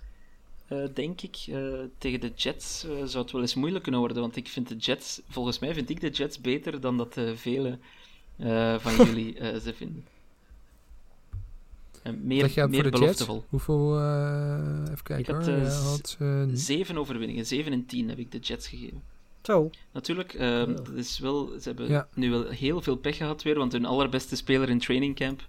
uh, 0.73 0.85
denk 0.95 1.21
ik, 1.21 1.47
uh, 1.49 1.81
tegen 1.99 2.21
de 2.21 2.33
Jets 2.37 2.85
uh, 2.85 2.91
zou 3.05 3.23
het 3.23 3.33
wel 3.33 3.41
eens 3.41 3.55
moeilijk 3.55 3.83
kunnen 3.83 4.01
worden. 4.01 4.21
Want 4.21 4.37
ik 4.37 4.49
vind 4.49 4.69
de 4.69 4.77
Jets, 4.77 5.21
volgens 5.29 5.59
mij 5.59 5.75
vind 5.75 5.91
ik 5.91 6.01
de 6.01 6.11
Jets 6.11 6.41
beter 6.41 6.81
dan 6.81 6.97
dat 6.97 7.17
vele 7.35 7.79
van 8.79 8.97
jullie 9.07 9.35
ze 9.61 9.73
vinden. 9.77 10.05
En 12.03 12.27
meer, 12.27 12.69
meer 12.69 12.91
beloftevol. 12.91 13.45
Hoeveel, 13.49 13.99
even 14.83 15.03
kijken 15.03 15.19
ik 15.19 15.27
had, 15.27 15.47
hoor. 15.47 15.57
Ja, 15.57 15.71
had, 15.71 16.17
zeven 16.53 16.99
overwinningen, 16.99 17.47
7 17.47 17.73
en 17.73 17.87
10 17.87 18.09
heb 18.09 18.19
ik 18.19 18.33
de 18.33 18.39
Jets 18.39 18.69
gegeven. 18.69 19.03
Zo. 19.43 19.71
Natuurlijk, 19.93 20.35
um, 20.41 20.77
dat 20.77 20.89
is 20.89 21.19
wel, 21.19 21.47
ze 21.47 21.69
hebben 21.69 21.89
ja. 21.89 22.09
nu 22.15 22.31
wel 22.31 22.49
heel 22.49 22.81
veel 22.81 22.97
pech 22.97 23.17
gehad 23.17 23.43
weer, 23.43 23.59
want 23.59 23.73
hun 23.73 23.85
allerbeste 23.85 24.37
speler 24.37 24.69
in 24.69 24.79
training 24.79 25.17
camp, 25.17 25.49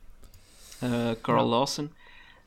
uh, 0.84 1.12
Carl 1.22 1.44
ja. 1.44 1.50
Lawson, 1.50 1.92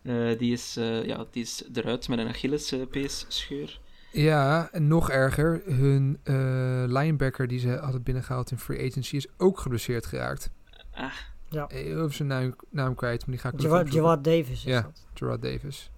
uh, 0.05 0.39
die, 0.39 0.53
is, 0.53 0.77
uh, 0.79 1.05
ja, 1.05 1.25
die 1.31 1.43
is 1.43 1.65
eruit 1.75 2.09
met 2.09 2.19
een 2.19 2.29
Achillespees-scheur. 2.29 3.81
Ja, 4.13 4.69
en 4.73 4.89
nog 4.89 5.11
erger, 5.11 5.63
hun 5.65 6.19
linebacker 6.93 7.47
die 7.49 7.59
ze 7.59 7.69
hadden 7.69 8.03
binnengehaald 8.03 8.51
in 8.51 8.59
free 8.59 8.91
agency 8.91 9.17
is 9.17 9.27
ook 9.37 9.59
geblesseerd 9.59 10.07
geraakt. 10.07 10.51
Ah. 10.93 11.13
Ja. 11.55 11.69
Even 11.69 12.13
zijn 12.13 12.29
naam, 12.29 12.57
naam 12.71 12.95
kwijt, 12.95 13.27
maar 13.27 13.35
die 13.35 13.45
ga 13.45 13.53
ik 13.53 13.61
Gerard, 13.61 13.91
Gerard 13.91 14.25
Davis 14.25 14.51
is 14.51 14.63
ja, 14.63 14.81
dat. 14.81 15.07
Gerard 15.15 15.43
Davis. 15.43 15.91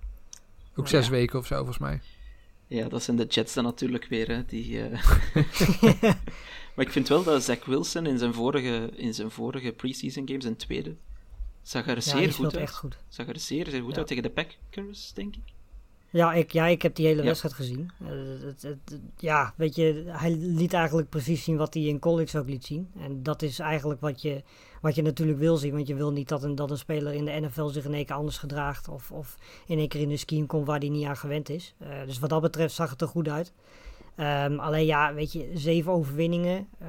Ook 0.74 0.84
oh, 0.84 0.90
zes 0.90 1.04
ja. 1.04 1.10
weken 1.10 1.38
of 1.38 1.46
zo, 1.46 1.56
volgens 1.56 1.78
mij. 1.78 2.00
Ja, 2.66 2.88
dat 2.88 3.02
zijn 3.02 3.16
de 3.16 3.24
Jets 3.24 3.54
dan 3.54 3.64
natuurlijk 3.64 4.06
weer. 4.08 4.28
Hè, 4.28 4.44
die, 4.44 4.90
uh... 4.90 4.92
maar 6.74 6.84
ik 6.84 6.90
vind 6.90 7.08
wel 7.08 7.22
dat 7.22 7.42
Zach 7.42 7.64
Wilson 7.64 8.06
in 8.06 8.18
zijn 8.18 8.34
vorige, 8.34 8.90
in 8.96 9.14
zijn 9.14 9.30
vorige 9.30 9.72
preseason 9.72 10.26
games, 10.26 10.42
zijn 10.42 10.56
tweede, 10.56 10.96
zag 11.68 11.86
er 11.86 11.94
ja, 11.94 12.00
zeer 12.00 12.32
goed 12.32 12.44
uit. 12.44 12.54
Echt 12.54 12.74
goed. 12.74 12.96
Zag 13.08 13.28
er 13.28 13.38
zeer, 13.38 13.66
zeer 13.70 13.82
goed 13.82 13.92
ja. 13.92 13.98
uit 13.98 14.06
tegen 14.06 14.22
de 14.22 14.30
Packers, 14.30 15.12
denk 15.12 15.36
ik. 15.36 15.54
Ja, 16.10 16.32
ik, 16.32 16.52
ja, 16.52 16.66
ik 16.66 16.82
heb 16.82 16.94
die 16.94 17.06
hele 17.06 17.22
wedstrijd 17.22 17.54
gezien. 17.54 17.90
Uh, 18.02 18.08
het, 18.46 18.62
het, 18.62 19.00
ja, 19.16 19.54
weet 19.56 19.74
je, 19.74 20.04
hij 20.06 20.30
liet 20.36 20.72
eigenlijk 20.72 21.08
precies 21.08 21.44
zien 21.44 21.56
wat 21.56 21.74
hij 21.74 21.82
in 21.82 21.98
college 21.98 22.38
ook 22.38 22.48
liet 22.48 22.64
zien. 22.64 22.90
En 22.98 23.22
dat 23.22 23.42
is 23.42 23.58
eigenlijk 23.58 24.00
wat 24.00 24.22
je, 24.22 24.42
wat 24.80 24.94
je 24.94 25.02
natuurlijk 25.02 25.38
wil 25.38 25.56
zien. 25.56 25.72
Want 25.72 25.86
je 25.86 25.94
wil 25.94 26.12
niet 26.12 26.28
dat 26.28 26.42
een, 26.42 26.54
dat 26.54 26.70
een 26.70 26.78
speler 26.78 27.12
in 27.12 27.24
de 27.24 27.40
NFL 27.40 27.66
zich 27.66 27.84
in 27.84 27.94
één 27.94 28.06
keer 28.06 28.16
anders 28.16 28.38
gedraagt. 28.38 28.88
Of, 28.88 29.10
of 29.10 29.36
in 29.66 29.78
één 29.78 29.88
keer 29.88 30.00
in 30.00 30.10
een 30.10 30.18
scheme 30.18 30.46
komt 30.46 30.66
waar 30.66 30.78
hij 30.78 30.88
niet 30.88 31.06
aan 31.06 31.16
gewend 31.16 31.48
is. 31.48 31.74
Uh, 31.82 31.88
dus 32.06 32.18
wat 32.18 32.30
dat 32.30 32.42
betreft 32.42 32.74
zag 32.74 32.90
het 32.90 33.00
er 33.00 33.08
goed 33.08 33.28
uit. 33.28 33.52
Um, 34.16 34.58
alleen 34.58 34.86
ja, 34.86 35.14
weet 35.14 35.32
je, 35.32 35.50
zeven 35.54 35.92
overwinningen. 35.92 36.68
Uh, 36.82 36.88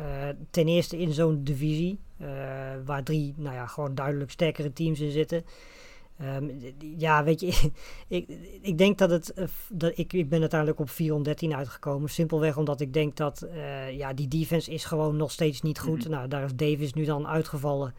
ten 0.49 0.67
eerste 0.67 0.97
in 0.97 1.13
zo'n 1.13 1.43
divisie. 1.43 1.99
Waar 2.85 3.03
drie, 3.03 3.33
nou 3.37 3.55
ja, 3.55 3.65
gewoon 3.65 3.95
duidelijk 3.95 4.31
sterkere 4.31 4.73
teams 4.73 4.99
in 4.99 5.11
zitten. 5.11 5.43
Um, 6.21 6.59
ja, 6.97 7.23
weet 7.23 7.39
je, 7.39 7.71
ik, 8.17 8.29
ik 8.61 8.77
denk 8.77 8.97
dat 8.97 9.09
het. 9.09 9.33
Dat 9.69 9.91
ik, 9.95 10.13
ik 10.13 10.29
ben 10.29 10.39
uiteindelijk 10.39 10.79
op 10.79 10.89
413 10.89 11.55
uitgekomen. 11.55 12.09
Simpelweg 12.09 12.57
omdat 12.57 12.81
ik 12.81 12.93
denk 12.93 13.15
dat. 13.15 13.47
Uh, 13.53 13.97
ja, 13.97 14.13
die 14.13 14.27
defense 14.27 14.71
is 14.71 14.85
gewoon 14.85 15.15
nog 15.15 15.31
steeds 15.31 15.61
niet 15.61 15.79
goed. 15.79 15.97
Mm-hmm. 15.97 16.11
Nou, 16.11 16.27
daar 16.27 16.43
is 16.43 16.55
Davis 16.55 16.93
nu 16.93 17.05
dan 17.05 17.27
uitgevallen. 17.27 17.93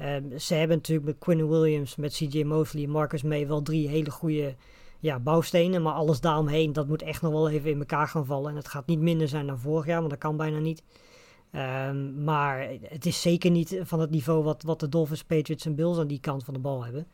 Um, 0.00 0.38
ze 0.38 0.54
hebben 0.54 0.76
natuurlijk 0.76 1.06
met 1.06 1.18
Quinn 1.18 1.48
Williams, 1.48 1.96
met 1.96 2.12
CJ 2.12 2.42
Mosley 2.42 2.82
en 2.82 2.90
Marcus 2.90 3.22
May 3.22 3.46
wel 3.46 3.62
drie 3.62 3.88
hele 3.88 4.10
goede 4.10 4.54
ja, 4.98 5.18
bouwstenen. 5.18 5.82
Maar 5.82 5.92
alles 5.92 6.20
daaromheen, 6.20 6.72
dat 6.72 6.88
moet 6.88 7.02
echt 7.02 7.22
nog 7.22 7.32
wel 7.32 7.50
even 7.50 7.70
in 7.70 7.78
elkaar 7.78 8.08
gaan 8.08 8.26
vallen. 8.26 8.50
En 8.50 8.56
het 8.56 8.68
gaat 8.68 8.86
niet 8.86 9.00
minder 9.00 9.28
zijn 9.28 9.46
dan 9.46 9.58
vorig 9.58 9.86
jaar, 9.86 9.98
want 9.98 10.10
dat 10.10 10.18
kan 10.18 10.36
bijna 10.36 10.58
niet. 10.58 10.82
Um, 11.56 12.24
maar 12.24 12.68
het 12.82 13.06
is 13.06 13.20
zeker 13.20 13.50
niet 13.50 13.80
van 13.82 14.00
het 14.00 14.10
niveau 14.10 14.42
wat, 14.42 14.62
wat 14.62 14.80
de 14.80 14.88
Dolphins, 14.88 15.24
Patriots 15.24 15.66
en 15.66 15.74
Bills 15.74 15.98
aan 15.98 16.06
die 16.06 16.20
kant 16.20 16.44
van 16.44 16.54
de 16.54 16.60
bal 16.60 16.84
hebben. 16.84 17.06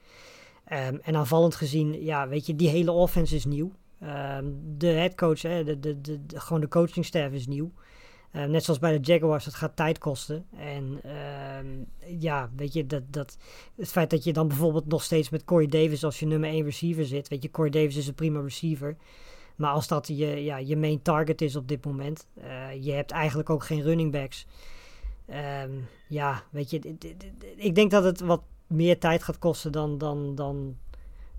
Um, 0.73 1.01
en 1.03 1.17
aanvallend 1.17 1.55
gezien, 1.55 2.05
ja, 2.05 2.29
weet 2.29 2.47
je, 2.47 2.57
die 2.57 2.69
hele 2.69 2.91
offense 2.91 3.35
is 3.35 3.45
nieuw. 3.45 3.73
Um, 4.03 4.61
de 4.79 4.87
headcoach, 4.87 5.43
hè, 5.43 5.65
de, 5.65 5.81
de, 5.81 6.01
de, 6.01 6.21
gewoon 6.29 6.61
de 6.61 6.69
coachingstaff 6.69 7.33
is 7.35 7.47
nieuw. 7.47 7.73
Net 8.33 8.65
zoals 8.65 8.79
bij 8.79 8.99
de 8.99 9.13
Jaguars, 9.13 9.45
het 9.45 9.55
gaat 9.55 9.77
tijd 9.77 9.99
kosten. 9.99 10.47
En 10.57 11.01
ehm, 11.03 11.67
ja, 12.21 12.51
weet 12.57 12.73
je, 12.73 12.87
dat, 12.87 13.03
dat, 13.11 13.37
het 13.77 13.89
feit 13.89 14.11
dat 14.11 14.25
je 14.25 14.33
dan 14.33 14.49
bijvoorbeeld 14.49 14.87
nog 14.87 15.03
steeds 15.03 15.31
met 15.31 15.45
Corey 15.45 15.67
Davis 15.67 16.05
als 16.05 16.21
je 16.21 16.27
nummer 16.27 16.51
1 16.51 16.65
receiver 16.65 17.05
zit. 17.05 17.29
Weet 17.29 17.43
je, 17.43 17.51
Corey 17.51 17.71
Davis 17.71 17.97
is 17.97 18.07
een 18.07 18.15
prima 18.15 18.41
receiver. 18.41 18.97
Maar 19.57 19.73
als 19.73 19.89
dat 19.89 20.07
je, 20.07 20.45
ja, 20.45 20.57
je 20.57 20.77
main 20.77 21.03
target 21.03 21.41
is 21.41 21.57
op 21.57 21.69
dit 21.69 21.85
moment, 21.85 22.27
uh, 22.39 22.85
je 22.85 22.93
hebt 22.93 23.11
eigenlijk 23.11 23.51
ook 23.51 23.65
geen 23.65 23.83
running 23.83 24.13
backs. 24.13 24.47
Um, 25.65 25.89
ja, 26.09 26.43
weet 26.51 26.71
je, 26.71 26.97
ik 27.57 27.75
denk 27.75 27.91
dat 27.91 28.05
het 28.05 28.21
wat 28.21 28.43
meer 28.67 28.99
tijd 28.99 29.23
gaat 29.23 29.39
kosten 29.39 29.73
dan, 29.73 29.99
dan, 29.99 30.35
dan, 30.35 30.77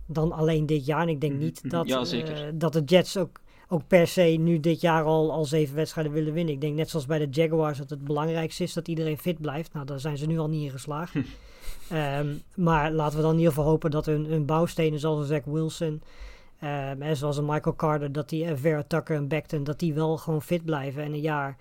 dan 0.05 0.31
alleen 0.31 0.65
dit 0.65 0.85
jaar. 0.85 1.01
En 1.01 1.09
ik 1.09 1.21
denk 1.21 1.33
niet 1.33 1.69
dat, 1.69 1.87
ja, 1.87 2.05
uh, 2.13 2.49
dat 2.53 2.73
de 2.73 2.83
Jets 2.83 3.17
ook 3.17 3.41
ook 3.73 3.87
per 3.87 4.07
se 4.07 4.21
nu 4.21 4.59
dit 4.59 4.81
jaar 4.81 5.03
al, 5.03 5.31
al 5.31 5.45
zeven 5.45 5.75
wedstrijden 5.75 6.13
willen 6.13 6.33
winnen. 6.33 6.53
Ik 6.53 6.61
denk 6.61 6.75
net 6.75 6.89
zoals 6.89 7.05
bij 7.05 7.19
de 7.19 7.27
Jaguars 7.29 7.77
dat 7.77 7.89
het 7.89 8.03
belangrijkste 8.03 8.63
is 8.63 8.73
dat 8.73 8.87
iedereen 8.87 9.17
fit 9.17 9.41
blijft. 9.41 9.73
Nou, 9.73 9.85
daar 9.85 9.99
zijn 9.99 10.17
ze 10.17 10.25
nu 10.25 10.39
al 10.39 10.49
niet 10.49 10.63
in 10.63 10.71
geslaagd. 10.71 11.15
um, 11.93 12.41
maar 12.65 12.91
laten 12.91 13.17
we 13.17 13.23
dan 13.23 13.31
in 13.31 13.37
ieder 13.37 13.53
geval 13.53 13.69
hopen 13.69 13.91
dat 13.91 14.05
hun, 14.05 14.25
hun 14.25 14.45
bouwstenen 14.45 14.99
zoals 14.99 15.27
Zach 15.27 15.43
Wilson... 15.45 16.01
Um, 16.63 17.01
en 17.01 17.17
zoals 17.17 17.37
een 17.37 17.45
Michael 17.45 17.75
Carter, 17.75 18.11
dat 18.11 18.29
die 18.29 18.45
en 18.45 18.57
Vera 18.57 18.83
Tucker 18.87 19.15
en 19.15 19.27
Beckton, 19.27 19.63
dat 19.63 19.79
die 19.79 19.93
wel 19.93 20.17
gewoon 20.17 20.41
fit 20.41 20.65
blijven 20.65 21.03
en 21.03 21.13
een 21.13 21.19
jaar 21.19 21.57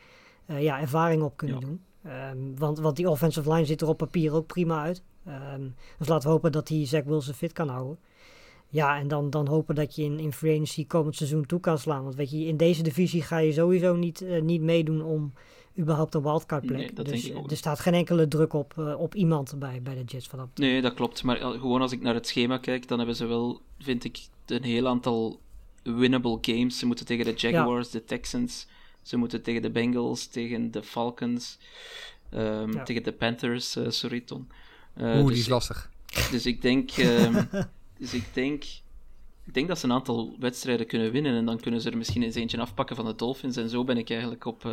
uh, 0.47 0.63
ja, 0.63 0.81
ervaring 0.81 1.23
op 1.23 1.37
kunnen 1.37 1.61
ja. 1.61 1.67
doen. 1.67 1.81
Um, 2.41 2.59
want, 2.59 2.79
want 2.79 2.97
die 2.97 3.11
offensive 3.11 3.53
line 3.53 3.65
ziet 3.65 3.81
er 3.81 3.89
op 3.89 3.97
papier 3.97 4.35
ook 4.35 4.47
prima 4.47 4.83
uit. 4.83 5.03
Um, 5.55 5.75
dus 5.99 6.09
laten 6.09 6.29
we 6.29 6.35
hopen 6.35 6.53
dat 6.53 6.69
hij 6.69 6.87
Zach 6.87 7.05
Wilson 7.05 7.35
fit 7.35 7.53
kan 7.53 7.69
houden. 7.69 7.99
Ja, 8.69 8.99
en 8.99 9.09
dan, 9.09 9.31
dan 9.31 9.47
hopen 9.47 9.75
dat 9.75 9.95
je 9.95 10.03
in, 10.03 10.19
in 10.19 10.33
free 10.33 10.55
agency 10.55 10.87
komend 10.87 11.17
seizoen 11.17 11.47
toe 11.47 11.61
kan 11.61 11.79
slaan. 11.79 12.03
Want 12.03 12.15
weet 12.15 12.31
je, 12.31 12.45
in 12.45 12.57
deze 12.57 12.83
divisie 12.83 13.23
ga 13.23 13.39
je 13.39 13.53
sowieso 13.53 13.97
niet, 13.97 14.21
uh, 14.21 14.43
niet 14.43 14.63
meedoen 14.63 15.03
om 15.03 15.33
überhaupt 15.79 16.15
een 16.15 16.23
wildcard 16.23 16.67
plek. 16.67 16.79
Nee, 16.79 16.93
dat 16.93 17.05
dus 17.07 17.23
denk 17.23 17.35
ik 17.35 17.43
ook 17.43 17.51
er 17.51 17.57
staat 17.57 17.81
geen 17.81 17.95
enkele 17.95 18.29
druk 18.29 18.53
op, 18.53 18.75
uh, 18.79 19.01
op 19.01 19.15
iemand 19.15 19.55
bij, 19.59 19.83
bij 19.83 19.95
de 19.95 20.05
Jets 20.05 20.27
vanaf. 20.27 20.49
Nee, 20.55 20.83
dat 20.83 20.95
klopt. 20.95 21.23
Maar 21.23 21.37
gewoon 21.37 21.81
als 21.81 21.93
ik 21.93 22.03
naar 22.03 22.15
het 22.15 22.27
schema 22.27 22.59
kijk, 22.59 22.89
dan 22.89 22.99
hebben 22.99 23.17
ze 23.17 23.27
wel, 23.27 23.61
vind 23.79 24.05
ik, 24.05 24.19
een 24.47 24.63
heel 24.63 24.89
aantal 24.89 25.41
winnable 25.83 26.39
games. 26.41 26.79
Ze 26.79 26.87
moeten 26.87 27.07
tegen 27.07 27.25
de 27.25 27.35
Jaguars, 27.35 27.93
ja. 27.93 27.99
de 27.99 28.05
Texans, 28.05 28.67
ze 29.03 29.17
moeten 29.17 29.43
tegen 29.43 29.63
de 29.63 29.71
Bengals, 29.71 30.27
tegen 30.27 30.71
de 30.71 30.83
Falcons, 30.83 31.59
um, 32.35 32.73
ja. 32.73 32.83
tegen 32.83 33.03
de 33.03 33.13
Panthers, 33.13 33.77
uh, 33.77 33.91
sorry 33.91 34.21
Ton. 34.21 34.49
Oeh, 35.01 35.17
dus, 35.17 35.27
die 35.27 35.37
is 35.37 35.49
lastig. 35.49 35.91
Dus 36.31 36.47
ik 36.47 36.63
denk... 36.63 36.97
Um, 36.97 37.49
Dus 38.03 38.15
ik 38.15 38.25
denk, 38.33 38.65
ik 39.45 39.55
denk 39.55 39.69
dat 39.69 39.79
ze 39.79 39.85
een 39.85 39.93
aantal 39.93 40.37
wedstrijden 40.39 40.87
kunnen 40.87 41.13
winnen 41.13 41.37
en 41.37 41.45
dan 41.45 41.61
kunnen 41.61 41.81
ze 41.81 41.91
er 41.91 41.97
misschien 41.97 42.23
eens 42.23 42.35
eentje 42.35 42.61
afpakken 42.61 42.97
van 42.97 43.05
de 43.05 43.15
Dolphins. 43.15 43.57
En 43.57 43.69
zo 43.69 43.85
ben 43.85 43.97
ik 43.97 44.11
eigenlijk 44.11 44.45
op, 44.45 44.65
uh, 44.65 44.73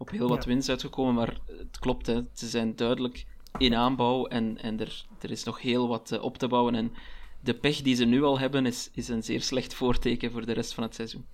op 0.00 0.10
heel 0.10 0.28
wat 0.28 0.44
ja. 0.44 0.50
wins 0.50 0.68
uitgekomen. 0.68 1.14
Maar 1.14 1.40
het 1.46 1.78
klopt, 1.78 2.06
hè, 2.06 2.20
ze 2.32 2.48
zijn 2.48 2.76
duidelijk 2.76 3.26
in 3.58 3.74
aanbouw 3.74 4.26
en, 4.26 4.58
en 4.58 4.80
er, 4.80 5.06
er 5.20 5.30
is 5.30 5.44
nog 5.44 5.60
heel 5.60 5.88
wat 5.88 6.10
uh, 6.12 6.22
op 6.22 6.38
te 6.38 6.48
bouwen. 6.48 6.74
En 6.74 6.92
de 7.40 7.54
pech 7.54 7.82
die 7.82 7.94
ze 7.94 8.04
nu 8.04 8.22
al 8.22 8.38
hebben 8.38 8.66
is, 8.66 8.90
is 8.92 9.08
een 9.08 9.22
zeer 9.22 9.42
slecht 9.42 9.74
voorteken 9.74 10.30
voor 10.30 10.46
de 10.46 10.52
rest 10.52 10.74
van 10.74 10.82
het 10.82 10.94
seizoen. 10.94 11.26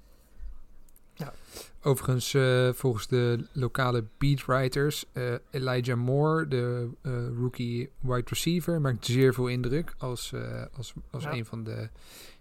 Ja. 1.15 1.35
Overigens, 1.83 2.33
uh, 2.33 2.73
volgens 2.73 3.07
de 3.07 3.47
lokale 3.53 4.05
beatwriters, 4.19 5.05
uh, 5.13 5.35
Elijah 5.51 5.99
Moore, 5.99 6.49
de 6.49 6.91
uh, 7.03 7.13
rookie 7.39 7.91
wide 8.01 8.29
receiver, 8.29 8.81
maakt 8.81 9.07
zeer 9.07 9.35
veel 9.35 9.47
indruk 9.47 9.95
als, 9.99 10.33
als, 10.77 10.93
als 11.11 11.23
ja. 11.23 11.33
een 11.33 11.45
van 11.45 11.65
de 11.65 11.89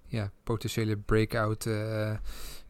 ja, 0.05 0.31
potentiële 0.43 0.97
breakout 0.97 1.67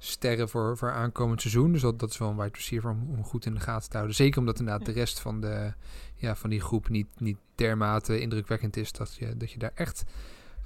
sterren 0.06 0.50
voor, 0.50 0.78
voor 0.78 0.92
aankomend 0.92 1.42
seizoen. 1.42 1.72
Dus 1.72 1.82
dat, 1.82 2.00
dat 2.00 2.10
is 2.10 2.18
wel 2.18 2.30
een 2.30 2.38
wide 2.38 2.54
receiver 2.54 2.90
om, 2.90 3.10
om 3.10 3.24
goed 3.24 3.46
in 3.46 3.54
de 3.54 3.60
gaten 3.60 3.90
te 3.90 3.96
houden. 3.96 4.16
Zeker 4.16 4.40
omdat 4.40 4.60
inderdaad 4.60 4.86
de 4.86 4.92
rest 4.92 5.20
van, 5.20 5.42
de, 5.42 5.74
ja, 6.16 6.36
van 6.36 6.50
die 6.50 6.62
groep 6.62 6.90
niet, 6.90 7.08
niet 7.18 7.38
dermate 7.56 8.20
indrukwekkend 8.20 8.78
is 8.78 8.92
dat 8.92 9.16
je, 9.16 9.38
dat 9.38 9.52
je 9.52 9.58
daar 9.58 9.72
echt 9.76 10.04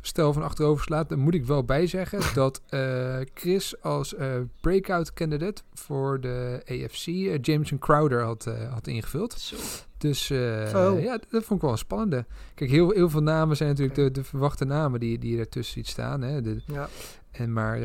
stel 0.01 0.33
van 0.33 0.43
achterover 0.43 0.83
slaat, 0.83 1.09
dan 1.09 1.19
moet 1.19 1.33
ik 1.33 1.45
wel 1.45 1.63
bijzeggen 1.63 2.19
dat 2.33 2.61
uh, 2.69 3.17
Chris 3.33 3.81
als 3.81 4.13
uh, 4.13 4.35
breakout 4.61 5.13
candidate 5.13 5.61
voor 5.73 6.21
de 6.21 6.61
AFC 6.65 7.07
uh, 7.07 7.37
Jameson 7.41 7.79
Crowder 7.79 8.23
had, 8.23 8.49
had 8.69 8.87
ingevuld. 8.87 9.33
Zo. 9.33 9.55
Dus 9.97 10.31
oh. 10.31 11.01
ja, 11.01 11.19
dat 11.29 11.43
vond 11.43 11.51
ik 11.51 11.61
wel 11.61 11.71
een 11.71 11.77
spannende. 11.77 12.25
Kijk, 12.55 12.69
heel, 12.69 12.91
heel 12.91 13.09
veel 13.09 13.21
namen 13.21 13.57
zijn 13.57 13.69
natuurlijk 13.69 13.95
de, 13.95 14.11
de 14.11 14.23
verwachte 14.23 14.65
namen 14.65 14.99
die, 14.99 15.17
die 15.17 15.39
ertussen 15.39 15.73
ziet 15.73 15.87
staan. 15.87 16.21
Hè? 16.21 16.41
De, 16.41 16.61
ja. 16.65 16.89
En 17.31 17.53
maar 17.53 17.79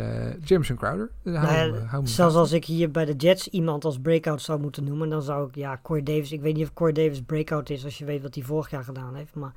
Jameson 0.44 0.76
Crowder, 0.76 1.10
hou, 1.22 1.34
nou 1.34 1.74
ja, 1.74 1.84
hou 1.84 2.06
zelfs 2.06 2.34
als 2.34 2.52
ik 2.52 2.64
hier 2.64 2.90
bij 2.90 3.04
de 3.04 3.14
Jets 3.16 3.48
iemand 3.48 3.84
als 3.84 4.00
breakout 4.00 4.42
zou 4.42 4.60
moeten 4.60 4.84
noemen, 4.84 5.08
dan 5.08 5.22
zou 5.22 5.48
ik, 5.48 5.54
ja, 5.54 5.80
Corey 5.82 6.02
Davis, 6.02 6.32
ik 6.32 6.40
weet 6.40 6.54
niet 6.54 6.64
of 6.64 6.72
Corey 6.72 6.92
Davis 6.92 7.22
breakout 7.22 7.70
is 7.70 7.84
als 7.84 7.98
je 7.98 8.04
weet 8.04 8.22
wat 8.22 8.34
hij 8.34 8.44
vorig 8.44 8.70
jaar 8.70 8.84
gedaan 8.84 9.14
heeft, 9.14 9.34
maar 9.34 9.52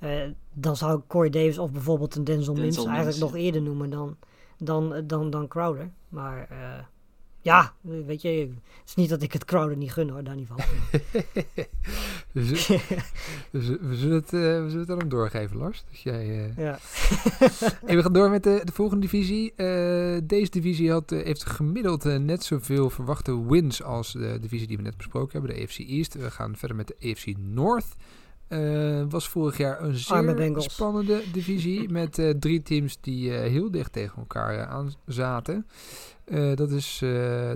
uh, 0.00 0.22
dan 0.52 0.76
zou 0.76 0.98
ik 0.98 1.04
Corey 1.06 1.30
Davis 1.30 1.58
of 1.58 1.72
bijvoorbeeld 1.72 2.14
een 2.14 2.24
Denzel, 2.24 2.54
Denzel 2.54 2.84
Mims 2.84 2.94
eigenlijk 2.94 3.18
nog 3.18 3.36
eerder 3.36 3.62
noemen 3.62 3.90
dan, 3.90 4.16
dan, 4.58 5.02
dan, 5.06 5.30
dan 5.30 5.48
Crowder. 5.48 5.90
Maar 6.08 6.48
ja, 7.46 7.72
weet 7.80 8.22
je, 8.22 8.28
het 8.28 8.88
is 8.88 8.94
niet 8.94 9.08
dat 9.08 9.22
ik 9.22 9.32
het 9.32 9.44
Crowder 9.44 9.76
niet 9.76 9.92
gun 9.92 10.08
hoor, 10.08 10.24
daar 10.24 10.36
niet 10.36 10.46
van. 10.46 10.56
dus, 12.32 12.66
dus 13.50 13.68
we, 13.68 13.94
zullen 13.96 14.14
het, 14.14 14.32
uh, 14.32 14.40
we 14.40 14.64
zullen 14.68 14.80
het 14.80 14.90
aan 14.90 14.98
hem 14.98 15.08
doorgeven, 15.08 15.56
Lars. 15.56 15.84
Dat 15.90 16.00
jij, 16.00 16.52
ja. 16.56 16.78
en 17.86 17.96
we 17.96 18.02
gaan 18.02 18.12
door 18.12 18.30
met 18.30 18.42
de, 18.42 18.60
de 18.64 18.72
volgende 18.72 19.02
divisie. 19.02 19.54
deze 20.24 20.50
divisie 20.50 20.90
had, 20.90 21.10
heeft 21.10 21.46
gemiddeld 21.46 22.04
net 22.04 22.44
zoveel 22.44 22.90
verwachte 22.90 23.46
wins 23.46 23.82
als 23.82 24.12
de 24.12 24.38
divisie 24.40 24.66
die 24.66 24.76
we 24.76 24.82
net 24.82 24.96
besproken 24.96 25.32
hebben, 25.32 25.56
de 25.56 25.62
AFC 25.62 25.78
East. 25.78 26.14
We 26.14 26.30
gaan 26.30 26.56
verder 26.56 26.76
met 26.76 26.86
de 26.86 27.10
AFC 27.10 27.36
North. 27.38 27.96
Uh, 28.48 29.02
was 29.08 29.28
vorig 29.28 29.56
jaar 29.56 29.82
een 29.82 29.94
zeer 29.94 30.54
spannende 30.56 31.22
divisie 31.32 31.88
met 32.00 32.18
uh, 32.18 32.30
drie 32.30 32.62
teams 32.62 33.00
die 33.00 33.30
uh, 33.30 33.38
heel 33.38 33.70
dicht 33.70 33.92
tegen 33.92 34.18
elkaar 34.18 34.66
aan 34.66 34.92
zaten. 35.06 35.66
Dat 36.54 36.70
is 36.70 36.98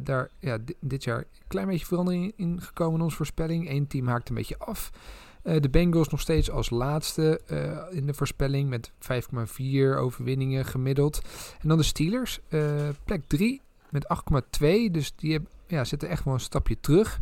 daar 0.03 0.31
ja, 0.39 0.59
dit 0.81 1.05
jaar 1.05 1.19
een 1.19 1.25
klein 1.49 1.67
beetje 1.67 1.87
verandering 1.87 2.33
in 2.37 2.61
gekomen 2.61 2.99
in 2.99 3.05
onze 3.05 3.17
voorspelling. 3.17 3.71
Eén 3.71 3.87
team 3.87 4.07
haakt 4.07 4.29
een 4.29 4.35
beetje 4.35 4.59
af. 4.59 4.91
de 5.43 5.69
Bengals 5.71 6.09
nog 6.09 6.21
steeds 6.21 6.51
als 6.51 6.71
laatste 6.71 7.41
in 7.91 8.07
de 8.07 8.15
voorspelling 8.15 8.69
met 8.69 8.91
5,4 8.91 9.97
overwinningen 9.97 10.65
gemiddeld. 10.65 11.21
En 11.61 11.69
dan 11.69 11.79
de 11.79 11.85
Steelers, 11.85 12.41
plek 13.05 13.23
3 13.27 13.61
met 13.91 14.07
8,2. 14.59 14.67
Dus 14.91 15.13
die 15.17 15.41
ja, 15.67 15.85
zitten 15.85 16.09
echt 16.09 16.25
wel 16.25 16.35
een 16.35 16.41
stapje 16.41 16.81
terug. 16.81 17.21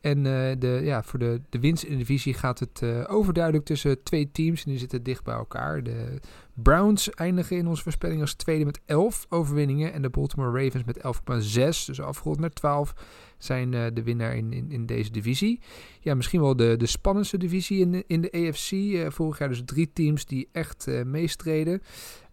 En 0.00 0.18
uh, 0.18 0.50
de, 0.58 0.80
ja, 0.82 1.02
voor 1.02 1.18
de, 1.18 1.40
de 1.48 1.60
winst 1.60 1.82
in 1.82 1.90
de 1.90 1.96
divisie 1.96 2.34
gaat 2.34 2.58
het 2.58 2.80
uh, 2.84 3.04
overduidelijk 3.08 3.64
tussen 3.64 4.02
twee 4.02 4.30
teams. 4.32 4.64
En 4.64 4.70
die 4.70 4.78
zitten 4.78 5.02
dicht 5.02 5.24
bij 5.24 5.34
elkaar. 5.34 5.82
De 5.82 6.18
Browns 6.54 7.10
eindigen 7.10 7.56
in 7.56 7.66
onze 7.66 7.82
voorspelling 7.82 8.20
als 8.20 8.34
tweede 8.34 8.64
met 8.64 8.80
11 8.84 9.26
overwinningen. 9.28 9.92
En 9.92 10.02
de 10.02 10.10
Baltimore 10.10 10.64
Ravens 10.64 10.84
met 10.84 10.98
11,6. 10.98 11.86
Dus 11.86 12.00
afgerond 12.00 12.38
naar 12.38 12.50
12 12.50 12.94
zijn 13.38 13.72
uh, 13.72 13.86
de 13.94 14.02
winnaar 14.02 14.36
in, 14.36 14.52
in, 14.52 14.70
in, 14.70 14.86
deze 14.86 15.10
divisie. 15.10 15.60
Ja, 16.00 16.14
misschien 16.14 16.40
wel 16.40 16.56
de, 16.56 16.76
de 16.76 16.86
spannendste 16.86 17.38
divisie 17.38 17.80
in 17.80 17.92
de, 17.92 18.04
in 18.06 18.20
de 18.20 18.32
AFC. 18.32 19.12
vorig 19.12 19.38
jaar 19.38 19.48
dus 19.48 19.62
drie 19.64 19.90
teams 19.92 20.26
die 20.26 20.48
echt 20.52 20.86
meestreden. 21.04 21.82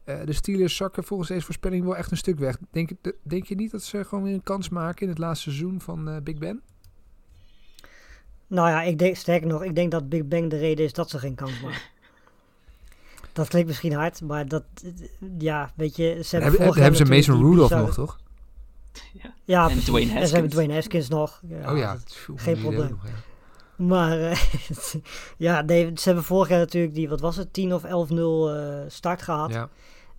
de 0.03 0.34
Steelers 0.34 0.75
zakken 0.75 1.03
volgens 1.03 1.30
deze 1.30 1.45
voorspelling 1.45 1.84
wel 1.84 1.97
echt 1.97 2.12
een 2.12 2.17
stuk 2.17 2.39
weg. 2.39 2.58
Denk, 2.71 2.89
denk 3.23 3.45
je 3.45 3.56
niet 3.56 3.71
dat 3.71 3.84
ze 3.84 4.03
gewoon 4.03 4.23
weer 4.23 4.34
een 4.34 4.43
kans 4.43 4.69
maken 4.69 5.01
in 5.01 5.10
het 5.10 5.17
laatste 5.17 5.49
seizoen 5.49 5.82
van 5.82 6.19
Big 6.23 6.38
Ben? 6.38 6.62
Nou 8.47 8.69
ja, 8.69 8.81
ik 8.81 8.99
denk, 8.99 9.15
sterker 9.15 9.47
nog, 9.47 9.63
ik 9.63 9.75
denk 9.75 9.91
dat 9.91 10.10
Big 10.10 10.25
Bang 10.25 10.49
de 10.49 10.57
reden 10.57 10.86
is 10.86 10.93
dat 10.93 11.10
ze 11.10 11.19
geen 11.19 11.36
kans 11.36 11.60
maken. 11.63 11.81
dat 13.33 13.47
klinkt 13.47 13.67
misschien 13.67 13.93
hard, 13.93 14.21
maar 14.21 14.47
dat, 14.47 14.63
ja, 15.38 15.71
weet 15.75 15.95
je, 15.95 16.19
ze 16.23 16.36
hebben, 16.38 16.62
hebben, 16.62 16.81
hebben 16.81 16.97
ze 16.97 17.05
Mason 17.05 17.49
Rudolph 17.49 17.69
nog, 17.69 17.93
toch? 17.93 18.19
Ja, 19.13 19.33
ja 19.43 19.69
en 19.69 19.79
Dwayne 19.79 20.12
Haskins. 20.12 20.21
En 20.21 20.27
ze 20.27 20.33
hebben 20.33 20.51
Dwayne 20.51 20.73
Haskins 20.73 21.07
nog. 21.07 21.41
Ja, 21.47 21.71
oh 21.71 21.77
ja, 21.77 21.97
geen 22.36 22.60
probleem. 22.60 22.89
Nog, 22.89 23.05
ja. 23.05 23.12
Maar 23.77 24.19
uh, 24.19 24.38
ja, 25.47 25.62
nee, 25.62 25.91
ze 25.95 26.03
hebben 26.03 26.23
vorig 26.23 26.49
jaar 26.49 26.60
natuurlijk 26.60 26.93
die, 26.93 27.10
wat 27.10 27.19
was 27.19 27.36
het, 27.36 27.53
10 27.53 27.73
of 27.73 27.83
11-0 27.83 27.88
uh, 27.89 28.79
start 28.88 29.21
gehad. 29.21 29.53
Ja. 29.53 29.69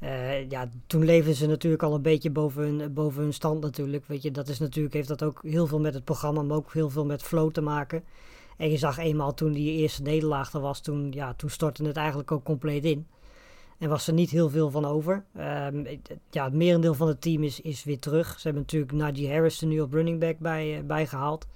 Uh, 0.03 0.51
ja, 0.51 0.69
toen 0.87 1.05
leefden 1.05 1.35
ze 1.35 1.47
natuurlijk 1.47 1.83
al 1.83 1.95
een 1.95 2.03
beetje 2.03 2.31
boven 2.31 2.63
hun, 2.63 2.93
boven 2.93 3.23
hun 3.23 3.33
stand 3.33 3.61
natuurlijk. 3.61 4.05
Weet 4.07 4.23
je, 4.23 4.31
dat 4.31 4.49
is 4.49 4.59
natuurlijk, 4.59 4.95
heeft 4.95 5.09
dat 5.09 5.23
ook 5.23 5.43
heel 5.43 5.67
veel 5.67 5.81
met 5.81 5.95
het 5.95 6.05
programma, 6.05 6.43
maar 6.43 6.57
ook 6.57 6.73
heel 6.73 6.91
veel 6.91 7.05
met 7.05 7.23
flow 7.23 7.51
te 7.51 7.61
maken. 7.61 8.05
En 8.57 8.71
je 8.71 8.77
zag 8.77 8.99
eenmaal 8.99 9.35
toen 9.35 9.53
die 9.53 9.73
eerste 9.73 10.03
nederlaag 10.03 10.53
er 10.53 10.61
was, 10.61 10.81
toen, 10.81 11.13
ja, 11.13 11.35
toen 11.35 11.51
stortte 11.51 11.85
het 11.85 11.97
eigenlijk 11.97 12.33
ook 12.33 12.45
compleet 12.45 12.85
in. 12.85 13.07
En 13.79 13.89
was 13.89 14.07
er 14.07 14.13
niet 14.13 14.31
heel 14.31 14.51
veel 14.51 14.71
van 14.71 14.85
over. 14.85 15.25
Um, 15.37 15.87
ja, 16.31 16.45
het 16.45 16.55
merendeel 16.55 16.95
van 16.95 17.09
het 17.09 17.21
team 17.21 17.43
is, 17.43 17.61
is 17.61 17.85
weer 17.85 17.99
terug. 17.99 18.27
Ze 18.27 18.41
hebben 18.43 18.63
natuurlijk 18.63 18.93
Najee 18.93 19.31
Harris 19.31 19.61
nu 19.61 19.81
op 19.81 19.93
running 19.93 20.21
back 20.21 20.39
bij, 20.39 20.79
uh, 20.79 20.85
bij 20.85 21.07
gehaald. 21.07 21.47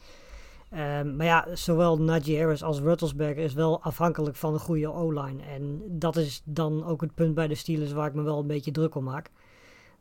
Um, 0.74 1.16
maar 1.16 1.26
ja, 1.26 1.46
zowel 1.54 1.98
Najee 1.98 2.38
Harris 2.38 2.62
als 2.62 2.80
Ruttelsberger 2.80 3.44
is 3.44 3.52
wel 3.54 3.82
afhankelijk 3.82 4.36
van 4.36 4.52
een 4.54 4.60
goede 4.60 4.92
O-line. 4.92 5.42
En 5.42 5.82
dat 5.88 6.16
is 6.16 6.42
dan 6.44 6.84
ook 6.84 7.00
het 7.00 7.14
punt 7.14 7.34
bij 7.34 7.48
de 7.48 7.54
Steelers 7.54 7.92
waar 7.92 8.08
ik 8.08 8.14
me 8.14 8.22
wel 8.22 8.38
een 8.38 8.46
beetje 8.46 8.70
druk 8.70 8.94
om 8.94 9.04
maak. 9.04 9.30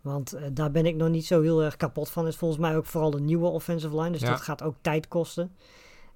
Want 0.02 0.34
eh, 0.34 0.44
daar 0.54 0.72
ben 0.72 0.86
ik 0.86 0.96
nog 0.96 1.10
niet 1.10 1.26
zo 1.26 1.42
heel 1.42 1.64
erg 1.64 1.76
kapot 1.78 2.10
van. 2.10 2.24
Het 2.24 2.34
is 2.34 2.40
volgens 2.40 2.60
mij 2.60 2.78
ook 2.78 2.86
vooral 2.86 3.12
de 3.12 3.20
nieuwe 3.20 3.48
offensive 3.48 3.96
line. 4.00 4.12
Dus 4.12 4.22
Ja. 4.22 4.30
dat 4.30 4.42
gaat 4.42 4.64
ook 4.64 4.76
tijd 4.82 5.08
kosten. 5.08 5.56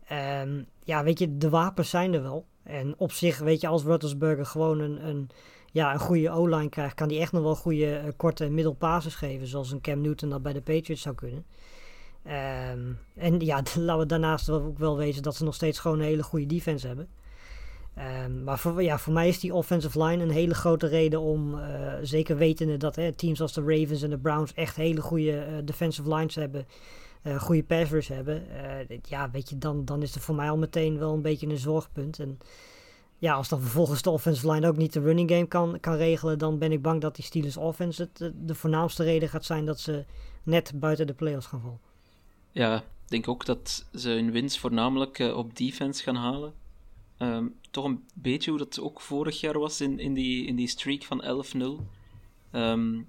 Ehm, 0.08 0.64
ja, 0.84 1.04
weet 1.04 1.20
je, 1.20 1.38
de 1.38 1.50
wapens 1.50 1.90
zijn 1.90 2.14
er 2.14 2.22
wel. 2.22 2.46
En 2.64 2.94
op 2.98 3.12
zich, 3.12 3.40
weet 3.40 3.62
je, 3.62 3.68
als 3.68 3.84
Roethlisberger 3.84 4.46
gewoon 4.46 4.80
een, 4.80 5.08
een, 5.08 5.30
ja, 5.72 5.94
een 5.94 6.00
goede 6.00 6.30
O-line 6.32 6.70
krijgt... 6.70 6.96
kan 6.96 7.10
hij 7.10 7.20
echt 7.20 7.32
nog 7.32 7.44
wel 7.44 7.56
goede 7.56 7.96
eh, 7.96 8.12
korte 8.18 8.46
en 8.46 8.54
middelpasses 8.54 9.16
geven. 9.16 9.48
Zoals 9.48 9.72
een 9.72 9.82
Cam 9.82 10.02
Newton 10.02 10.30
dat 10.30 10.42
bij 10.42 10.54
de 10.54 10.62
Patriots 10.62 11.02
zou 11.02 11.16
kunnen. 11.16 11.46
Ehm, 12.26 12.92
en 13.16 13.40
ja, 13.40 13.56
laten 13.76 13.98
we 13.98 14.06
daarnaast 14.06 14.50
ook 14.50 14.78
wel 14.78 14.98
wezen 14.98 15.24
dat 15.24 15.36
ze 15.36 15.44
nog 15.44 15.56
steeds 15.56 15.80
gewoon 15.80 16.00
een 16.00 16.06
hele 16.06 16.24
goede 16.24 16.46
defense 16.46 16.88
hebben. 16.88 17.08
Ehm, 17.96 18.44
maar 18.44 18.60
voor, 18.60 18.84
ja, 18.84 18.98
voor 18.98 19.14
mij 19.14 19.28
is 19.28 19.40
die 19.40 19.54
offensive 19.54 20.04
line 20.04 20.24
een 20.24 20.30
hele 20.30 20.54
grote 20.54 20.88
reden 20.88 21.20
om, 21.20 21.60
eh, 21.60 21.94
zeker 22.02 22.38
wetende 22.38 22.78
dat 22.78 22.96
hè, 22.96 23.12
teams 23.12 23.42
als 23.42 23.54
de 23.54 23.62
Ravens 23.62 24.02
en 24.02 24.10
de 24.10 24.18
Browns 24.18 24.54
echt 24.54 24.76
hele 24.76 25.02
goede 25.02 25.40
eh, 25.40 25.54
defensive 25.64 26.16
lines 26.16 26.36
hebben, 26.36 26.68
eh 27.22 27.40
goede 27.40 27.64
pass 27.64 27.92
rush 27.92 28.08
hebben. 28.08 28.44
ja, 29.02 29.32
weet 29.32 29.50
je, 29.50 29.58
dan, 29.58 29.86
dan 29.86 30.02
is 30.02 30.16
er 30.16 30.22
voor 30.22 30.36
mij 30.36 30.50
al 30.50 30.58
meteen 30.58 30.98
wel 31.00 31.14
een 31.14 31.22
beetje 31.22 31.48
een 31.48 31.58
zorgpunt. 31.58 32.20
En 32.20 32.40
ja, 33.18 33.34
als 33.34 33.50
dan 33.50 33.62
vervolgens 33.62 34.02
de 34.02 34.10
offensive 34.10 34.52
line 34.52 34.68
ook 34.68 34.78
niet 34.78 34.94
de 34.94 35.00
running 35.00 35.30
game 35.32 35.46
kan, 35.48 35.80
kan 35.80 35.96
regelen, 35.96 36.38
dan 36.38 36.58
ben 36.58 36.72
ik 36.72 36.82
bang 36.82 37.02
dat 37.02 37.16
die 37.16 37.26
Steelers 37.26 37.58
offense 37.58 38.10
het, 38.14 38.34
de 38.36 38.56
voornaamste 38.56 39.04
reden 39.04 39.30
gaat 39.30 39.46
zijn 39.46 39.66
dat 39.66 39.80
ze 39.80 40.06
net 40.44 40.72
buiten 40.76 41.08
de 41.08 41.14
playoffs 41.14 41.48
gaan 41.48 41.62
vallen. 41.62 41.80
Ja, 42.56 42.78
ik 42.78 43.10
denk 43.10 43.28
ook 43.28 43.46
dat 43.46 43.86
ze 43.94 44.10
hun 44.10 44.32
winst 44.32 44.58
voornamelijk 44.58 45.20
eh, 45.20 45.38
op 45.38 45.58
defense 45.58 46.04
gaan 46.04 46.16
halen. 46.16 46.54
Ehm, 47.18 47.48
toch 47.72 47.86
een 47.86 48.04
beetje 48.14 48.50
hoe 48.50 48.60
dat 48.60 48.80
ook 48.80 49.02
vorig 49.02 49.40
jaar 49.40 49.60
was 49.60 49.82
in, 49.82 50.00
in, 50.00 50.14
die, 50.14 50.46
in 50.46 50.56
die 50.56 50.68
streak 50.68 51.04
van 51.04 51.24
11-0. 51.24 51.84
Ehm, 52.52 53.00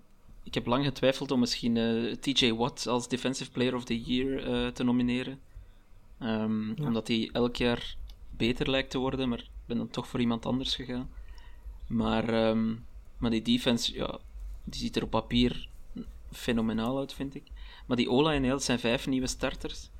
ik 0.42 0.54
heb 0.54 0.66
lang 0.66 0.84
getwijfeld 0.84 1.30
om 1.30 1.40
misschien 1.40 1.76
eh, 1.76 2.12
TJ 2.12 2.52
Watt 2.52 2.86
als 2.86 3.08
Defensive 3.08 3.50
Player 3.50 3.74
of 3.74 3.84
the 3.84 4.02
Year 4.02 4.44
eh, 4.44 4.72
te 4.72 4.84
nomineren. 4.84 5.40
Ehm, 6.18 6.68
Ja. 6.68 6.86
Omdat 6.86 7.08
hij 7.08 7.30
elk 7.32 7.56
jaar 7.56 7.96
beter 8.30 8.70
lijkt 8.70 8.90
te 8.90 8.98
worden, 8.98 9.28
maar 9.28 9.38
ik 9.38 9.50
ben 9.66 9.76
dan 9.76 9.90
toch 9.90 10.08
voor 10.08 10.20
iemand 10.20 10.46
anders 10.46 10.74
gegaan. 10.74 11.10
Maar, 11.86 12.56
maar 13.18 13.30
die 13.30 13.42
defense, 13.42 13.94
ja, 13.94 14.18
die 14.64 14.80
ziet 14.80 14.96
er 14.96 15.02
op 15.02 15.10
papier 15.10 15.68
fenomenaal 16.32 16.98
uit, 16.98 17.12
vind 17.12 17.34
ik. 17.34 17.44
Maar 17.86 17.96
die 17.96 18.10
O-line, 18.10 18.46
ja, 18.46 18.52
dat 18.52 18.62
zijn 18.62 18.78
vijf 18.78 19.06
nieuwe 19.06 19.26
starters. 19.26 19.90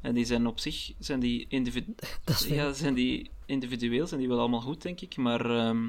En 0.00 0.14
die 0.14 0.24
zijn 0.24 0.46
op 0.46 0.58
zich, 0.58 0.92
zijn 0.98 1.20
die, 1.20 1.46
individu 1.48 1.94
ja, 2.48 2.72
zijn 2.72 2.94
die 2.94 3.30
individueel, 3.46 4.06
zijn 4.06 4.20
die 4.20 4.28
wel 4.28 4.38
allemaal 4.38 4.60
goed, 4.60 4.82
denk 4.82 5.00
ik. 5.00 5.16
Maar, 5.16 5.50
ehm, 5.50 5.84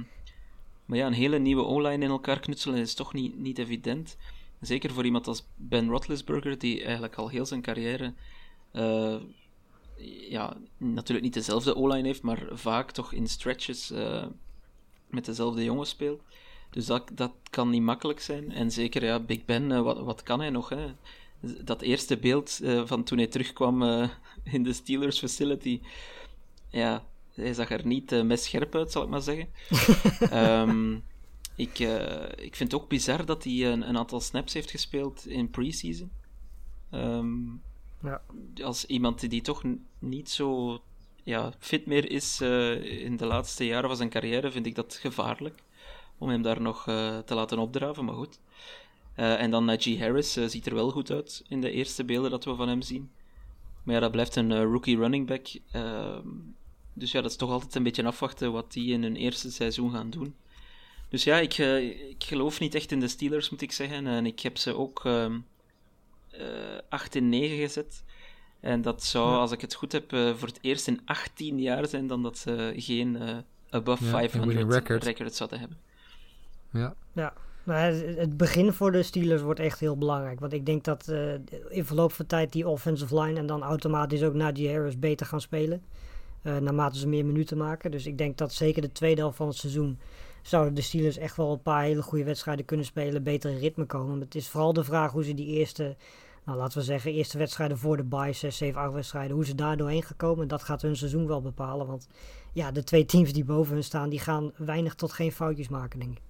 maar 0.85 0.97
ja, 0.97 1.07
een 1.07 1.13
hele 1.13 1.39
nieuwe 1.39 1.63
O-line 1.63 2.03
in 2.03 2.09
elkaar 2.09 2.39
knutselen 2.39 2.79
is 2.79 2.93
toch 2.93 3.13
niet, 3.13 3.37
niet 3.37 3.57
evident. 3.57 4.17
Zeker 4.61 4.91
voor 4.93 5.05
iemand 5.05 5.27
als 5.27 5.45
Ben 5.55 5.89
Roethlisberger, 5.89 6.57
die 6.57 6.83
eigenlijk 6.83 7.15
al 7.15 7.29
heel 7.29 7.45
zijn 7.45 7.61
carrière... 7.61 8.13
eh, 8.71 9.15
ja, 10.29 10.57
natuurlijk 10.77 11.25
niet 11.25 11.33
dezelfde 11.33 11.75
O-line 11.75 12.07
heeft, 12.07 12.21
maar 12.21 12.47
vaak 12.51 12.91
toch 12.91 13.13
in 13.13 13.27
stretches 13.27 13.91
eh, 13.91 14.25
met 15.09 15.25
dezelfde 15.25 15.63
jongens 15.63 15.89
speelt. 15.89 16.21
Dus 16.69 16.85
dat, 16.85 17.11
dat 17.13 17.31
kan 17.49 17.69
niet 17.69 17.81
makkelijk 17.81 18.19
zijn. 18.19 18.51
En 18.51 18.71
zeker, 18.71 19.03
ja, 19.03 19.19
Big 19.19 19.45
Ben, 19.45 19.71
eh, 19.71 19.81
wat, 19.81 19.99
wat 19.99 20.23
kan 20.23 20.39
hij 20.39 20.49
nog? 20.49 20.69
Hè? 20.69 20.93
Dat 21.63 21.81
eerste 21.81 22.17
beeld 22.17 22.59
eh, 22.63 22.81
van 22.85 23.03
toen 23.03 23.17
hij 23.17 23.27
terugkwam 23.27 23.83
eh, 23.83 24.09
in 24.43 24.63
de 24.63 24.73
Steelers 24.73 25.19
facility, 25.19 25.81
ja, 26.69 27.05
hij 27.33 27.53
zag 27.53 27.69
er 27.69 27.85
niet 27.85 28.11
eh 28.11 28.21
messcherp 28.23 28.75
uit, 28.75 28.91
zal 28.91 29.03
ik 29.03 29.09
maar 29.09 29.21
zeggen. 29.21 29.47
Ehm, 30.29 30.93
ik, 31.55 31.79
ik 32.35 32.55
vind 32.55 32.71
het 32.71 32.81
ook 32.81 32.89
bizar 32.89 33.25
dat 33.25 33.43
hij 33.43 33.71
een, 33.71 33.89
een 33.89 33.97
aantal 33.97 34.19
snaps 34.19 34.53
heeft 34.53 34.71
gespeeld 34.71 35.27
in 35.27 35.49
preseason. 35.49 36.11
Ehm, 36.91 37.43
Ja. 38.03 38.21
Als 38.63 38.85
iemand 38.85 39.29
die 39.29 39.41
toch 39.41 39.63
niet 39.99 40.29
zo 40.29 40.79
ja, 41.23 41.53
fit 41.59 41.85
meer 41.85 42.11
is 42.11 42.41
in 42.81 43.17
de 43.17 43.25
laatste 43.25 43.65
jaren 43.65 43.87
van 43.87 43.97
zijn 43.97 44.09
carrière, 44.09 44.51
vind 44.51 44.65
ik 44.65 44.75
dat 44.75 44.93
gevaarlijk. 44.93 45.63
Om 46.17 46.29
hem 46.29 46.41
daar 46.41 46.61
nog 46.61 46.83
te 47.25 47.35
laten 47.35 47.59
opdraven, 47.59 48.05
maar 48.05 48.15
goed. 48.15 48.39
Eh, 49.15 49.41
en 49.41 49.51
dan 49.51 49.65
Najee 49.65 49.99
Harris 49.99 50.35
eh, 50.37 50.45
ziet 50.47 50.65
er 50.65 50.75
wel 50.75 50.91
goed 50.91 51.11
uit 51.11 51.43
in 51.47 51.61
de 51.61 51.71
eerste 51.71 52.03
beelden 52.05 52.31
dat 52.31 52.45
we 52.45 52.55
van 52.55 52.67
hem 52.67 52.81
zien. 52.81 53.11
Maar 53.83 53.95
ja, 53.95 54.01
dat 54.01 54.11
blijft 54.11 54.35
een 54.35 54.51
eh, 54.51 54.61
rookie 54.63 54.97
running 54.97 55.27
back. 55.27 55.47
Ehm, 55.71 56.27
dus 56.93 57.11
ja, 57.11 57.21
dat 57.21 57.31
is 57.31 57.37
toch 57.37 57.51
altijd 57.51 57.75
een 57.75 57.83
beetje 57.83 58.03
afwachten 58.05 58.51
wat 58.51 58.71
die 58.73 58.93
in 58.93 59.03
hun 59.03 59.15
eerste 59.15 59.51
seizoen 59.51 59.91
gaan 59.91 60.09
doen. 60.09 60.35
Dus 61.09 61.23
ja, 61.23 61.37
ik, 61.37 61.53
eh, 61.53 62.09
ik 62.09 62.23
geloof 62.23 62.59
niet 62.59 62.75
echt 62.75 62.91
in 62.91 62.99
de 62.99 63.07
Steelers, 63.07 63.49
moet 63.49 63.61
ik 63.61 63.71
zeggen. 63.71 64.07
En 64.07 64.25
ik 64.25 64.39
heb 64.39 64.57
ze 64.57 64.75
ook 64.75 65.05
ehm, 65.05 65.39
eh 66.31 66.43
8 66.89 67.15
in 67.15 67.29
9 67.29 67.57
gezet. 67.57 68.03
En 68.59 68.81
dat 68.81 69.03
zou, 69.03 69.29
Ja. 69.31 69.37
als 69.37 69.51
ik 69.51 69.61
het 69.61 69.73
goed 69.73 69.91
heb, 69.91 70.13
eh, 70.13 70.33
voor 70.35 70.47
het 70.47 70.59
eerst 70.61 70.87
in 70.87 71.01
18 71.05 71.59
jaar 71.59 71.87
zijn 71.87 72.07
dan 72.07 72.23
dat 72.23 72.37
ze 72.37 72.73
geen 72.77 73.15
eh, 73.15 73.37
above 73.69 74.03
Ja, 74.03 74.09
een 74.09 74.15
500 74.17 74.57
winning 74.57 74.73
record. 74.73 75.03
record 75.03 75.35
zouden 75.35 75.59
hebben. 75.59 75.77
Ja. 76.71 76.95
Ja, 77.13 77.33
het 77.73 78.37
begin 78.37 78.73
voor 78.73 78.91
de 78.91 79.03
Steelers 79.03 79.41
wordt 79.41 79.59
echt 79.59 79.79
heel 79.79 79.97
belangrijk. 79.97 80.39
Want 80.39 80.53
ik 80.53 80.65
denk 80.65 80.83
dat 80.83 81.07
eh, 81.07 81.33
in 81.69 81.85
verloop 81.85 82.11
van 82.11 82.25
tijd 82.25 82.51
die 82.51 82.67
offensive 82.67 83.21
line 83.21 83.39
en 83.39 83.45
dan 83.45 83.63
automatisch 83.63 84.23
ook 84.23 84.33
Najee 84.33 84.71
Harris 84.71 84.99
beter 84.99 85.25
gaan 85.25 85.41
spelen. 85.41 85.81
eh, 86.41 86.57
naarmate 86.57 86.99
ze 86.99 87.07
meer 87.07 87.25
minuten 87.25 87.57
maken. 87.57 87.91
Dus 87.91 88.05
ik 88.05 88.17
denk 88.17 88.37
dat 88.37 88.53
zeker 88.53 88.81
de 88.81 88.91
tweede 88.91 89.21
helft 89.21 89.37
van 89.37 89.47
het 89.47 89.55
seizoen 89.55 89.99
zouden 90.41 90.73
de 90.73 90.81
Steelers 90.81 91.17
echt 91.17 91.35
wel 91.37 91.51
een 91.51 91.61
paar 91.61 91.83
hele 91.83 92.01
goede 92.01 92.23
wedstrijden 92.23 92.65
kunnen 92.65 92.85
spelen. 92.85 93.23
Beter 93.23 93.51
in 93.51 93.57
ritme 93.57 93.85
komen. 93.85 94.11
Maar 94.11 94.25
het 94.25 94.35
is 94.35 94.49
vooral 94.49 94.73
de 94.73 94.83
vraag 94.83 95.11
hoe 95.11 95.23
ze 95.23 95.33
die 95.33 95.47
eerste, 95.47 95.95
nou 96.45 96.57
laten 96.57 96.77
we 96.77 96.83
zeggen, 96.83 97.11
eerste 97.11 97.37
wedstrijden 97.37 97.77
voor 97.77 97.97
de 97.97 98.03
bye, 98.03 98.33
6, 98.33 98.57
7, 98.57 98.81
8 98.81 98.93
wedstrijden, 98.93 99.35
hoe 99.35 99.45
ze 99.45 99.55
daar 99.55 99.77
doorheen 99.77 100.03
gaan 100.03 100.17
komen. 100.17 100.47
Dat 100.47 100.63
gaat 100.63 100.81
hun 100.81 100.95
seizoen 100.95 101.27
wel 101.27 101.41
bepalen. 101.41 101.87
Want 101.87 102.07
ja, 102.53 102.71
de 102.71 102.83
twee 102.83 103.05
teams 103.05 103.33
die 103.33 103.45
boven 103.45 103.73
hun 103.73 103.83
staan, 103.83 104.09
die 104.09 104.19
gaan 104.19 104.51
weinig 104.57 104.95
tot 104.95 105.13
geen 105.13 105.31
foutjes 105.31 105.67
maken, 105.69 105.99
denk 105.99 106.11
ik. 106.11 106.24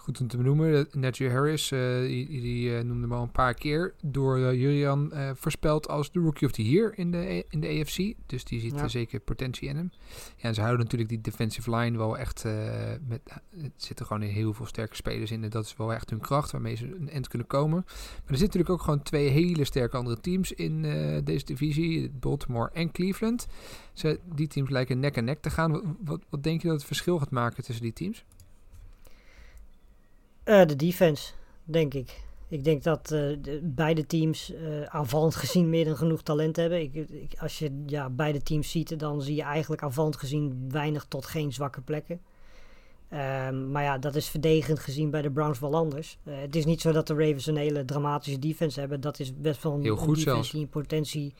Goed 0.00 0.20
om 0.20 0.28
te 0.28 0.36
benoemen. 0.36 0.74
eh, 0.78 0.94
Najee 0.94 1.30
Harris, 1.30 1.70
eh, 1.72 2.00
die, 2.00 2.40
die 2.40 2.76
eh, 2.76 2.84
noemde 2.84 3.02
hem 3.02 3.12
al 3.12 3.22
een 3.22 3.30
paar 3.30 3.54
keer 3.54 3.94
door 4.02 4.36
eh, 4.38 4.52
Julian 4.60 5.12
voorspeld 5.34 5.88
als 5.88 6.12
de 6.12 6.20
Rookie 6.20 6.46
of 6.46 6.52
the 6.52 6.68
Year 6.70 6.98
in 6.98 7.10
de, 7.10 7.44
in 7.48 7.60
de 7.60 7.68
AFC. 7.68 8.14
Dus 8.26 8.44
die 8.44 8.60
ziet 8.60 8.74
Ja. 8.74 8.82
eh, 8.82 8.88
zeker 8.88 9.20
potentie 9.20 9.68
in 9.68 9.76
hem. 9.76 9.90
Ja, 10.36 10.48
en 10.48 10.54
ze 10.54 10.60
houden 10.60 10.82
natuurlijk 10.84 11.10
die 11.10 11.20
defensive 11.20 11.76
line 11.76 11.98
wel 11.98 12.18
echt 12.18 12.44
met... 13.08 13.20
Het 13.56 13.72
zitten 13.76 14.06
gewoon 14.06 14.22
heel 14.22 14.52
veel 14.52 14.66
sterke 14.66 14.96
spelers 14.96 15.30
in 15.30 15.44
en 15.44 15.50
dat 15.50 15.64
is 15.64 15.76
wel 15.76 15.92
echt 15.92 16.10
hun 16.10 16.20
kracht 16.20 16.50
waarmee 16.50 16.74
ze 16.76 16.94
een 16.96 17.10
end 17.10 17.28
kunnen 17.28 17.46
komen. 17.48 17.82
Maar 17.86 17.96
er 18.26 18.36
zitten 18.36 18.44
natuurlijk 18.46 18.70
ook 18.70 18.82
gewoon 18.82 19.02
twee 19.02 19.28
hele 19.28 19.64
sterke 19.64 19.96
andere 19.96 20.20
teams 20.20 20.52
in 20.52 20.82
deze 21.24 21.44
divisie. 21.44 22.10
Baltimore 22.10 22.70
en 22.72 22.90
Cleveland. 22.92 23.46
Ze, 23.92 24.20
die 24.34 24.46
teams 24.48 24.70
lijken 24.70 25.00
nek 25.00 25.16
en 25.16 25.24
nek 25.24 25.40
te 25.40 25.50
gaan. 25.50 25.72
Wat, 25.72 25.82
wat, 26.04 26.20
wat 26.28 26.42
denk 26.42 26.60
je 26.62 26.66
dat 26.68 26.76
het 26.76 26.86
verschil 26.86 27.18
gaat 27.18 27.30
maken 27.30 27.64
tussen 27.64 27.84
die 27.84 27.92
teams? 27.92 28.24
Eh, 30.44 30.66
de 30.66 30.76
defense, 30.76 31.32
denk 31.64 31.94
ik. 31.94 32.20
Ik 32.48 32.64
denk 32.64 32.82
dat 32.82 33.00
eh, 33.10 33.20
de- 33.40 33.60
beide 33.62 34.06
teams 34.06 34.52
eh, 34.52 34.82
aanvallend 34.82 35.34
gezien 35.34 35.70
meer 35.70 35.84
dan 35.84 35.96
genoeg 35.96 36.22
talent 36.22 36.56
hebben. 36.56 36.80
Ik, 36.80 36.94
ik- 36.94 37.34
als 37.40 37.58
je 37.58 37.82
ja, 37.86 38.10
beide 38.10 38.42
teams 38.42 38.70
ziet, 38.70 38.98
dan 38.98 39.22
zie 39.22 39.34
je 39.34 39.42
eigenlijk 39.42 39.82
aanvallend 39.82 40.16
gezien 40.16 40.64
weinig 40.70 41.04
tot 41.08 41.26
geen 41.26 41.52
zwakke 41.52 41.80
plekken. 41.80 42.20
Ehm, 43.08 43.70
maar 43.70 43.82
ja, 43.82 43.98
dat 43.98 44.14
is 44.14 44.28
verdedigend 44.28 44.78
gezien 44.78 45.10
bij 45.10 45.22
de 45.22 45.30
Browns 45.30 45.58
wel 45.58 45.74
anders. 45.74 46.18
Het 46.24 46.56
is 46.56 46.64
niet 46.64 46.80
zo 46.80 46.92
dat 46.92 47.06
de 47.06 47.14
Ravens 47.14 47.46
een 47.46 47.56
hele 47.56 47.84
dramatische 47.84 48.38
defense 48.38 48.80
hebben. 48.80 49.00
Dat 49.00 49.18
is 49.18 49.36
best 49.36 49.62
wel 49.62 49.72
een, 49.74 49.82
Heel 49.82 49.96
goed 49.96 50.24
defense 50.24 50.50
die 50.52 50.60
in 50.60 50.68
potentie... 50.68 51.34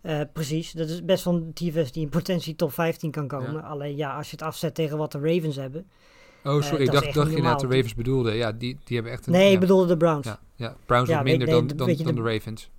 eh, 0.00 0.20
precies, 0.32 0.72
dat 0.72 0.88
is 0.88 1.04
best 1.04 1.24
wel 1.24 1.34
een 1.34 1.50
defense 1.54 1.92
die 1.92 2.02
in 2.02 2.08
potentie 2.08 2.56
top 2.56 2.72
15 2.72 3.10
kan 3.10 3.28
komen. 3.28 3.52
Ja. 3.52 3.58
Alleen 3.60 3.96
ja, 3.96 4.16
als 4.16 4.26
je 4.30 4.36
het 4.36 4.44
afzet 4.44 4.74
tegen 4.74 4.98
wat 4.98 5.12
de 5.12 5.18
Ravens 5.18 5.56
hebben... 5.56 5.86
Oh, 6.48 6.62
sorry. 6.62 6.84
dat 6.84 6.94
ik 6.94 7.00
dacht, 7.02 7.14
dacht 7.14 7.30
je 7.32 7.42
net 7.42 7.58
de. 7.60 7.66
Ravens 7.66 7.94
bedoelde. 7.94 8.32
Ja, 8.32 8.52
die, 8.52 8.78
die 8.84 8.94
hebben 8.94 9.12
echt 9.12 9.26
een... 9.26 9.32
Nee, 9.32 9.52
ik 9.52 9.60
bedoelde 9.60 9.86
de 9.86 9.96
Browns. 9.96 10.26
Ja, 10.26 10.38
ja. 10.56 10.76
Browns 10.86 11.08
Ja, 11.08 11.22
minder 11.22 11.46
nee, 11.46 11.56
dan, 11.56 11.66
de- 11.66 11.74
dan, 11.74 11.86
dan 11.86 12.14
de- 12.14 12.22
de 12.22 12.32
Ravens. 12.32 12.70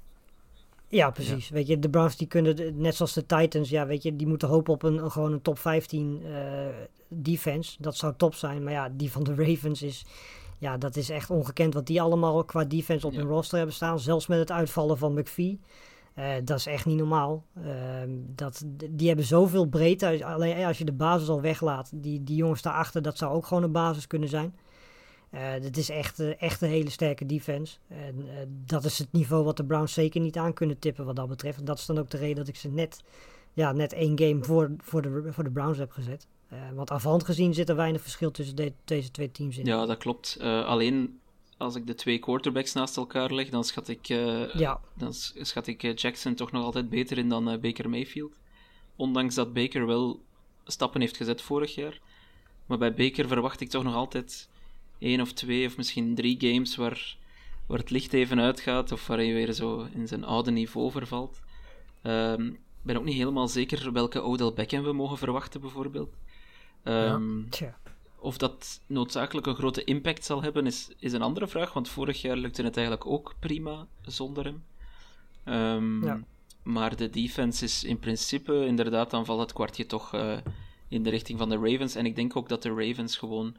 Ja, 0.87 1.09
precies. 1.11 1.49
Weet 1.49 1.67
je, 1.67 1.79
de 1.79 1.89
Browns 1.89 2.17
die 2.17 2.27
kunnen, 2.27 2.81
net 2.81 2.95
zoals 2.95 3.13
de 3.13 3.25
Titans, 3.25 3.69
ja, 3.69 3.85
weet 3.87 4.03
je, 4.03 4.15
die 4.15 4.27
moeten 4.27 4.47
hopen 4.47 4.73
op 4.73 4.83
een, 4.83 5.11
gewoon 5.11 5.31
een 5.31 5.41
top 5.41 5.59
15 5.59 6.21
eh, 6.25 6.31
defense. 7.07 7.75
Dat 7.79 7.95
zou 7.95 8.13
top 8.17 8.35
zijn. 8.35 8.63
Maar 8.63 8.73
ja, 8.73 8.89
die 8.95 9.11
van 9.11 9.23
de 9.23 9.35
Ravens 9.35 9.81
is, 9.81 10.05
ja, 10.57 10.77
dat 10.77 10.95
is 10.95 11.09
echt 11.09 11.29
ongekend 11.29 11.73
wat 11.73 11.87
die 11.87 12.01
allemaal 12.01 12.43
qua 12.43 12.65
defense 12.65 13.05
op 13.07 13.13
Ja. 13.13 13.19
hun 13.19 13.27
roster 13.27 13.57
hebben 13.57 13.75
staan. 13.75 13.99
Zelfs 13.99 14.27
met 14.27 14.39
het 14.39 14.51
uitvallen 14.51 14.97
van 14.97 15.13
McPhee. 15.13 15.59
Eh, 16.13 16.33
dat 16.43 16.57
is 16.57 16.65
echt 16.65 16.85
niet 16.85 16.97
normaal. 16.97 17.43
Ehm, 17.63 18.09
dat, 18.35 18.63
die 18.89 19.07
hebben 19.07 19.25
zoveel 19.25 19.65
breedte. 19.65 20.25
Alleen 20.25 20.55
eh, 20.55 20.67
als 20.67 20.77
je 20.77 20.85
de 20.85 20.91
basis 20.91 21.27
al 21.29 21.41
weglaat, 21.41 21.91
die, 21.93 22.23
die 22.23 22.35
jongens 22.35 22.61
daarachter, 22.61 23.01
dat 23.01 23.17
zou 23.17 23.33
ook 23.33 23.45
gewoon 23.45 23.63
een 23.63 23.71
basis 23.71 24.07
kunnen 24.07 24.29
zijn. 24.29 24.55
Eh 25.29 25.49
het 25.51 25.77
is 25.77 25.89
echt, 25.89 26.19
eh, 26.19 26.41
echt 26.41 26.61
een 26.61 26.69
hele 26.69 26.89
sterke 26.89 27.25
defense. 27.25 27.77
En 27.87 28.15
eh, 28.29 28.35
dat 28.65 28.83
is 28.83 28.97
het 28.99 29.11
niveau 29.11 29.43
wat 29.43 29.57
de 29.57 29.65
Browns 29.65 29.93
zeker 29.93 30.21
niet 30.21 30.37
aan 30.37 30.53
kunnen 30.53 30.79
tippen 30.79 31.05
wat 31.05 31.15
dat 31.15 31.27
betreft. 31.27 31.59
En 31.59 31.65
dat 31.65 31.77
is 31.77 31.85
dan 31.85 31.97
ook 31.97 32.09
de 32.09 32.17
reden 32.17 32.35
dat 32.35 32.47
ik 32.47 32.55
ze 32.55 32.69
net, 32.69 33.03
ja, 33.53 33.71
net 33.71 33.93
één 33.93 34.19
game 34.19 34.43
voor, 34.43 34.71
voor, 34.77 35.01
de, 35.01 35.23
voor 35.29 35.43
de 35.43 35.51
Browns 35.51 35.77
heb 35.77 35.91
gezet. 35.91 36.27
Eh, 36.47 36.57
want 36.73 36.91
afhand 36.91 37.23
gezien 37.23 37.53
zit 37.53 37.69
er 37.69 37.75
weinig 37.75 38.01
verschil 38.01 38.31
tussen 38.31 38.55
de- 38.55 38.73
deze 38.83 39.11
twee 39.11 39.31
teams 39.31 39.57
in. 39.57 39.65
Ja, 39.65 39.85
dat 39.85 39.97
klopt. 39.97 40.37
Eh, 40.41 40.65
alleen 40.65 41.19
als 41.59 41.75
ik 41.75 41.87
de 41.87 41.95
twee 41.95 42.19
quarterbacks 42.19 42.73
naast 42.73 42.97
elkaar 42.97 43.33
leg, 43.33 43.49
dan 43.49 43.63
schat 43.63 43.87
ik, 43.87 44.09
eh, 44.09 44.53
Ja, 44.53 44.81
dan 44.93 45.13
schat 45.13 45.67
ik 45.67 45.83
eh, 45.83 45.95
Jackson 45.95 46.35
toch 46.35 46.51
nog 46.51 46.63
altijd 46.63 46.89
beter 46.89 47.17
in 47.17 47.29
dan 47.29 47.49
eh, 47.49 47.59
Baker 47.59 47.89
Mayfield. 47.89 48.39
Ondanks 48.95 49.35
dat 49.35 49.53
Baker 49.53 49.85
wel 49.85 50.21
stappen 50.65 51.01
heeft 51.01 51.17
gezet 51.17 51.41
vorig 51.41 51.75
jaar. 51.75 51.99
Maar 52.65 52.77
bij 52.77 52.93
Baker 52.93 53.27
verwacht 53.27 53.61
ik 53.61 53.69
toch 53.69 53.83
nog 53.83 53.95
altijd 53.95 54.49
één 54.99 55.21
of 55.21 55.33
twee 55.33 55.65
of 55.67 55.77
misschien 55.77 56.15
drie 56.15 56.37
games 56.39 56.75
waar, 56.75 57.17
waar 57.65 57.77
het 57.77 57.89
licht 57.89 58.13
even 58.13 58.39
uitgaat 58.39 58.91
of 58.91 59.07
waar 59.07 59.17
hij 59.17 59.33
weer 59.33 59.53
zo 59.53 59.87
in 59.93 60.07
zijn 60.07 60.23
oude 60.23 60.51
niveau 60.51 60.91
vervalt. 60.91 61.39
Ehm, 62.01 62.45
Ik 62.81 62.85
ben 62.85 62.97
ook 62.97 63.03
niet 63.03 63.15
helemaal 63.17 63.47
zeker 63.47 63.91
welke 63.91 64.21
Odell 64.21 64.53
Beckham 64.53 64.83
we 64.83 64.93
mogen 64.93 65.17
verwachten, 65.17 65.61
bijvoorbeeld. 65.61 66.15
Ehm, 66.83 67.49
tja. 67.49 67.77
Of 68.21 68.37
dat 68.37 68.81
noodzakelijk 68.87 69.47
een 69.47 69.55
grote 69.55 69.83
impact 69.83 70.25
zal 70.25 70.43
hebben, 70.43 70.65
is, 70.65 70.89
is 70.99 71.13
een 71.13 71.21
andere 71.21 71.47
vraag. 71.47 71.73
Want 71.73 71.89
vorig 71.89 72.21
jaar 72.21 72.37
lukte 72.37 72.63
het 72.63 72.77
eigenlijk 72.77 73.07
ook 73.07 73.35
prima 73.39 73.87
zonder 74.01 74.45
hem. 74.45 74.63
Ehm, 75.43 76.05
Ja. 76.05 76.23
Maar 76.63 76.95
de 76.95 77.09
defense 77.09 77.63
is 77.63 77.83
in 77.83 77.99
principe, 77.99 78.65
inderdaad, 78.65 79.11
dan 79.11 79.25
valt 79.25 79.39
het 79.39 79.53
kwartje 79.53 79.85
toch 79.85 80.13
eh, 80.13 80.37
in 80.87 81.03
de 81.03 81.09
richting 81.09 81.39
van 81.39 81.49
de 81.49 81.55
Ravens. 81.55 81.95
En 81.95 82.05
ik 82.05 82.15
denk 82.15 82.35
ook 82.35 82.49
dat 82.49 82.63
de 82.63 82.73
Ravens 82.73 83.17
gewoon 83.17 83.55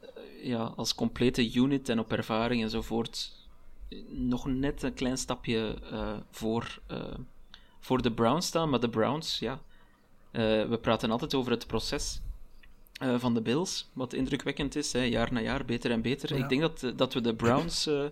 eh, 0.00 0.08
ja, 0.46 0.72
als 0.76 0.94
complete 0.94 1.52
unit 1.52 1.88
en 1.88 1.98
op 1.98 2.12
ervaring 2.12 2.62
enzovoort 2.62 3.32
nog 4.08 4.46
net 4.46 4.82
een 4.82 4.94
klein 4.94 5.18
stapje 5.18 5.78
eh, 5.90 6.12
voor, 6.30 6.80
voor 7.80 8.02
de 8.02 8.12
Browns 8.12 8.46
staan. 8.46 8.70
Maar 8.70 8.80
de 8.80 8.88
Browns, 8.88 9.38
ja, 9.38 9.60
we 10.32 10.78
praten 10.80 11.10
altijd 11.10 11.34
over 11.34 11.52
het 11.52 11.66
proces 11.66 12.20
eh, 13.00 13.18
van 13.18 13.34
de 13.34 13.40
Bills, 13.42 13.88
wat 13.92 14.12
indrukwekkend 14.12 14.76
is, 14.76 14.92
hè, 14.92 15.00
jaar 15.00 15.32
na 15.32 15.40
jaar 15.40 15.64
beter 15.64 15.90
en 15.90 16.02
beter. 16.02 16.36
Ja. 16.36 16.42
Ik 16.42 16.48
denk 16.48 16.60
dat, 16.60 16.82
eh, 16.82 16.90
dat 16.96 17.14
we 17.14 17.20
de 17.20 17.34
Browns, 17.34 17.86
eh, 17.86 18.04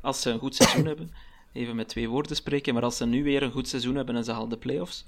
als 0.00 0.20
ze 0.20 0.30
een 0.30 0.38
goed 0.38 0.54
seizoen 0.54 0.86
hebben, 0.86 1.10
even 1.52 1.76
met 1.76 1.88
twee 1.88 2.08
woorden 2.08 2.36
spreken, 2.36 2.74
maar 2.74 2.82
als 2.82 2.96
ze 2.96 3.06
nu 3.06 3.22
weer 3.22 3.42
een 3.42 3.52
goed 3.52 3.68
seizoen 3.68 3.94
hebben 3.94 4.16
en 4.16 4.24
ze 4.24 4.32
halen 4.32 4.48
de 4.48 4.56
playoffs, 4.56 5.04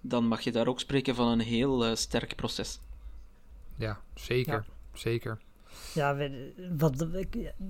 dan 0.00 0.26
mag 0.26 0.40
je 0.40 0.52
daar 0.52 0.66
ook 0.66 0.80
spreken 0.80 1.14
van 1.14 1.28
een 1.28 1.40
heel 1.40 1.84
eh, 1.84 1.94
sterk 1.94 2.36
proces. 2.36 2.78
Ja, 3.76 4.00
zeker. 4.14 4.64
Zeker. 4.94 5.38
Ja, 5.94 6.16
we- 6.16 6.52
wat, 6.78 7.06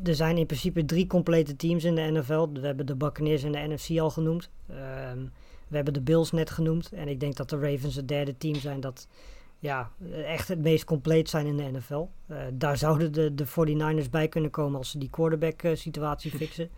er 0.04 0.14
zijn 0.14 0.36
in 0.38 0.46
principe 0.46 0.84
drie 0.84 1.06
complete 1.06 1.56
teams 1.56 1.84
in 1.84 1.94
de 1.94 2.00
NFL. 2.10 2.48
We 2.52 2.66
hebben 2.66 2.86
de 2.86 2.94
Buccaneers 2.94 3.42
en 3.42 3.52
de 3.52 3.58
NFC 3.74 3.98
al 3.98 4.10
genoemd. 4.10 4.48
Ehm, 4.68 5.18
we 5.68 5.76
hebben 5.76 5.94
de 5.94 6.00
Bills 6.00 6.30
net 6.32 6.50
genoemd. 6.50 6.92
En 6.92 7.08
ik 7.08 7.20
denk 7.20 7.36
dat 7.36 7.50
de 7.50 7.58
Ravens 7.58 7.94
het 7.94 8.08
derde 8.08 8.38
team 8.38 8.54
zijn 8.54 8.80
dat 8.80 9.08
ja, 9.58 9.90
echt 10.24 10.48
het 10.48 10.58
meest 10.58 10.84
compleet 10.84 11.28
zijn 11.28 11.46
in 11.46 11.56
de 11.56 11.78
NFL. 11.78 12.06
Eh, 12.26 12.38
daar 12.52 12.76
zouden 12.76 13.12
de, 13.12 13.34
de 13.34 13.46
49ers 13.46 14.10
bij 14.10 14.28
kunnen 14.28 14.50
komen 14.50 14.78
als 14.78 14.90
ze 14.90 14.98
die 14.98 15.10
quarterback 15.10 15.62
eh, 15.62 15.76
situatie 15.76 16.30
fixen. 16.38 16.70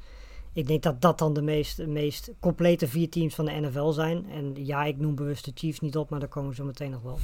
Ik 0.52 0.66
denk 0.66 0.82
dat 0.82 1.00
dat 1.00 1.18
dan 1.18 1.32
de 1.32 1.42
meest, 1.42 1.86
meest 1.86 2.32
complete 2.40 2.88
vier 2.88 3.10
teams 3.10 3.34
van 3.34 3.44
de 3.44 3.60
NFL 3.60 3.90
zijn. 3.90 4.30
En 4.30 4.54
ja, 4.64 4.84
ik 4.84 4.98
noem 4.98 5.14
bewust 5.14 5.44
de 5.44 5.52
Chiefs 5.54 5.80
niet 5.80 5.96
op, 5.96 6.10
maar 6.10 6.20
daar 6.20 6.28
komen 6.28 6.50
we 6.50 6.56
zo 6.56 6.64
meteen 6.64 6.90
nog 6.90 7.02
wel. 7.02 7.18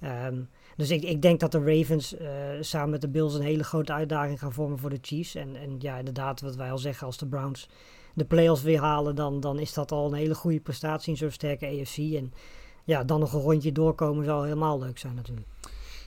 Ehm, 0.00 0.40
dus 0.76 0.90
ik, 0.90 1.02
ik 1.02 1.22
denk 1.22 1.40
dat 1.40 1.52
de 1.52 1.64
Ravens 1.64 2.16
eh, 2.16 2.28
samen 2.60 2.90
met 2.90 3.00
de 3.00 3.08
Bills 3.08 3.34
een 3.34 3.42
hele 3.42 3.64
grote 3.64 3.92
uitdaging 3.92 4.38
gaan 4.38 4.52
vormen 4.52 4.78
voor 4.78 4.90
de 4.90 4.98
Chiefs. 5.00 5.34
En, 5.34 5.56
en 5.56 5.76
ja, 5.78 5.98
inderdaad, 5.98 6.40
wat 6.40 6.56
wij 6.56 6.70
al 6.70 6.78
zeggen, 6.78 7.06
als 7.06 7.18
de 7.18 7.26
Browns 7.26 7.68
de 8.14 8.24
playoffs 8.24 8.62
weer 8.62 8.80
halen, 8.80 9.14
dan, 9.14 9.40
dan 9.40 9.58
is 9.58 9.72
dat 9.72 9.92
al 9.92 10.06
een 10.06 10.18
hele 10.18 10.34
goede 10.34 10.60
prestatie 10.60 11.12
in 11.12 11.18
zo'n 11.18 11.30
sterke 11.30 11.66
AFC. 11.66 11.96
En 11.96 12.32
ja, 12.84 13.04
dan 13.04 13.20
nog 13.20 13.32
een 13.32 13.40
rondje 13.40 13.72
doorkomen 13.72 14.24
zou 14.24 14.44
helemaal 14.44 14.78
leuk 14.78 14.98
zijn 14.98 15.14
natuurlijk. 15.14 15.46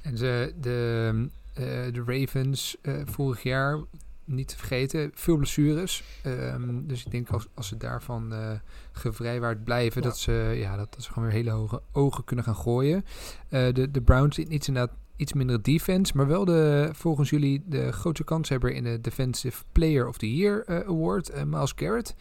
En 0.02 0.18
ze, 0.18 0.54
de, 0.62 1.28
eh, 1.54 1.64
de 1.66 2.04
Ravens 2.06 2.78
eh, 2.82 2.94
vorig 3.06 3.44
jaar, 3.44 3.80
niet 4.26 4.48
te 4.48 4.58
vergeten, 4.58 5.12
veel 5.14 5.38
blessures. 5.38 6.04
Ehm, 6.24 6.88
dus 6.88 7.06
ik 7.06 7.12
denk 7.12 7.30
als, 7.30 7.48
als 7.54 7.68
ze 7.68 7.78
daarvan 7.78 8.34
eh 8.34 8.52
gevrijwaard 8.92 9.64
blijven, 9.64 10.02
Ja. 10.02 10.08
dat, 10.08 10.18
ze, 10.18 10.54
ja, 10.56 10.76
dat, 10.78 10.94
dat 10.94 11.04
ze 11.04 11.12
gewoon 11.12 11.28
weer 11.28 11.38
hele 11.38 11.50
hoge 11.52 11.82
ogen 11.92 12.24
kunnen 12.24 12.46
gaan 12.46 12.56
gooien. 12.56 13.06
Eh, 13.50 13.74
de, 13.74 13.92
de 13.92 14.02
Browns 14.02 14.38
iets 14.38 14.68
inderdaad 14.68 14.96
iets 15.16 15.34
minder 15.34 15.62
defense, 15.62 16.14
maar 16.16 16.28
wel 16.28 16.46
de, 16.46 16.90
volgens 16.94 17.30
jullie 17.30 17.64
de 17.66 17.92
grootste 17.92 18.24
kanshebber 18.24 18.72
in 18.72 18.84
de 18.84 19.02
Defensive 19.02 19.64
Player 19.72 20.08
of 20.08 20.18
the 20.18 20.36
Year 20.36 20.64
eh, 20.66 20.88
Award, 20.88 21.46
Miles 21.46 21.74
Garrett. 21.76 22.16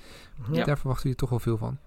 Ja. 0.52 0.64
Daar 0.64 0.78
verwachten 0.78 1.02
jullie 1.02 1.16
toch 1.18 1.30
wel 1.30 1.38
veel 1.38 1.56
van. 1.56 1.78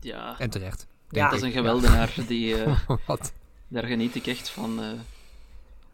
Ja, 0.00 0.38
En 0.38 0.50
terecht. 0.50 0.86
Ja. 1.10 1.28
dat 1.28 1.38
is 1.38 1.42
een 1.44 1.52
geweldenaar. 1.52 2.14
Die, 2.28 2.56
eh, 2.62 2.80
Wat? 3.06 3.32
daar 3.68 3.84
geniet 3.86 4.14
ik 4.14 4.26
echt 4.26 4.48
van. 4.48 4.82
eh, 4.82 4.92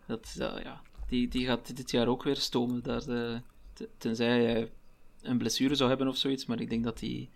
dat, 0.07 0.35
eh, 0.39 0.63
ja, 0.63 0.81
die, 1.09 1.29
die 1.29 1.47
gaat 1.47 1.77
dit 1.77 1.91
jaar 1.91 2.07
ook 2.07 2.23
weer 2.23 2.37
stomen. 2.37 2.83
Daar, 2.83 3.09
eh, 3.09 3.39
te- 3.73 3.89
tenzij 3.99 4.45
hij 4.45 4.71
een 5.23 5.39
blessure 5.39 5.75
zou 5.75 5.89
hebben 5.89 6.09
of 6.09 6.17
zoiets. 6.17 6.47
Maar 6.47 6.61
ik 6.61 6.71
denk 6.71 6.85
dat 6.85 7.01
hij 7.01 7.29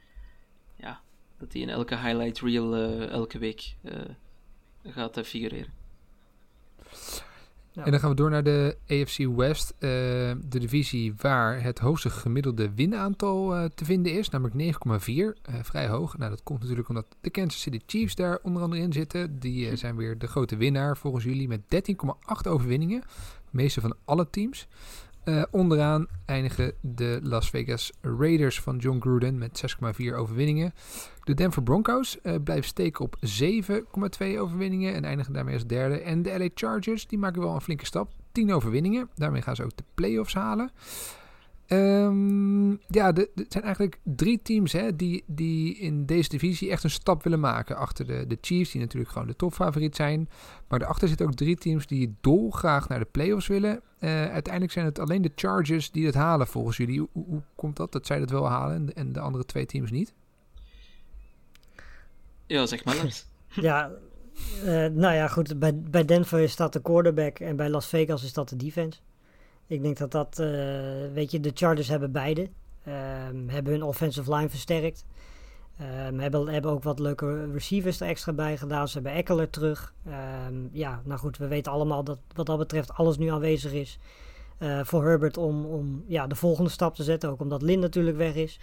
ja, 0.77 1.01
dat 1.39 1.53
hij 1.53 1.63
in 1.63 1.69
elke 1.69 1.97
highlight 1.97 2.41
reel 2.41 2.75
eh, 2.75 3.09
elke 3.09 3.39
week 3.39 3.75
eh, 3.83 4.01
gaat 4.85 5.17
eh, 5.17 5.25
En 7.75 7.91
dan 7.91 8.01
gaan 8.01 8.11
we 8.11 8.17
door 8.17 8.31
naar 8.31 8.43
de 8.43 8.77
AFC 8.89 9.19
West, 9.37 9.71
eh, 9.71 9.89
de 10.49 10.59
divisie 10.59 11.15
waar 11.17 11.63
het 11.63 11.79
hoogste 11.79 12.11
gemiddelde 12.11 12.75
winaantal 12.75 13.55
eh, 13.55 13.65
te 13.75 13.85
vinden 13.85 14.13
is, 14.13 14.29
namelijk 14.29 14.57
9,4. 14.57 15.37
eh, 15.43 15.55
vrij 15.63 15.89
hoog. 15.89 16.19
Nou, 16.19 16.31
dat 16.31 16.43
komt 16.43 16.61
natuurlijk 16.61 16.89
omdat 16.89 17.07
de 17.21 17.31
Kansas 17.31 17.61
City 17.61 17.81
Chiefs 17.87 18.15
daar 18.15 18.39
onder 18.43 18.63
andere 18.63 18.83
in 18.83 18.93
zitten. 18.93 19.39
Die 19.39 19.69
eh, 19.69 19.77
zijn 19.77 19.97
weer 19.97 20.19
de 20.19 20.27
grote 20.27 20.57
winnaar 20.57 20.97
volgens 20.97 21.25
jullie 21.25 21.49
met 21.49 21.61
13,8 21.69 22.47
overwinningen. 22.49 23.01
Het 23.01 23.53
meeste 23.53 23.81
van 23.81 23.97
alle 24.05 24.31
teams. 24.31 24.67
Eh, 25.25 25.43
onderaan 25.51 26.07
eindigen 26.25 26.73
de 26.81 27.19
Las 27.23 27.51
Vegas 27.51 27.93
Raiders 28.01 28.61
van 28.61 28.77
John 28.77 29.01
Gruden 29.01 29.39
met 29.39 29.59
6,4 29.59 30.15
overwinningen. 30.15 30.75
De 31.23 31.35
Denver 31.35 31.63
Broncos 31.63 32.21
eh, 32.21 32.35
blijven 32.45 32.65
steken 32.65 33.05
op 33.05 33.17
7,2 33.21 34.39
overwinningen 34.39 34.95
en 34.95 35.05
eindigen 35.05 35.33
daarmee 35.33 35.55
als 35.55 35.67
derde. 35.67 36.01
En 36.01 36.23
de 36.23 36.39
LA 36.39 36.49
Chargers 36.55 37.07
die 37.07 37.19
maken 37.19 37.43
wel 37.43 37.55
een 37.55 37.61
flinke 37.61 37.87
stap. 37.87 38.13
10 38.33 38.53
overwinningen. 38.53 39.09
Daarmee 39.15 39.43
gaan 39.43 39.57
ze 39.57 39.65
ook 39.65 39.77
de 39.77 39.85
playoffs 39.95 40.35
halen. 40.35 40.71
Ehm, 41.67 42.71
ja, 42.71 43.13
het 43.13 43.47
zijn 43.49 43.65
eigenlijk 43.65 43.99
drie 44.03 44.41
teams 44.43 44.73
hè, 44.73 44.97
die, 44.97 45.25
die 45.27 45.77
in 45.77 46.07
deze 46.07 46.29
divisie 46.29 46.71
echt 46.71 46.85
een 46.85 46.91
stap 46.91 47.23
willen 47.23 47.41
maken. 47.41 47.77
Achter 47.77 48.07
de, 48.07 48.27
de 48.27 48.39
Chiefs, 48.41 48.71
die 48.71 48.81
natuurlijk 48.81 49.13
gewoon 49.13 49.29
de 49.29 49.37
topfavoriet 49.37 49.97
zijn. 49.97 50.29
Maar 50.69 50.79
daarachter 50.79 51.09
zitten 51.09 51.27
ook 51.27 51.35
drie 51.35 51.57
teams 51.57 51.87
die 51.87 52.15
dolgraag 52.21 52.89
naar 52.89 52.99
de 52.99 53.09
playoffs 53.11 53.47
willen. 53.47 53.81
Eh, 53.99 54.11
uiteindelijk 54.31 54.73
zijn 54.73 54.85
het 54.85 54.99
alleen 54.99 55.23
de 55.23 55.33
Chargers 55.35 55.91
die 55.91 56.07
het 56.07 56.15
halen 56.15 56.47
volgens 56.47 56.77
jullie. 56.77 56.99
Hoe, 56.99 57.25
hoe 57.27 57.43
komt 57.55 57.77
dat? 57.77 57.93
Dat 57.93 58.07
zij 58.07 58.19
dat 58.19 58.31
wel 58.31 58.49
halen 58.49 58.77
en 58.77 58.87
de, 58.87 58.93
en 58.93 59.13
de 59.13 59.21
andere 59.21 59.45
twee 59.45 59.67
teams 59.67 59.91
niet? 59.91 60.13
Ja, 62.47 62.67
zeg 62.67 62.85
maar. 62.85 62.97
Ja, 63.61 63.91
eh, 64.65 64.87
nou 64.87 65.15
ja, 65.15 65.29
goed. 65.29 65.59
Bij, 65.59 65.79
bij 65.79 66.05
Denver 66.05 66.41
is 66.41 66.57
dat 66.57 66.73
de 66.73 66.83
quarterback 66.83 67.39
en 67.39 67.57
bij 67.57 67.69
Las 67.69 67.87
Vegas 67.87 68.25
is 68.25 68.33
dat 68.33 68.49
de 68.49 68.57
defense. 68.57 69.01
Ik 69.67 69.83
denk 69.83 69.97
dat 69.99 70.11
dat, 70.11 70.39
eh, 70.39 70.47
weet 71.13 71.31
je, 71.31 71.41
de 71.41 71.51
Chargers 71.55 71.89
hebben 71.89 72.13
beide. 72.13 72.49
Ehm, 72.85 73.49
hebben 73.49 73.73
hun 73.73 73.83
offensive 73.83 74.35
line 74.35 74.49
versterkt. 74.49 75.05
Ehm, 75.79 76.19
hebben, 76.19 76.49
hebben 76.49 76.71
ook 76.71 76.83
wat 76.83 76.99
leuke 76.99 77.51
receivers 77.53 78.01
er 78.01 78.09
extra 78.09 78.33
bij 78.33 78.57
gedaan. 78.57 78.89
Ze 78.89 78.95
hebben 78.95 79.13
Eckler 79.13 79.51
terug. 79.51 79.95
Ehm, 80.07 80.55
ja, 80.73 81.01
nou 81.05 81.21
goed, 81.21 81.37
we 81.39 81.47
weten 81.47 81.73
allemaal 81.73 82.05
dat 82.05 82.19
wat 82.35 82.47
dat 82.47 82.59
betreft 82.59 82.93
alles 82.93 83.17
nu 83.19 83.29
aanwezig 83.29 83.73
is. 83.73 83.99
eh, 84.59 84.81
voor 84.85 85.05
Herbert 85.05 85.37
om, 85.37 85.65
om 85.65 86.05
ja, 86.07 86.27
de 86.27 86.35
volgende 86.35 86.71
stap 86.71 86.95
te 86.95 87.03
zetten. 87.03 87.31
Ook 87.31 87.41
omdat 87.41 87.63
Lin 87.63 87.79
natuurlijk 87.79 88.17
weg 88.17 88.35
is. 88.35 88.59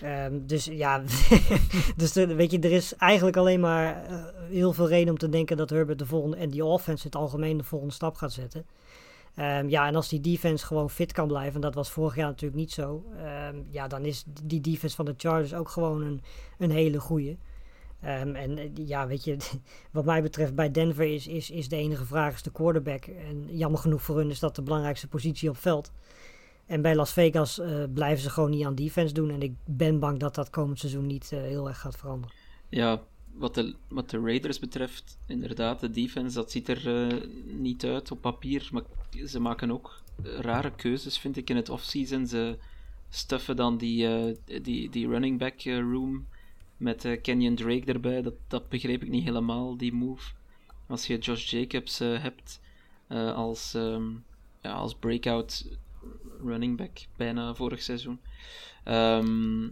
Dus 0.46 0.64
ja, 0.64 1.02
dus 1.96 2.12
de- 2.12 2.34
weet 2.34 2.50
je, 2.50 2.58
er 2.58 2.72
is 2.72 2.94
eigenlijk 2.96 3.36
alleen 3.36 3.60
maar 3.60 4.04
eh, 4.04 4.16
heel 4.48 4.72
veel 4.72 4.88
reden 4.88 5.10
om 5.10 5.18
te 5.18 5.28
denken 5.28 5.56
dat 5.56 5.70
Herbert 5.70 5.98
de 5.98 6.06
volgende 6.06 6.36
en 6.36 6.50
die 6.50 6.64
offense 6.64 7.04
in 7.04 7.10
het 7.12 7.20
algemeen 7.20 7.56
de 7.56 7.64
volgende 7.64 7.94
stap 7.94 8.16
gaat 8.16 8.32
zetten. 8.32 8.64
Ehm, 9.36 9.68
ja, 9.68 9.86
en 9.86 9.94
als 9.94 10.08
die 10.08 10.20
defense 10.20 10.66
gewoon 10.66 10.90
fit 10.90 11.12
kan 11.12 11.28
blijven, 11.28 11.54
en 11.54 11.60
dat 11.60 11.74
was 11.74 11.90
vorig 11.90 12.16
jaar 12.16 12.26
natuurlijk 12.26 12.60
niet 12.60 12.72
zo, 12.72 13.04
ehm, 13.16 13.56
ja, 13.70 13.88
dan 13.88 14.04
is 14.04 14.24
die 14.42 14.60
defense 14.60 14.96
van 14.96 15.04
de 15.04 15.14
Chargers 15.16 15.54
ook 15.54 15.68
gewoon 15.68 16.02
een, 16.02 16.22
een 16.58 16.70
hele 16.70 17.00
goeie. 17.00 17.38
Ehm, 18.00 18.34
en 18.34 18.58
eh, 18.58 18.70
ja, 18.74 19.06
weet 19.06 19.24
je, 19.24 19.36
wat 19.92 20.04
mij 20.04 20.22
betreft 20.22 20.54
bij 20.54 20.70
Denver 20.70 21.14
is, 21.14 21.26
is, 21.26 21.50
is 21.50 21.68
de 21.68 21.76
enige 21.76 22.04
vraag 22.04 22.34
is 22.34 22.42
de 22.42 22.52
quarterback. 22.52 23.04
En 23.04 23.56
jammer 23.56 23.80
genoeg 23.80 24.02
voor 24.02 24.16
hun 24.16 24.30
is 24.30 24.38
dat 24.38 24.56
de 24.56 24.62
belangrijkste 24.62 25.08
positie 25.08 25.48
op 25.48 25.56
veld. 25.56 25.92
En 26.66 26.82
bij 26.82 26.94
Las 26.94 27.12
Vegas 27.12 27.58
eh, 27.58 27.84
blijven 27.94 28.22
ze 28.22 28.30
gewoon 28.30 28.50
niet 28.50 28.64
aan 28.64 28.74
defense 28.74 29.14
doen. 29.14 29.30
En 29.30 29.42
ik 29.42 29.54
ben 29.64 29.98
bang 29.98 30.18
dat 30.18 30.34
dat 30.34 30.50
komend 30.50 30.78
seizoen 30.78 31.06
niet 31.06 31.32
eh, 31.32 31.40
heel 31.40 31.68
erg 31.68 31.80
gaat 31.80 31.96
veranderen. 31.96 32.36
Ja, 32.68 33.02
wat 33.32 33.54
de, 33.54 33.74
wat 33.88 34.10
de 34.10 34.20
Raiders 34.20 34.58
betreft, 34.58 35.18
inderdaad, 35.26 35.80
de 35.80 35.90
defense, 35.90 36.34
dat 36.34 36.50
ziet 36.50 36.68
er 36.68 37.20
niet 37.44 37.84
uit 37.84 38.10
op 38.10 38.20
papier. 38.20 38.68
Maar 38.72 38.82
ze 39.24 39.40
maken 39.40 39.70
ook 39.70 40.02
rare 40.22 40.70
keuzes, 40.70 41.18
vind 41.18 41.36
ik, 41.36 41.50
in 41.50 41.56
het 41.56 41.68
offseason. 41.68 42.26
Ze 42.26 42.58
stuffen 43.08 43.56
dan 43.56 43.76
die, 43.76 44.06
eh, 44.06 44.62
die, 44.62 44.90
die 44.90 45.08
running 45.08 45.38
back 45.38 45.60
eh, 45.60 45.78
room 45.78 46.26
met 46.76 47.04
eh, 47.04 47.20
Kenyon 47.22 47.54
Drake 47.54 47.92
erbij. 47.92 48.22
Dat, 48.22 48.34
dat 48.48 48.68
begreep 48.68 49.02
ik 49.02 49.08
niet 49.08 49.24
helemaal, 49.24 49.76
die 49.76 49.92
move. 49.92 50.32
Als 50.86 51.06
je 51.06 51.18
Josh 51.18 51.50
Jacobs 51.50 51.98
hebt 51.98 52.60
als, 53.34 53.74
ehm, 53.74 54.10
ja, 54.62 54.72
als 54.72 54.94
breakout 54.94 55.78
running 56.44 56.76
back 56.76 56.98
bijna 57.16 57.54
vorig 57.54 57.82
seizoen. 57.82 58.20
Ehm, 58.84 59.68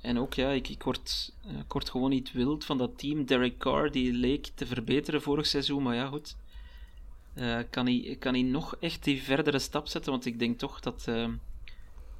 en 0.00 0.18
ook, 0.18 0.34
ja, 0.34 0.50
ik, 0.50 0.68
ik, 0.68 0.82
word, 0.82 1.34
ik 1.58 1.72
word 1.72 1.90
gewoon 1.90 2.10
niet 2.10 2.32
wild 2.32 2.64
van 2.64 2.78
dat 2.78 2.98
team. 2.98 3.24
Derek 3.24 3.58
Carr, 3.58 3.90
die 3.90 4.12
leek 4.12 4.50
te 4.54 4.66
verbeteren 4.66 5.22
vorig 5.22 5.46
seizoen, 5.46 5.82
maar 5.82 5.94
ja, 5.94 6.06
goed. 6.06 6.36
Eh, 7.38 7.58
kan, 7.70 7.86
hij, 7.86 8.16
kan 8.18 8.34
hij 8.34 8.42
nog 8.42 8.76
echt 8.80 9.04
die 9.04 9.22
verdere 9.22 9.58
stap 9.58 9.88
zetten? 9.88 10.10
Want 10.10 10.26
ik 10.26 10.38
denk 10.38 10.58
toch 10.58 10.80
dat, 10.80 11.04
ehm, 11.06 11.32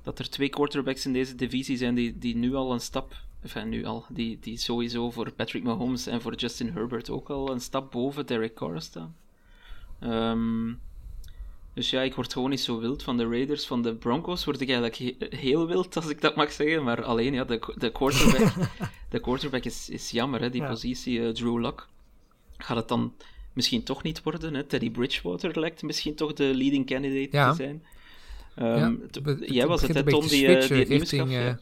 dat 0.03 0.19
er 0.19 0.31
twee 0.31 0.49
quarterbacks 0.49 1.07
in 1.07 1.13
deze 1.13 1.35
divisie 1.35 1.77
zijn 1.77 1.95
die, 1.95 2.19
die 2.19 2.37
nu 2.37 2.55
al 2.55 2.73
een 2.73 2.81
stap 2.81 3.15
enfin 3.43 3.69
nu 3.69 3.85
al, 3.85 4.05
die, 4.09 4.39
die 4.41 4.57
sowieso 4.57 5.11
voor 5.11 5.33
Patrick 5.33 5.63
Mahomes 5.63 6.07
en 6.07 6.21
voor 6.21 6.35
Justin 6.35 6.73
Herbert 6.73 7.11
ook 7.11 7.31
al 7.31 7.51
een 7.51 7.61
stap 7.61 7.91
boven 7.91 8.27
Derek 8.27 8.55
Carr 8.55 8.81
staan. 8.81 9.17
Ehm, 10.01 10.75
dus 11.75 11.91
ja, 11.91 12.01
ik 12.03 12.15
word 12.15 12.33
gewoon 12.33 12.51
niet 12.51 12.61
zo 12.61 12.79
wild 12.79 13.03
van 13.03 13.17
de 13.17 13.29
Raiders. 13.29 13.67
Van 13.67 13.83
de 13.83 13.95
Broncos 13.95 14.45
word 14.45 14.61
ik 14.61 14.71
eigenlijk 14.71 15.33
heel 15.35 15.67
wild, 15.67 15.97
als 15.97 16.09
ik 16.09 16.21
dat 16.21 16.37
mag 16.37 16.53
zeggen. 16.53 16.85
Maar 16.85 17.05
alleen, 17.05 17.35
ja, 17.35 17.45
de, 17.45 17.75
de 17.77 17.93
quarterback, 17.93 18.53
de 19.11 19.21
quarterback 19.21 19.65
is, 19.65 19.89
is 19.89 20.11
jammer, 20.11 20.41
hè, 20.41 20.51
die 20.51 20.67
positie. 20.67 21.19
Uh, 21.19 21.29
Drew 21.29 21.59
Lock. 21.59 21.89
Gaat 22.57 22.77
het 22.77 22.89
dan 22.89 23.15
misschien 23.59 23.83
toch 23.83 24.03
niet 24.03 24.23
worden? 24.23 24.55
Hè? 24.55 24.65
Teddy 24.65 24.91
Bridgewater 24.91 25.61
lijkt 25.61 25.83
misschien 25.83 26.15
toch 26.15 26.33
de 26.33 26.55
leading 26.55 26.87
candidate 26.87 27.29
te 27.29 27.53
zijn. 27.57 27.83
Um, 28.59 29.09
ja, 29.11 29.37
jij 29.41 29.67
was 29.67 29.83
het, 29.83 29.95
hè, 29.95 30.05
Tom, 30.05 30.27
die, 30.27 30.43
uh, 30.43 30.69
die 30.69 30.79
het 30.79 30.89
nieuws 30.89 31.11
gaf. 31.11 31.29
Uh, 31.29 31.53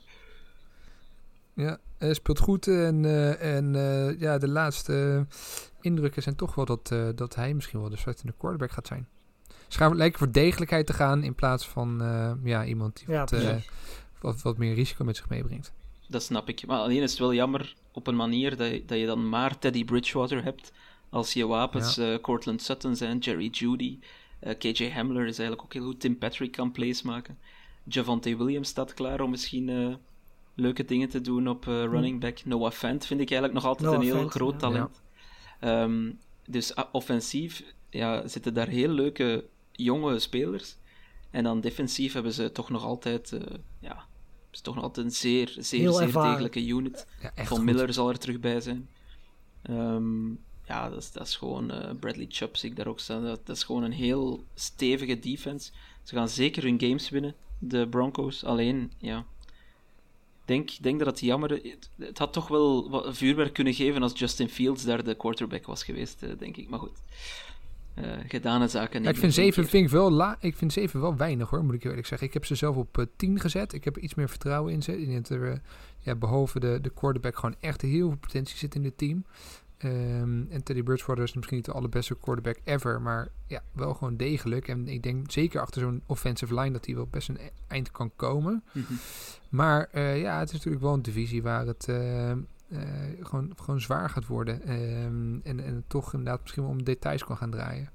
ja, 1.55 1.79
hij 1.99 2.15
speelt 2.15 2.39
goed 2.39 2.67
en, 2.67 3.05
uh, 3.05 3.57
en 3.57 3.75
uh, 3.75 4.21
ja, 4.21 4.39
de 4.39 4.49
laatste 4.49 5.27
indrukken 5.81 6.23
zijn 6.23 6.37
toch 6.37 6.55
wel 6.55 6.65
dat, 6.65 6.91
uh, 6.93 7.09
dat 7.15 7.35
hij 7.35 7.55
misschien 7.55 7.81
wel 7.81 7.89
de 7.89 7.97
startende 7.97 8.35
quarterback 8.39 8.71
gaat 8.71 8.87
zijn. 8.87 9.09
Ze 9.69 9.79
gaan 9.79 9.97
lijken 9.97 10.19
voor 10.19 10.33
degelijkheid 10.33 10.87
te 10.87 10.93
gaan 10.93 11.23
in 11.23 11.35
plaats 11.35 11.69
van 11.69 12.03
ja, 12.45 12.65
iemand 12.65 12.97
die 12.97 13.15
ja, 13.15 13.21
wat, 13.21 13.65
wat, 14.21 14.43
wat, 14.43 14.59
meer 14.59 14.75
risico 14.75 15.05
met 15.05 15.17
zich 15.17 15.29
meebrengt. 15.29 15.73
Dat 16.09 16.23
snap 16.23 16.49
ik. 16.49 16.67
Maar 16.67 16.79
alleen 16.79 17.03
is 17.03 17.11
het 17.11 17.21
wel 17.21 17.35
jammer 17.35 17.75
op 17.93 18.07
een 18.07 18.17
manier 18.17 18.57
dat 18.57 18.71
je, 18.71 18.85
dat 18.85 18.99
je 18.99 19.07
dan 19.07 19.29
maar 19.29 19.59
Teddy 19.59 19.85
Bridgewater 19.85 20.45
hebt 20.45 20.73
als 21.17 21.33
je 21.33 21.47
wapens 21.47 21.95
ja. 21.95 22.19
Cortland 22.19 22.63
Sutton 22.63 22.97
zijn, 22.97 23.19
Jerry 23.19 23.49
Judy, 23.49 23.99
KJ 24.59 24.91
Hamler 24.91 25.27
is 25.27 25.39
eigenlijk 25.39 25.63
ook 25.63 25.73
heel 25.73 25.85
goed, 25.85 26.01
Tim 26.01 26.19
Patrick 26.19 26.53
kan 26.53 26.73
plays 26.73 27.03
maken. 27.03 27.39
Javante 27.85 28.37
Williams 28.37 28.69
staat 28.69 28.95
klaar 28.95 29.21
om 29.21 29.31
misschien 29.31 29.99
leuke 30.55 30.85
dingen 30.85 31.09
te 31.09 31.21
doen 31.21 31.49
op 31.49 31.65
running 31.65 32.21
back. 32.21 32.45
Noah 32.45 32.73
Fant 32.73 33.07
vind 33.07 33.21
ik 33.21 33.31
eigenlijk 33.31 33.63
nog 33.63 33.65
altijd 33.65 33.93
een 33.93 34.01
heel 34.01 34.29
groot 34.29 34.59
talent. 34.59 35.03
Um, 35.61 36.19
dus 36.47 36.75
offensief 36.93 37.75
ja, 37.91 38.29
zitten 38.29 38.55
daar 38.55 38.69
heel 38.69 38.89
leuke 38.89 39.45
jonge 39.73 40.19
spelers. 40.19 40.77
En 41.31 41.45
dan 41.45 41.61
defensief 41.61 42.13
hebben 42.13 42.33
ze 42.33 42.53
toch 42.53 42.71
nog 42.71 42.85
altijd, 42.85 43.33
uh, 43.33 43.41
ja, 43.81 44.07
is 44.51 44.61
toch 44.61 44.75
nog 44.75 44.85
altijd 44.85 45.07
een 45.07 45.13
zeer, 45.13 45.49
zeer, 45.49 45.93
zeer 45.93 46.07
degelijke 46.07 46.67
unit. 46.67 47.07
Ja, 47.21 47.45
Von 47.45 47.65
Miller 47.65 47.93
zal 47.93 48.09
er 48.09 48.19
terug 48.19 48.41
bij 48.41 48.61
zijn. 48.61 48.89
Um, 49.71 50.45
ja, 50.67 50.89
dat 50.89 50.99
is, 50.99 51.13
dat 51.13 51.27
is 51.27 51.37
gewoon 51.37 51.71
uh, 51.71 51.91
Bradley 52.01 52.27
Chubb, 52.29 52.57
zie 52.57 52.71
ik 52.71 52.77
daar 52.77 52.87
ook 52.87 53.01
staan. 53.01 53.23
Dat, 53.23 53.47
dat, 53.47 53.57
is 53.57 53.65
gewoon 53.65 53.83
een 53.83 53.93
heel 53.93 54.45
stevige 54.55 55.19
defense. 55.19 55.71
Ze 56.03 56.15
gaan 56.15 56.29
zeker 56.29 56.63
hun 56.63 56.81
games 56.81 57.09
winnen, 57.09 57.35
de 57.59 57.89
Broncos. 57.89 58.45
Alleen, 58.45 58.93
ja, 58.99 59.25
denk, 60.47 60.71
denk 60.81 60.99
dat 60.99 61.09
het 61.09 61.21
jammer 61.21 61.51
het, 61.51 61.91
het 61.99 62.19
had 62.19 62.33
toch 62.33 62.49
wel 62.49 62.91
wat 62.91 63.17
vuurwerk 63.17 63.53
kunnen 63.53 63.75
geven 63.75 64.03
als 64.03 64.19
Justin 64.19 64.49
Fields 64.49 64.85
daar 64.85 65.05
de 65.05 65.15
quarterback 65.15 65.67
was 65.67 65.85
geweest, 65.85 66.23
eh, 66.23 66.31
denk 66.39 66.57
ik. 66.57 66.69
Maar 66.69 66.79
goed, 66.79 67.03
uh, 67.99 68.05
gedane 68.29 68.69
zaken. 68.69 69.03
Ja, 69.03 69.09
ik 69.09 69.17
vind 69.17 69.35
7 69.35 69.67
vind 69.69 69.85
ik 69.85 69.91
wel 69.91 70.11
la 70.11 70.37
ik 70.41 70.57
vind 70.57 70.73
7 70.73 71.01
wel 71.01 71.17
weinig 71.17 71.51
hoor, 71.51 71.65
moet 71.65 71.75
ik 71.75 71.85
eerlijk 71.85 72.07
zeggen. 72.07 72.27
Ik 72.27 72.35
heb 72.35 72.45
ze 72.45 72.55
zelf 72.55 72.77
op 72.77 72.99
uh, 72.99 73.05
eh, 73.05 73.11
10 73.17 73.41
gezet. 73.41 73.73
Ik 73.73 73.85
heb 73.85 73.97
er 73.97 74.03
iets 74.03 74.15
meer 74.15 74.29
vertrouwen 74.29 74.73
in 74.73 74.83
ze. 74.83 75.03
In 75.03 75.25
er, 75.29 75.61
ja, 75.99 76.15
behalve 76.15 76.61
de, 76.61 76.79
de 76.83 76.91
quarterback 76.91 77.37
gewoon 77.37 77.57
echt 77.61 77.83
heel 77.83 78.09
veel 78.09 78.19
potentie 78.19 78.57
zit 78.57 78.75
in 78.75 78.85
het 78.85 78.99
team. 78.99 79.25
Um, 79.85 80.47
en 80.51 80.63
Teddy 80.63 80.83
Bridgewater 80.83 81.25
is 81.25 81.35
misschien 81.35 81.57
niet 81.57 81.65
de 81.65 81.73
allerbeste 81.73 82.17
quarterback 82.17 82.57
ever, 82.65 83.03
maar 83.03 83.29
ja, 83.47 83.63
wel 83.73 83.95
gewoon 83.95 84.17
degelijk. 84.17 84.69
En 84.69 84.89
ik 84.89 85.03
denk 85.03 85.31
zeker 85.31 85.61
achter 85.61 85.81
zo'n 85.81 86.03
offensive 86.07 86.55
line 86.55 86.73
dat 86.73 86.87
hij 86.87 86.95
wel 86.95 87.07
best 87.07 87.29
een 87.29 87.39
eind 87.67 87.91
kan 87.91 88.11
komen. 88.17 88.65
Mm 88.73 88.85
-hmm. 88.87 88.99
Maar 89.49 89.89
uh, 89.95 90.21
ja, 90.21 90.39
het 90.39 90.49
is 90.49 90.55
natuurlijk 90.55 90.83
wel 90.83 90.95
een 90.95 91.03
divisie 91.03 91.43
waar 91.43 91.67
het 91.67 91.87
uh, 91.89 92.31
uh, 92.31 92.39
gewoon, 93.21 93.53
gewoon 93.57 93.81
zwaar 93.81 94.11
gaat 94.11 94.27
worden. 94.27 94.73
Um, 94.73 95.41
en, 95.45 95.61
en 95.61 95.85
toch 95.87 96.13
inderdaad 96.13 96.41
misschien 96.41 96.63
wel 96.63 96.73
om 96.73 96.85
details 96.85 97.25
kan 97.25 97.37
gaan 97.37 97.51
draaien. 97.51 97.91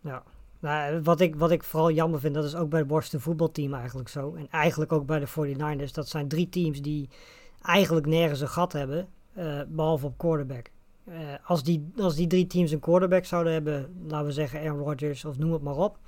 Ja, 0.00 0.22
nou, 0.60 1.02
wat, 1.02 1.20
ik, 1.20 1.36
wat 1.36 1.50
ik 1.50 1.62
vooral 1.62 1.90
jammer 1.90 2.20
vind, 2.20 2.34
dat 2.34 2.44
is 2.44 2.54
ook 2.54 2.70
bij 2.70 2.78
het 2.78 2.88
Boston 2.88 3.20
voetbalteam 3.20 3.74
eigenlijk 3.74 4.08
zo. 4.08 4.34
En 4.34 4.48
eigenlijk 4.50 4.92
ook 4.92 5.06
bij 5.06 5.18
de 5.18 5.28
49ers. 5.28 5.92
Dat 5.92 6.08
zijn 6.08 6.28
drie 6.28 6.48
teams 6.48 6.82
die 6.82 7.08
eigenlijk 7.62 8.06
nergens 8.06 8.40
een 8.40 8.48
gat 8.48 8.72
hebben. 8.72 9.08
Uh, 9.38 9.60
behalve 9.68 10.06
op 10.06 10.18
quarterback. 10.18 10.70
Uh, 11.08 11.14
als, 11.44 11.62
die, 11.62 11.88
als 11.96 12.14
die 12.14 12.26
drie 12.26 12.46
teams 12.46 12.70
een 12.70 12.80
quarterback 12.80 13.24
zouden 13.24 13.52
hebben, 13.52 13.94
laten 14.08 14.26
we 14.26 14.32
zeggen 14.32 14.60
Aaron 14.60 14.78
Rodgers 14.78 15.24
of 15.24 15.38
noem 15.38 15.52
het 15.52 15.62
maar 15.62 15.76
op, 15.76 15.98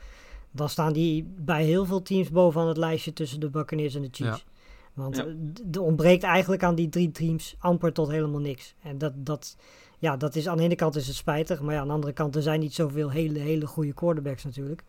dan 0.51 0.69
staan 0.69 0.93
die 0.93 1.29
bij 1.37 1.65
heel 1.65 1.85
veel 1.85 2.03
teams 2.03 2.31
bovenaan 2.31 2.69
het 2.69 2.77
lijstje 2.77 3.13
tussen 3.13 3.41
de 3.41 3.51
Buccaneers 3.51 3.95
en 3.95 4.03
de 4.03 4.09
Chiefs. 4.11 4.45
Ja. 4.47 4.53
Want 4.95 5.17
ja. 5.17 5.27
er 5.73 5.83
ontbreekt 5.83 6.23
eigenlijk 6.23 6.63
aan 6.63 6.75
die 6.75 6.89
drie 6.89 7.11
teams 7.11 7.57
amper 7.59 7.93
tot 7.93 8.09
helemaal 8.09 8.41
niks. 8.41 8.75
En 8.83 8.99
dat, 8.99 9.13
dat, 9.17 9.57
ja, 9.99 10.17
dat 10.17 10.35
is 10.35 10.49
aan 10.49 10.57
de 10.57 10.63
ene 10.63 10.75
kant 10.75 10.97
is 10.97 11.07
het 11.07 11.17
spijtig, 11.17 11.61
maar 11.61 11.75
ja, 11.75 11.81
aan 11.81 11.87
de 11.87 11.93
andere 11.93 12.13
kant 12.13 12.37
er 12.37 12.43
zijn 12.43 12.61
niet 12.61 12.75
zoveel 12.75 13.11
hele, 13.11 13.39
hele 13.39 13.67
goede 13.67 13.93
quarterbacks 13.93 14.45
natuurlijk. 14.45 14.83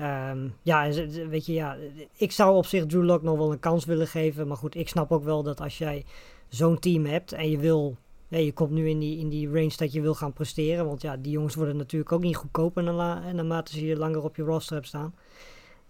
Um, 0.00 0.54
ja, 0.62 0.90
weet 1.28 1.46
je, 1.46 1.52
ja, 1.52 1.76
ik 2.16 2.32
zou 2.32 2.56
op 2.56 2.66
zich 2.66 2.86
Drew 2.86 3.04
Lock 3.04 3.22
nog 3.22 3.36
wel 3.36 3.52
een 3.52 3.58
kans 3.58 3.84
willen 3.84 4.06
geven. 4.06 4.46
Maar 4.46 4.56
goed, 4.56 4.74
ik 4.74 4.88
snap 4.88 5.12
ook 5.12 5.24
wel 5.24 5.42
dat 5.42 5.60
als 5.60 5.78
jij 5.78 6.04
zo'n 6.48 6.78
team 6.78 7.04
hebt 7.04 7.32
en 7.32 7.50
je 7.50 7.58
wil, 7.58 7.96
je 8.28 8.52
komt 8.52 8.70
nu 8.70 8.88
in 8.88 8.98
die, 8.98 9.18
in 9.18 9.28
die 9.28 9.48
range 9.48 9.76
dat 9.76 9.92
je 9.92 10.00
wil 10.00 10.14
gaan 10.14 10.32
presteren. 10.32 10.86
Want 10.86 11.02
ja, 11.02 11.16
die 11.16 11.32
jongens 11.32 11.54
worden 11.54 11.76
natuurlijk 11.76 12.12
ook 12.12 12.22
niet 12.22 12.36
goedkoper 12.36 12.82
naarmate 12.82 13.72
ze 13.72 13.86
je 13.86 13.96
langer 13.96 14.22
op 14.22 14.36
je 14.36 14.42
roster 14.42 14.74
hebt 14.74 14.86
staan. 14.86 15.14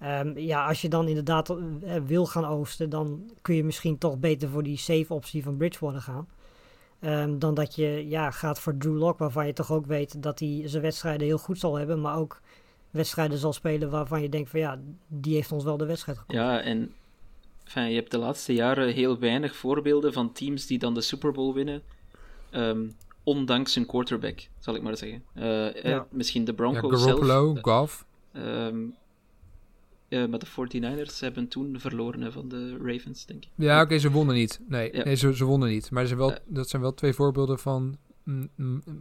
Um, 0.03 0.39
ja, 0.39 0.67
als 0.69 0.81
je 0.83 0.89
dan 0.89 1.09
inderdaad 1.09 1.51
uh, 1.51 1.95
wil 2.07 2.27
gaan 2.27 2.45
oosten, 2.45 2.91
dan 2.91 3.31
kun 3.43 3.55
je 3.55 3.65
misschien 3.65 3.99
toch 3.99 4.19
beter 4.19 4.49
voor 4.49 4.63
die 4.63 4.77
safe 4.77 5.15
optie 5.15 5.43
van 5.43 5.57
Bridgewater 5.57 6.01
gaan. 6.01 6.29
Um, 7.01 7.39
dan 7.39 7.55
dat 7.55 7.75
je 7.75 8.09
ja, 8.09 8.31
gaat 8.31 8.61
voor 8.61 8.77
Drew 8.77 8.97
Lock, 8.99 9.19
waarvan 9.19 9.47
je 9.47 9.53
toch 9.53 9.73
ook 9.73 9.87
weet 9.87 10.23
dat 10.23 10.39
hij 10.39 10.63
zijn 10.65 10.83
wedstrijden 10.83 11.27
heel 11.27 11.39
goed 11.39 11.59
zal 11.59 11.75
hebben, 11.75 12.01
maar 12.01 12.17
ook 12.17 12.41
wedstrijden 12.91 13.39
zal 13.39 13.53
spelen 13.53 13.91
waarvan 13.91 14.23
je 14.23 14.29
denkt 14.29 14.51
van 14.51 14.61
ja, 14.61 14.81
die 15.09 15.35
heeft 15.35 15.53
ons 15.53 15.65
wel 15.65 15.77
de 15.77 15.87
wedstrijd 15.87 16.19
gekost. 16.19 16.39
Ja, 16.39 16.61
en 16.61 16.93
enfin, 17.67 17.89
je 17.89 17.95
hebt 17.95 18.11
de 18.11 18.19
laatste 18.19 18.55
jaren 18.55 18.93
heel 18.93 19.19
weinig 19.19 19.57
voorbeelden 19.57 20.13
van 20.13 20.33
teams 20.33 20.67
die 20.67 20.79
dan 20.79 20.95
de 20.95 21.01
Super 21.01 21.33
Bowl 21.33 21.55
winnen. 21.55 21.83
Um, 22.53 22.97
ondanks 23.23 23.75
hun 23.75 23.87
quarterback, 23.87 24.49
zal 24.59 24.75
ik 24.75 24.83
maar 24.83 24.97
zeggen. 24.97 25.23
Uh, 25.35 25.45
ja. 25.45 25.73
eh, 25.73 26.01
misschien 26.11 26.45
de 26.45 26.55
Broncos 26.55 26.91
ja, 26.91 27.07
Garoppolo, 27.07 27.53
zelf. 27.53 27.61
Goff. 27.63 28.07
Um, 28.33 28.95
uh, 30.09 30.27
maar 30.27 30.39
de 30.39 30.47
49ers 30.47 31.19
hebben 31.19 31.49
toen 31.49 31.81
verloren 31.81 32.33
van 32.33 32.49
de 32.49 32.77
Ravens, 32.83 33.27
denk 33.27 33.45
ik. 33.45 33.51
Ja, 33.55 33.75
oké, 33.75 33.85
okay, 33.85 33.99
ze 33.99 34.11
wonnen 34.11 34.35
niet. 34.35 34.61
Nee, 34.69 34.97
ja. 34.97 35.05
nee 35.05 35.15
ze, 35.15 35.37
ze 35.37 35.45
wonnen 35.45 35.69
niet. 35.69 35.91
Maar 35.91 36.07
zijn 36.07 36.19
wel, 36.19 36.35
dat 36.47 36.69
zijn 36.69 36.83
wel 36.83 36.95
twee 36.95 37.13
voorbeelden 37.13 37.59
van 37.59 37.97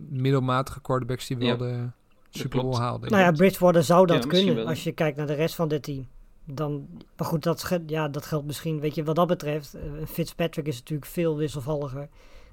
middelmatige 0.10 0.82
quarterbacks 0.82 1.28
die 1.28 1.38
wel 1.38 1.58
de 1.58 1.90
Super 2.30 2.62
Bowl 2.62 2.78
haalden. 2.78 3.10
Nou 3.12 3.24
ja, 3.24 3.32
Bridgewater 3.32 3.84
zou 3.84 4.08
dat 4.08 4.28
kunnen 4.28 4.56
wel, 4.56 4.68
als 4.68 4.84
je 4.84 4.92
kijkt 4.92 5.18
naar 5.18 5.28
de 5.28 5.34
rest 5.34 5.56
van 5.56 5.68
dit 5.68 5.84
team. 5.84 6.08
Dan, 6.46 6.88
maar 7.18 7.28
goed, 7.28 7.44
dat, 7.44 7.80
ja, 7.88 8.08
dat 8.08 8.26
geldt 8.26 8.46
misschien, 8.46 8.80
weet 8.80 8.96
je, 8.96 9.04
wat 9.04 9.16
dat 9.16 9.28
betreft. 9.28 9.76
Uh, 9.76 9.82
Fitzpatrick 10.08 10.68
is 10.68 10.78
natuurlijk 10.78 11.12
veel 11.12 11.38
wisselvalliger 11.38 12.10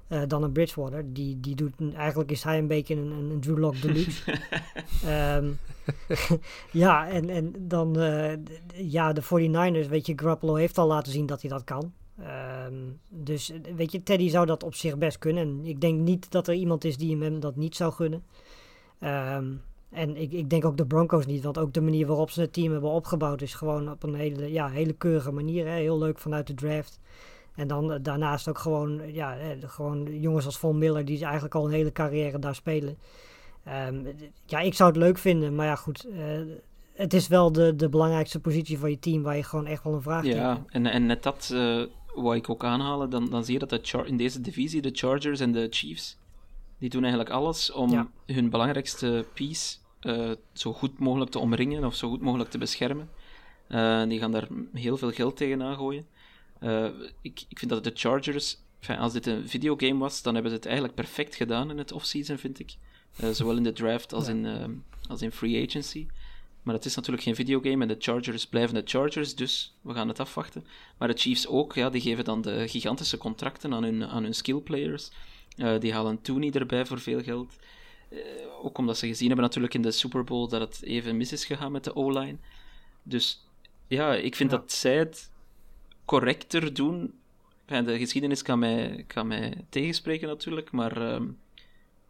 uh, 0.09 0.21
dan 0.27 0.43
een 0.43 0.51
Bridgewater. 0.51 1.13
Die, 1.13 1.39
die 1.39 1.55
doet, 1.55 1.73
eigenlijk 1.95 2.31
is 2.31 2.43
hij 2.43 2.57
een 2.57 2.67
beetje 2.67 2.95
een, 2.95 3.11
een 3.11 3.39
Drew 3.39 3.57
Lock 3.57 3.81
deluxe. 3.81 4.39
um, 5.37 5.59
ja, 6.83 7.07
en, 7.07 7.29
en 7.29 7.53
dan, 7.59 7.99
uh, 7.99 8.33
ja, 8.73 9.13
de 9.13 9.23
49ers, 9.23 9.89
weet 9.89 10.05
je, 10.05 10.13
Garoppolo 10.15 10.55
heeft 10.55 10.77
al 10.77 10.87
laten 10.87 11.11
zien 11.11 11.25
dat 11.25 11.41
hij 11.41 11.49
dat 11.49 11.63
kan. 11.63 11.93
Um, 12.67 12.99
dus 13.09 13.51
weet 13.75 13.91
je, 13.91 14.03
Teddy 14.03 14.29
zou 14.29 14.45
dat 14.45 14.63
op 14.63 14.75
zich 14.75 14.97
best 14.97 15.17
kunnen. 15.17 15.43
En 15.43 15.65
ik 15.65 15.81
denk 15.81 15.99
niet 15.99 16.31
dat 16.31 16.47
er 16.47 16.53
iemand 16.53 16.83
is 16.83 16.97
die 16.97 17.17
hem 17.17 17.39
dat 17.39 17.55
niet 17.55 17.75
zou 17.75 17.93
gunnen. 17.93 18.23
Um, 18.99 19.61
en 19.93 20.15
ik, 20.17 20.31
ik 20.31 20.49
denk 20.49 20.65
ook 20.65 20.77
de 20.77 20.85
Broncos 20.85 21.25
niet, 21.25 21.43
want 21.43 21.57
ook 21.57 21.73
de 21.73 21.81
manier 21.81 22.07
waarop 22.07 22.29
ze 22.29 22.41
het 22.41 22.53
team 22.53 22.71
hebben 22.71 22.89
opgebouwd 22.89 23.41
is 23.41 23.53
gewoon 23.53 23.91
op 23.91 24.03
een 24.03 24.15
hele, 24.15 24.51
ja, 24.51 24.69
hele 24.69 24.93
keurige 24.93 25.31
manier. 25.31 25.67
Hè? 25.67 25.73
Heel 25.73 25.97
leuk 25.97 26.19
vanuit 26.19 26.47
de 26.47 26.53
draft. 26.53 26.99
En 27.55 27.67
dan 27.67 27.91
uh, 27.91 27.97
daarnaast 28.01 28.49
ook 28.49 28.57
gewoon, 28.57 29.13
ja, 29.13 29.37
eh, 29.37 29.49
gewoon 29.59 30.19
jongens 30.19 30.45
als 30.45 30.57
Von 30.57 30.77
Miller 30.77 31.05
die 31.05 31.23
eigenlijk 31.23 31.55
al 31.55 31.65
een 31.65 31.71
hele 31.71 31.91
carrière 31.91 32.39
daar 32.39 32.55
spelen. 32.55 32.97
Um, 33.87 34.07
ja, 34.45 34.59
ik 34.59 34.73
zou 34.73 34.89
het 34.89 34.99
leuk 34.99 35.17
vinden, 35.17 35.55
maar 35.55 35.65
ja 35.65 35.75
goed, 35.75 36.05
uh, 36.07 36.19
het 36.93 37.13
is 37.13 37.27
wel 37.27 37.51
de, 37.51 37.75
de 37.75 37.89
belangrijkste 37.89 38.39
positie 38.39 38.79
van 38.79 38.89
je 38.89 38.99
team 38.99 39.23
waar 39.23 39.35
je 39.35 39.43
gewoon 39.43 39.65
echt 39.65 39.83
wel 39.83 39.93
een 39.93 40.01
vraag 40.01 40.23
hebt. 40.23 40.35
Ja, 40.35 40.63
en, 40.67 40.85
en 40.85 41.05
net 41.05 41.23
dat 41.23 41.49
uh, 41.53 41.83
wou 42.15 42.35
ik 42.35 42.49
ook 42.49 42.63
aanhalen, 42.63 43.09
dan, 43.09 43.29
dan 43.29 43.43
zie 43.43 43.53
je 43.53 43.59
dat 43.59 43.69
de 43.69 43.79
char- 43.81 44.07
in 44.07 44.17
deze 44.17 44.41
divisie 44.41 44.81
de 44.81 44.89
Chargers 44.93 45.39
en 45.39 45.51
de 45.51 45.67
Chiefs, 45.69 46.17
die 46.77 46.89
doen 46.89 47.01
eigenlijk 47.01 47.31
alles 47.31 47.71
om 47.71 47.89
ja. 47.89 48.07
hun 48.25 48.49
belangrijkste 48.49 49.25
piece 49.33 49.77
eh, 50.03 50.31
zo 50.53 50.73
goed 50.73 50.99
mogelijk 50.99 51.31
te 51.31 51.39
omringen 51.39 51.85
of 51.85 51.95
zo 51.95 52.09
goed 52.09 52.21
mogelijk 52.21 52.49
te 52.49 52.57
beschermen. 52.57 53.09
Eh, 53.67 54.03
die 54.07 54.19
gaan 54.19 54.31
daar 54.31 54.47
heel 54.73 54.97
veel 54.97 55.11
geld 55.11 55.37
tegenaan 55.37 55.75
gooien. 55.75 56.07
Eh, 56.59 56.85
ik, 57.21 57.43
ik 57.47 57.59
vind 57.59 57.71
dat 57.71 57.83
de 57.83 57.91
Chargers, 57.93 58.57
enfin, 58.79 58.97
als 58.97 59.13
dit 59.13 59.25
een 59.25 59.47
videogame 59.47 59.99
was, 59.99 60.21
dan 60.21 60.33
hebben 60.33 60.51
ze 60.51 60.57
het 60.57 60.65
eigenlijk 60.65 60.95
perfect 60.95 61.35
gedaan 61.35 61.69
in 61.69 61.77
het 61.77 61.91
offseason, 61.91 62.37
vind 62.37 62.59
ik. 62.59 62.75
Zowel 63.31 63.57
in 63.57 63.63
de 63.63 63.73
draft 63.73 64.13
als, 64.13 64.27
in, 64.27 64.47
als 65.07 65.21
in 65.21 65.31
free 65.31 65.67
agency. 65.67 66.07
Maar 66.63 66.75
het 66.75 66.85
is 66.85 66.95
natuurlijk 66.95 67.23
geen 67.23 67.35
videogame 67.35 67.81
en 67.81 67.87
de 67.87 67.95
Chargers 67.99 68.47
blijven 68.47 68.75
de 68.75 68.81
Chargers, 68.85 69.35
dus 69.35 69.75
we 69.81 69.93
gaan 69.93 70.07
het 70.07 70.19
afwachten. 70.19 70.65
Maar 70.97 71.07
de 71.07 71.17
Chiefs 71.17 71.47
ook, 71.47 71.73
ja, 71.73 71.89
die 71.89 72.01
geven 72.01 72.23
dan 72.23 72.41
de 72.41 72.67
gigantische 72.67 73.17
contracten 73.17 73.73
aan 73.73 73.83
hun, 73.83 74.05
aan 74.05 74.23
hun 74.23 74.33
skill 74.33 74.59
players. 74.59 75.11
Eh, 75.57 75.79
die 75.79 75.93
halen 75.93 76.21
Tooney 76.21 76.51
erbij 76.51 76.85
voor 76.85 76.99
veel 76.99 77.23
geld. 77.23 77.55
Eh, 78.13 78.65
ook 78.65 78.77
omdat 78.77 78.97
ze 78.97 79.07
gezien 79.07 79.27
hebben 79.27 79.45
natuurlijk 79.45 79.73
in 79.73 79.81
de 79.81 79.91
Super 79.91 80.23
Bowl 80.23 80.47
dat 80.47 80.61
het 80.61 80.83
even 80.83 81.17
mis 81.17 81.31
is 81.31 81.45
gegaan 81.45 81.71
met 81.71 81.83
de 81.83 81.95
O-line. 81.95 82.37
Dus 83.03 83.47
ja, 83.87 84.13
ik 84.15 84.35
vind 84.35 84.51
Ja. 84.51 84.57
dat 84.57 84.71
zij 84.71 84.97
het 84.97 85.31
correcter 86.05 86.73
doen. 86.73 87.13
De 87.65 87.97
geschiedenis 87.97 88.41
kan 88.41 88.59
mij, 88.59 89.03
kan 89.07 89.27
mij 89.27 89.65
tegenspreken 89.69 90.27
natuurlijk, 90.27 90.71
maar 90.71 91.01
ehm, 91.01 91.27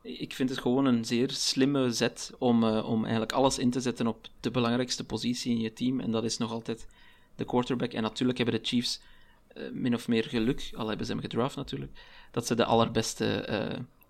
ik 0.01 0.33
vind 0.33 0.49
het 0.49 0.59
gewoon 0.59 0.85
een 0.85 1.05
zeer 1.05 1.31
slimme 1.31 1.91
zet 1.91 2.31
om, 2.37 2.63
eh, 2.63 2.89
om 2.89 3.01
eigenlijk 3.01 3.31
alles 3.31 3.57
in 3.57 3.69
te 3.69 3.81
zetten 3.81 4.07
op 4.07 4.27
de 4.39 4.51
belangrijkste 4.51 5.05
positie 5.05 5.51
in 5.51 5.59
je 5.61 5.73
team. 5.73 5.99
En 5.99 6.11
dat 6.11 6.23
is 6.23 6.37
nog 6.37 6.51
altijd 6.51 6.87
de 7.35 7.45
quarterback. 7.45 7.93
En 7.93 8.01
natuurlijk 8.01 8.37
hebben 8.37 8.55
de 8.61 8.67
Chiefs 8.67 9.01
eh, 9.47 9.63
min 9.71 9.93
of 9.93 10.07
meer 10.07 10.23
geluk, 10.23 10.71
al 10.75 10.87
hebben 10.87 11.05
ze 11.05 11.11
hem 11.11 11.21
gedraft 11.21 11.55
natuurlijk, 11.55 11.91
dat 12.31 12.47
ze 12.47 12.55
de 12.55 12.65
allerbeste 12.65 13.25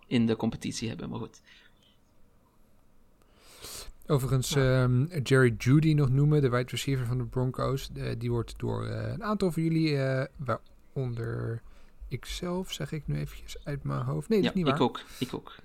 in 0.08 0.26
de 0.26 0.36
competitie 0.36 0.88
hebben. 0.88 1.10
Maar 1.10 1.20
goed. 1.20 1.42
Overigens, 4.08 4.56
ehm, 4.56 5.06
Jerry 5.24 5.56
Judy 5.58 5.94
nog 5.94 6.10
noemen, 6.10 6.42
de 6.42 6.50
wide 6.50 6.70
receiver 6.70 7.06
van 7.06 7.18
de 7.18 7.24
Broncos. 7.24 7.90
Die 8.18 8.32
wordt 8.32 8.54
door 8.58 8.86
eh, 8.86 9.12
een 9.12 9.24
aantal 9.24 9.52
van 9.52 9.64
jullie, 9.64 9.98
eh, 9.98 10.26
waaronder 10.38 11.62
ikzelf, 12.08 12.72
zeg 12.72 12.92
ik 12.92 13.08
nu 13.08 13.16
eventjes 13.16 13.58
uit 13.64 13.84
mijn 13.84 14.02
hoofd. 14.02 14.30
Nee, 14.30 14.42
dat 14.42 14.48
ja, 14.48 14.54
is 14.54 14.56
niet 14.56 14.66
waar. 14.66 14.76
ik 14.76 14.82
ook. 14.82 15.02
Ik 15.20 15.34
ook. 15.34 15.56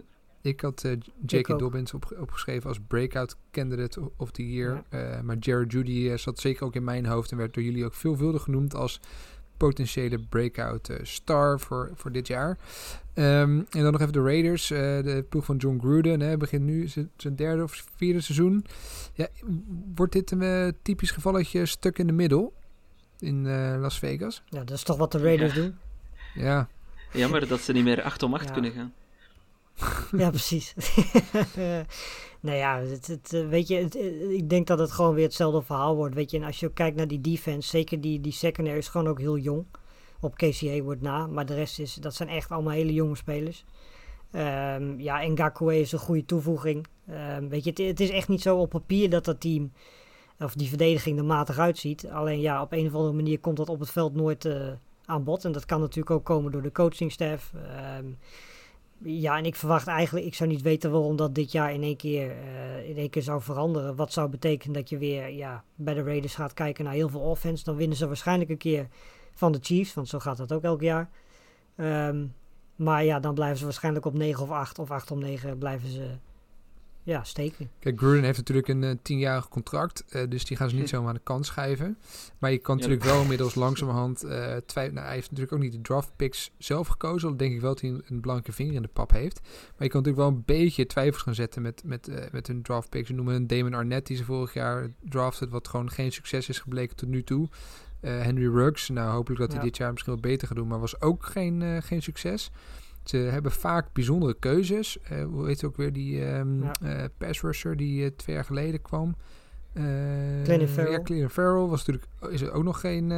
Ik 0.41 0.61
had 0.61 0.84
eh 0.84 0.93
J.K. 1.26 1.59
Dobbins 1.59 1.95
op, 1.95 2.16
opgeschreven 2.20 2.68
als 2.68 2.78
breakout 2.86 3.36
candidate 3.51 4.11
of 4.16 4.30
the 4.30 4.53
year. 4.53 4.82
Maar 5.22 5.36
Jared 5.39 5.72
Judy 5.72 6.16
zat 6.16 6.39
zeker 6.39 6.64
ook 6.64 6.74
in 6.74 6.84
mijn 6.84 7.07
hoofd 7.07 7.30
en 7.30 7.36
werd 7.36 7.55
door 7.55 7.62
jullie 7.62 7.84
ook 7.84 7.95
veelvuldig 7.95 8.43
genoemd 8.43 8.74
als 8.74 9.01
potentiële 9.59 10.18
breakout 10.18 10.88
eh, 10.88 10.96
star 11.02 11.61
voor, 11.61 11.90
voor 11.94 12.12
dit 12.12 12.26
jaar. 12.26 12.59
Ehm, 13.14 13.59
en 13.70 13.82
dan 13.82 13.92
nog 13.92 14.00
even 14.00 14.12
de 14.12 14.22
Raiders. 14.22 14.70
eh, 14.70 14.78
de 14.78 15.24
ploeg 15.28 15.44
van 15.44 15.56
John 15.56 15.78
Gruden 15.80 16.20
hè, 16.20 16.36
begint 16.36 16.62
nu 16.64 16.88
zijn 16.88 17.11
zijn 17.16 17.36
derde 17.36 17.62
of 17.62 17.84
vierde 17.96 18.20
seizoen. 18.20 18.64
Ja, 19.14 19.28
wordt 19.94 20.12
dit 20.12 20.30
een 20.30 20.42
eh, 20.42 20.68
typisch 20.82 21.11
gevalletje 21.11 21.66
stuk 21.66 21.98
in 21.98 22.06
de 22.06 22.12
middel 22.12 22.52
in 23.18 23.46
eh, 23.46 23.74
Las 23.78 23.98
Vegas? 23.98 24.42
Ja, 24.48 24.59
dat 24.64 24.76
is 24.76 24.82
toch 24.82 24.96
wat 24.96 25.12
de 25.12 25.18
Raiders 25.18 25.54
Ja. 25.54 25.61
doen? 25.61 25.76
Ja, 26.34 26.68
Jammer 27.12 27.48
dat 27.48 27.61
ze 27.61 27.72
niet 27.72 27.84
meer 27.84 28.02
8 28.02 28.22
om 28.22 28.34
8 28.34 28.44
Ja. 28.46 28.52
kunnen 28.52 28.72
gaan. 28.72 28.92
Ja, 30.16 30.30
precies. 30.30 30.74
nou 32.41 32.57
ja, 32.57 32.78
het, 32.80 33.07
het, 33.07 33.32
eh, 33.32 33.49
weet 33.49 33.68
je, 33.68 33.76
het, 33.76 33.97
eh, 33.97 34.30
ik 34.30 34.51
denk 34.51 34.66
dat 34.66 34.78
het 34.78 34.91
gewoon 34.91 35.14
weer 35.14 35.24
hetzelfde 35.24 35.62
verhaal 35.62 35.97
wordt. 35.97 36.14
Weet 36.14 36.30
je, 36.30 36.36
en 36.36 36.45
als 36.45 36.61
je 36.61 36.72
kijkt 36.72 36.97
naar 36.97 37.09
die 37.09 37.20
defense, 37.20 37.68
zeker 37.68 38.01
die, 38.01 38.20
die 38.20 38.32
secondary 38.32 38.78
is 38.78 38.89
gewoon 38.89 39.09
ook 39.09 39.18
heel 39.18 39.39
jong. 39.39 39.66
Op 40.20 40.36
Casey 40.36 40.68
Hayward 40.68 41.01
na, 41.01 41.26
maar 41.26 41.47
de 41.47 41.55
rest 41.55 41.78
is, 41.78 41.95
dat 41.95 42.14
zijn 42.14 42.28
echt 42.28 42.51
allemaal 42.51 42.72
hele 42.72 42.93
jonge 42.93 43.16
spelers. 43.16 43.64
Ehm 44.30 45.01
ja, 45.01 45.26
Ngakwe 45.26 45.80
is 45.80 45.93
een 45.93 45.99
goede 45.99 46.24
toevoeging. 46.24 46.86
Ehm, 47.07 47.49
weet 47.49 47.64
je, 47.64 47.84
het, 47.84 48.01
is 48.01 48.11
echt 48.11 48.28
niet 48.28 48.43
zo 48.43 48.57
op 48.57 48.70
papier 48.70 49.11
dat 49.11 49.24
dat 49.24 49.41
team, 49.41 49.72
of 50.39 50.55
die 50.55 50.68
verdediging 50.68 51.18
er 51.18 51.24
matig 51.24 51.59
uitziet. 51.59 52.09
Alleen 52.09 52.41
ja, 52.41 52.62
op 52.62 52.72
een 52.72 52.86
of 52.86 52.95
andere 52.95 53.12
manier 53.12 53.39
komt 53.39 53.57
dat 53.57 53.68
op 53.68 53.80
het 53.80 53.91
veld 53.91 54.14
nooit 54.14 54.45
eh, 54.45 54.68
aan 55.05 55.24
bod. 55.24 55.45
En 55.45 55.53
dat 55.53 55.66
kan 55.66 55.80
natuurlijk 55.80 56.11
ook 56.11 56.24
komen 56.24 56.53
door 56.53 56.62
de 56.62 56.72
coachingstaff. 56.72 57.53
Ehm 57.55 58.07
ja, 59.03 59.36
en 59.38 59.44
ik 59.44 59.57
verwacht 59.57 59.86
eigenlijk, 59.86 60.26
ik 60.26 60.34
zou 60.34 60.51
niet 60.51 60.62
weten 60.62 60.90
waarom 60.90 61.16
dat 61.16 61.34
dit 61.34 61.53
jaar 61.53 61.72
in 61.72 61.82
één 61.82 61.96
keer, 61.96 62.30
eh, 62.30 62.88
in 62.88 62.96
één 62.96 63.11
keer 63.11 63.22
zou 63.22 63.42
veranderen. 63.42 63.96
Wat 63.96 64.12
zou 64.12 64.28
betekenen 64.28 64.74
dat 64.74 64.88
je 64.88 64.99
weer 64.99 65.28
ja, 65.28 65.64
bij 65.74 65.94
de 65.94 66.03
Raiders 66.03 66.34
gaat 66.34 66.55
kijken 66.55 66.84
naar 66.84 66.92
heel 66.92 67.09
veel 67.09 67.20
offense. 67.20 67.64
Dan 67.64 67.76
winnen 67.76 67.96
ze 67.96 68.07
waarschijnlijk 68.07 68.51
een 68.51 68.57
keer 68.57 68.88
van 69.34 69.53
de 69.53 69.59
Chiefs, 69.62 69.94
want 69.94 70.09
zo 70.09 70.18
gaat 70.18 70.36
dat 70.36 70.53
ook 70.53 70.62
elk 70.62 70.80
jaar. 70.80 71.11
Ehm, 71.76 72.26
maar 72.76 73.05
ja, 73.05 73.20
dan 73.20 73.34
blijven 73.34 73.59
ze 73.59 73.64
waarschijnlijk 73.64 74.07
op 74.07 74.14
9 74.14 74.42
of 74.42 74.51
8 74.51 74.78
of 74.78 74.90
8 74.90 75.11
om 75.11 75.18
9 75.18 75.59
blijven 75.59 75.88
ze 75.88 76.16
ja, 77.09 77.24
steken. 77.24 77.70
Kijk, 77.78 77.98
Gruden 77.98 78.24
heeft 78.24 78.38
natuurlijk 78.38 78.68
een 78.68 78.84
eh, 78.84 78.90
tienjarig 79.02 79.48
contract, 79.48 80.04
eh, 80.09 80.22
dus 80.28 80.44
die 80.44 80.56
gaan 80.56 80.70
ze 80.70 80.76
niet 80.76 80.88
zomaar 80.88 81.09
aan 81.09 81.14
de 81.14 81.20
kant 81.20 81.46
schijven. 81.46 81.98
Maar 82.38 82.50
je 82.50 82.59
kan 82.59 82.76
Ja. 82.76 82.80
natuurlijk 82.82 83.11
wel 83.11 83.22
inmiddels 83.22 83.54
langzamerhand 83.54 84.24
uh, 84.24 84.30
twijfelen. 84.30 84.94
Nou, 84.94 85.06
hij 85.06 85.14
heeft 85.14 85.30
natuurlijk 85.30 85.56
ook 85.56 85.62
niet 85.62 85.72
de 85.72 85.80
draft 85.80 86.11
picks 86.16 86.50
zelf 86.59 86.86
gekozen, 86.88 87.36
denk 87.36 87.54
ik 87.54 87.61
wel 87.61 87.70
dat 87.70 87.80
hij 87.80 87.90
een, 87.90 88.02
een 88.09 88.20
blanke 88.20 88.52
vinger 88.52 88.74
in 88.74 88.82
de 88.82 88.88
pap 88.88 89.12
heeft. 89.12 89.40
Maar 89.42 89.86
je 89.86 89.88
kan 89.88 90.02
natuurlijk 90.02 90.16
wel 90.16 90.28
een 90.28 90.42
beetje 90.46 90.86
twijfels 90.86 91.22
gaan 91.22 91.34
zetten 91.34 91.62
met, 91.62 91.82
met, 91.84 92.09
uh, 92.09 92.16
met 92.32 92.46
hun 92.46 92.62
draft 92.62 92.88
picks. 92.88 93.09
We 93.09 93.14
noemen 93.14 93.34
een 93.34 93.46
Damon 93.46 93.74
Arnett 93.74 94.06
die 94.06 94.16
ze 94.16 94.24
vorig 94.24 94.52
jaar 94.54 94.90
drafted, 95.09 95.50
wat 95.50 95.68
gewoon 95.68 95.90
geen 95.90 96.12
succes 96.12 96.48
is 96.48 96.59
gebleken 96.59 96.96
tot 96.96 97.09
nu 97.09 97.22
toe. 97.22 97.48
Uh, 98.00 98.20
Henry 98.22 98.48
Ruggs, 98.48 98.88
nou 98.88 99.11
hopelijk 99.11 99.40
dat 99.40 99.48
hij 99.52 99.59
Ja. 99.59 99.64
dit 99.64 99.76
jaar 99.76 99.90
misschien 99.92 100.12
wat 100.12 100.22
beter 100.22 100.48
gaat 100.48 100.56
doen, 100.56 100.68
maar 100.68 100.80
was 100.80 101.00
ook 101.00 101.24
geen, 101.26 101.61
uh, 101.61 101.76
geen 101.82 102.02
succes. 102.02 102.50
Ze 103.09 103.16
hebben 103.16 103.52
vaak 103.52 103.92
bijzondere 103.92 104.36
keuzes. 104.38 104.98
Uh, 105.12 105.24
hoe 105.24 105.46
heet 105.46 105.64
ook 105.64 105.76
weer 105.76 105.92
die 105.92 106.26
um, 106.26 106.62
Ja. 106.62 106.72
uh, 106.82 107.04
pass 107.18 107.40
rusher 107.40 107.76
die 107.76 108.04
uh, 108.04 108.11
twee 108.16 108.34
jaar 108.36 108.44
geleden 108.44 108.82
kwam? 108.82 109.14
Uh, 109.74 109.84
Clinton 110.44 110.68
Farrell. 110.68 110.92
Ja, 110.92 111.02
Clinton 111.02 111.30
Farrell 111.30 111.66
was 111.66 111.86
natuurlijk 111.86 112.06
is 112.32 112.40
er 112.40 112.52
ook 112.52 112.64
nog 112.64 112.80
geen. 112.80 113.11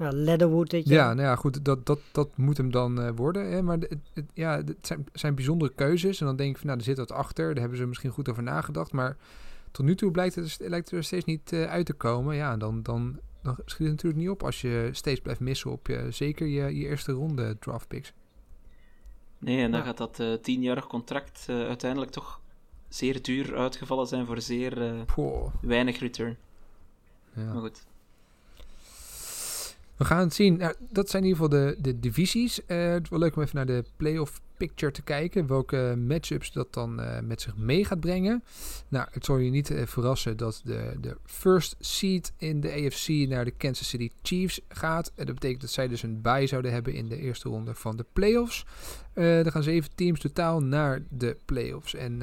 Ja, 0.00 0.10
Leatherwood 0.12 0.70
dit 0.70 0.88
ja, 0.88 1.14
nou 1.14 1.28
ja, 1.28 1.36
goed, 1.36 1.64
dat, 1.64 1.86
dat, 1.86 1.98
dat 2.12 2.36
moet 2.36 2.56
hem 2.56 2.70
dan 2.70 3.00
uh, 3.00 3.10
worden. 3.16 3.50
Hè? 3.50 3.62
Maar 3.62 3.78
het, 3.78 3.96
het, 4.14 4.24
ja, 4.34 4.56
het 4.56 4.76
zijn, 4.80 5.06
zijn 5.12 5.34
bijzondere 5.34 5.72
keuzes. 5.74 6.20
En 6.20 6.26
dan 6.26 6.36
denk 6.36 6.50
ik 6.50 6.56
van, 6.56 6.66
nou, 6.66 6.78
er 6.78 6.84
zit 6.84 6.96
wat 6.96 7.12
achter. 7.12 7.46
Daar 7.46 7.60
hebben 7.60 7.78
ze 7.78 7.86
misschien 7.86 8.10
goed 8.10 8.28
over 8.28 8.42
nagedacht. 8.42 8.92
Maar 8.92 9.16
tot 9.70 9.84
nu 9.84 9.94
toe 9.94 10.10
blijkt 10.10 10.34
het, 10.34 10.56
lijkt 10.60 10.90
het 10.90 10.98
er 10.98 11.04
steeds 11.04 11.24
niet 11.24 11.52
uh, 11.52 11.64
uit 11.64 11.86
te 11.86 11.92
komen. 11.92 12.36
Ja, 12.36 12.56
dan, 12.56 12.82
dan, 12.82 13.18
dan 13.42 13.56
schiet 13.64 13.86
het 13.86 13.88
natuurlijk 13.88 14.20
niet 14.20 14.30
op 14.30 14.42
als 14.42 14.60
je 14.60 14.88
steeds 14.92 15.20
blijft 15.20 15.40
missen 15.40 15.70
op 15.70 15.86
je, 15.86 16.06
zeker 16.10 16.46
je, 16.46 16.78
je 16.78 16.86
eerste 16.86 17.12
ronde 17.12 17.58
draft 17.58 17.88
picks. 17.88 18.12
Nee, 19.40 19.62
en 19.62 19.70
dan 19.70 19.80
Ja. 19.80 19.86
gaat 19.86 19.96
dat 19.96 20.18
uh, 20.20 20.32
tienjarig 20.34 20.86
contract 20.86 21.46
uh, 21.50 21.66
uiteindelijk 21.66 22.10
toch 22.10 22.40
zeer 22.88 23.22
duur 23.22 23.56
uitgevallen 23.56 24.06
zijn 24.06 24.26
voor 24.26 24.40
zeer 24.40 25.04
Poh. 25.14 25.54
weinig 25.60 25.98
return. 25.98 26.36
Ja. 27.34 27.42
Maar 27.42 27.60
goed. 27.60 27.86
We 30.00 30.06
gaan 30.06 30.18
het 30.18 30.34
zien. 30.34 30.56
Nou, 30.56 30.74
dat 30.90 31.10
zijn 31.10 31.22
in 31.22 31.28
ieder 31.28 31.44
geval 31.44 31.60
de, 31.60 31.76
de 31.80 32.00
divisies. 32.00 32.60
Uh, 32.66 32.92
het 32.92 33.02
is 33.02 33.08
wel 33.08 33.18
leuk 33.18 33.36
om 33.36 33.42
even 33.42 33.56
naar 33.56 33.66
de 33.66 33.84
playoff 33.96 34.40
picture 34.56 34.92
te 34.92 35.02
kijken. 35.02 35.46
Welke 35.46 35.94
matchups 36.06 36.52
dat 36.52 36.72
dan 36.72 37.00
uh, 37.00 37.18
met 37.18 37.40
zich 37.40 37.56
mee 37.56 37.84
gaat 37.84 38.00
brengen. 38.00 38.44
Nou, 38.88 39.06
het 39.10 39.24
zal 39.24 39.36
je 39.36 39.50
niet 39.50 39.70
uh, 39.70 39.86
verrassen 39.86 40.36
dat 40.36 40.60
de, 40.64 40.96
de 41.00 41.16
first 41.24 41.76
seed 41.78 42.32
in 42.36 42.60
de 42.60 42.72
AFC 42.72 43.08
naar 43.08 43.44
de 43.44 43.50
Kansas 43.50 43.88
City 43.88 44.10
Chiefs 44.22 44.60
gaat. 44.68 45.12
Dat 45.14 45.26
betekent 45.26 45.60
dat 45.60 45.70
zij 45.70 45.88
dus 45.88 46.02
een 46.02 46.20
bye 46.20 46.46
zouden 46.46 46.72
hebben 46.72 46.94
in 46.94 47.08
de 47.08 47.18
eerste 47.18 47.48
ronde 47.48 47.74
van 47.74 47.96
de 47.96 48.06
playoffs. 48.12 48.66
Er 49.14 49.50
gaan 49.50 49.62
zeven 49.62 49.90
teams 49.94 50.20
totaal 50.20 50.60
naar 50.60 51.02
de 51.08 51.36
playoffs. 51.44 51.94
En 51.94 52.18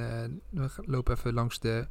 we 0.50 0.70
lopen 0.86 1.16
even 1.16 1.34
langs 1.34 1.60
de 1.60 1.88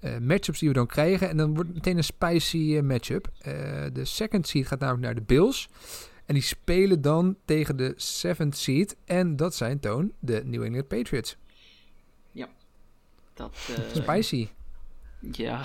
uh, 0.00 0.18
matchups 0.18 0.58
die 0.58 0.68
we 0.68 0.74
dan 0.74 0.86
krijgen. 0.86 1.28
En 1.28 1.36
dan 1.36 1.54
wordt 1.54 1.68
het 1.68 1.76
meteen 1.76 1.96
een 1.96 2.04
spicy 2.04 2.56
uh, 2.56 2.82
matchup. 2.82 3.28
Uh, 3.38 3.52
de 3.92 4.04
second 4.04 4.48
seed 4.48 4.66
gaat 4.66 4.78
namelijk 4.78 5.04
naar 5.04 5.14
de 5.14 5.34
Bills. 5.34 5.68
En 6.26 6.34
die 6.34 6.42
spelen 6.42 7.00
dan 7.00 7.36
tegen 7.44 7.76
de 7.76 7.92
seventh 7.96 8.56
seed. 8.56 8.96
En 9.04 9.36
dat 9.36 9.54
zijn 9.54 9.80
toon 9.80 10.12
de 10.18 10.42
New 10.44 10.62
England 10.62 10.88
Patriots. 10.88 11.36
Dat, 13.38 13.56
uh, 13.70 13.94
spicy. 14.02 14.48
Ja. 15.32 15.64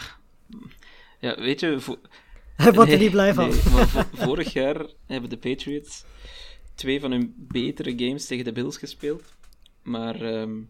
Ja, 1.19 1.35
weet 1.35 1.59
je... 1.59 1.97
Hij 2.55 2.73
wordt 2.73 2.91
er 2.91 2.97
niet 2.97 3.11
blij 3.11 3.33
van. 3.33 3.49
Nee, 3.49 3.61
maar 3.71 3.87
vorig 4.27 4.53
jaar 4.53 4.85
hebben 5.05 5.29
de 5.29 5.37
Patriots 5.37 6.05
twee 6.75 6.99
van 6.99 7.11
hun 7.11 7.33
betere 7.37 7.93
games 7.97 8.25
tegen 8.25 8.45
de 8.45 8.51
Bills 8.51 8.77
gespeeld. 8.77 9.33
Maar, 9.81 10.21
um, 10.21 10.69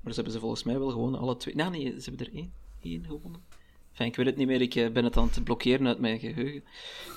maar 0.00 0.12
ze 0.12 0.14
hebben 0.14 0.32
ze 0.32 0.38
volgens 0.38 0.62
mij 0.62 0.78
wel 0.78 0.90
gewoon 0.90 1.14
alle 1.14 1.36
twee... 1.36 1.54
Nou, 1.54 1.70
nee, 1.70 2.00
ze 2.00 2.10
hebben 2.10 2.26
er 2.26 2.34
één, 2.34 2.52
één 2.84 3.04
gewonnen. 3.04 3.40
Enfin, 3.90 4.06
ik 4.06 4.16
weet 4.16 4.26
het 4.26 4.36
niet 4.36 4.46
meer, 4.46 4.60
ik 4.60 4.92
ben 4.92 5.04
het 5.04 5.16
aan 5.16 5.28
het 5.32 5.44
blokkeren 5.44 5.86
uit 5.86 5.98
mijn 5.98 6.18
geheugen. 6.18 6.64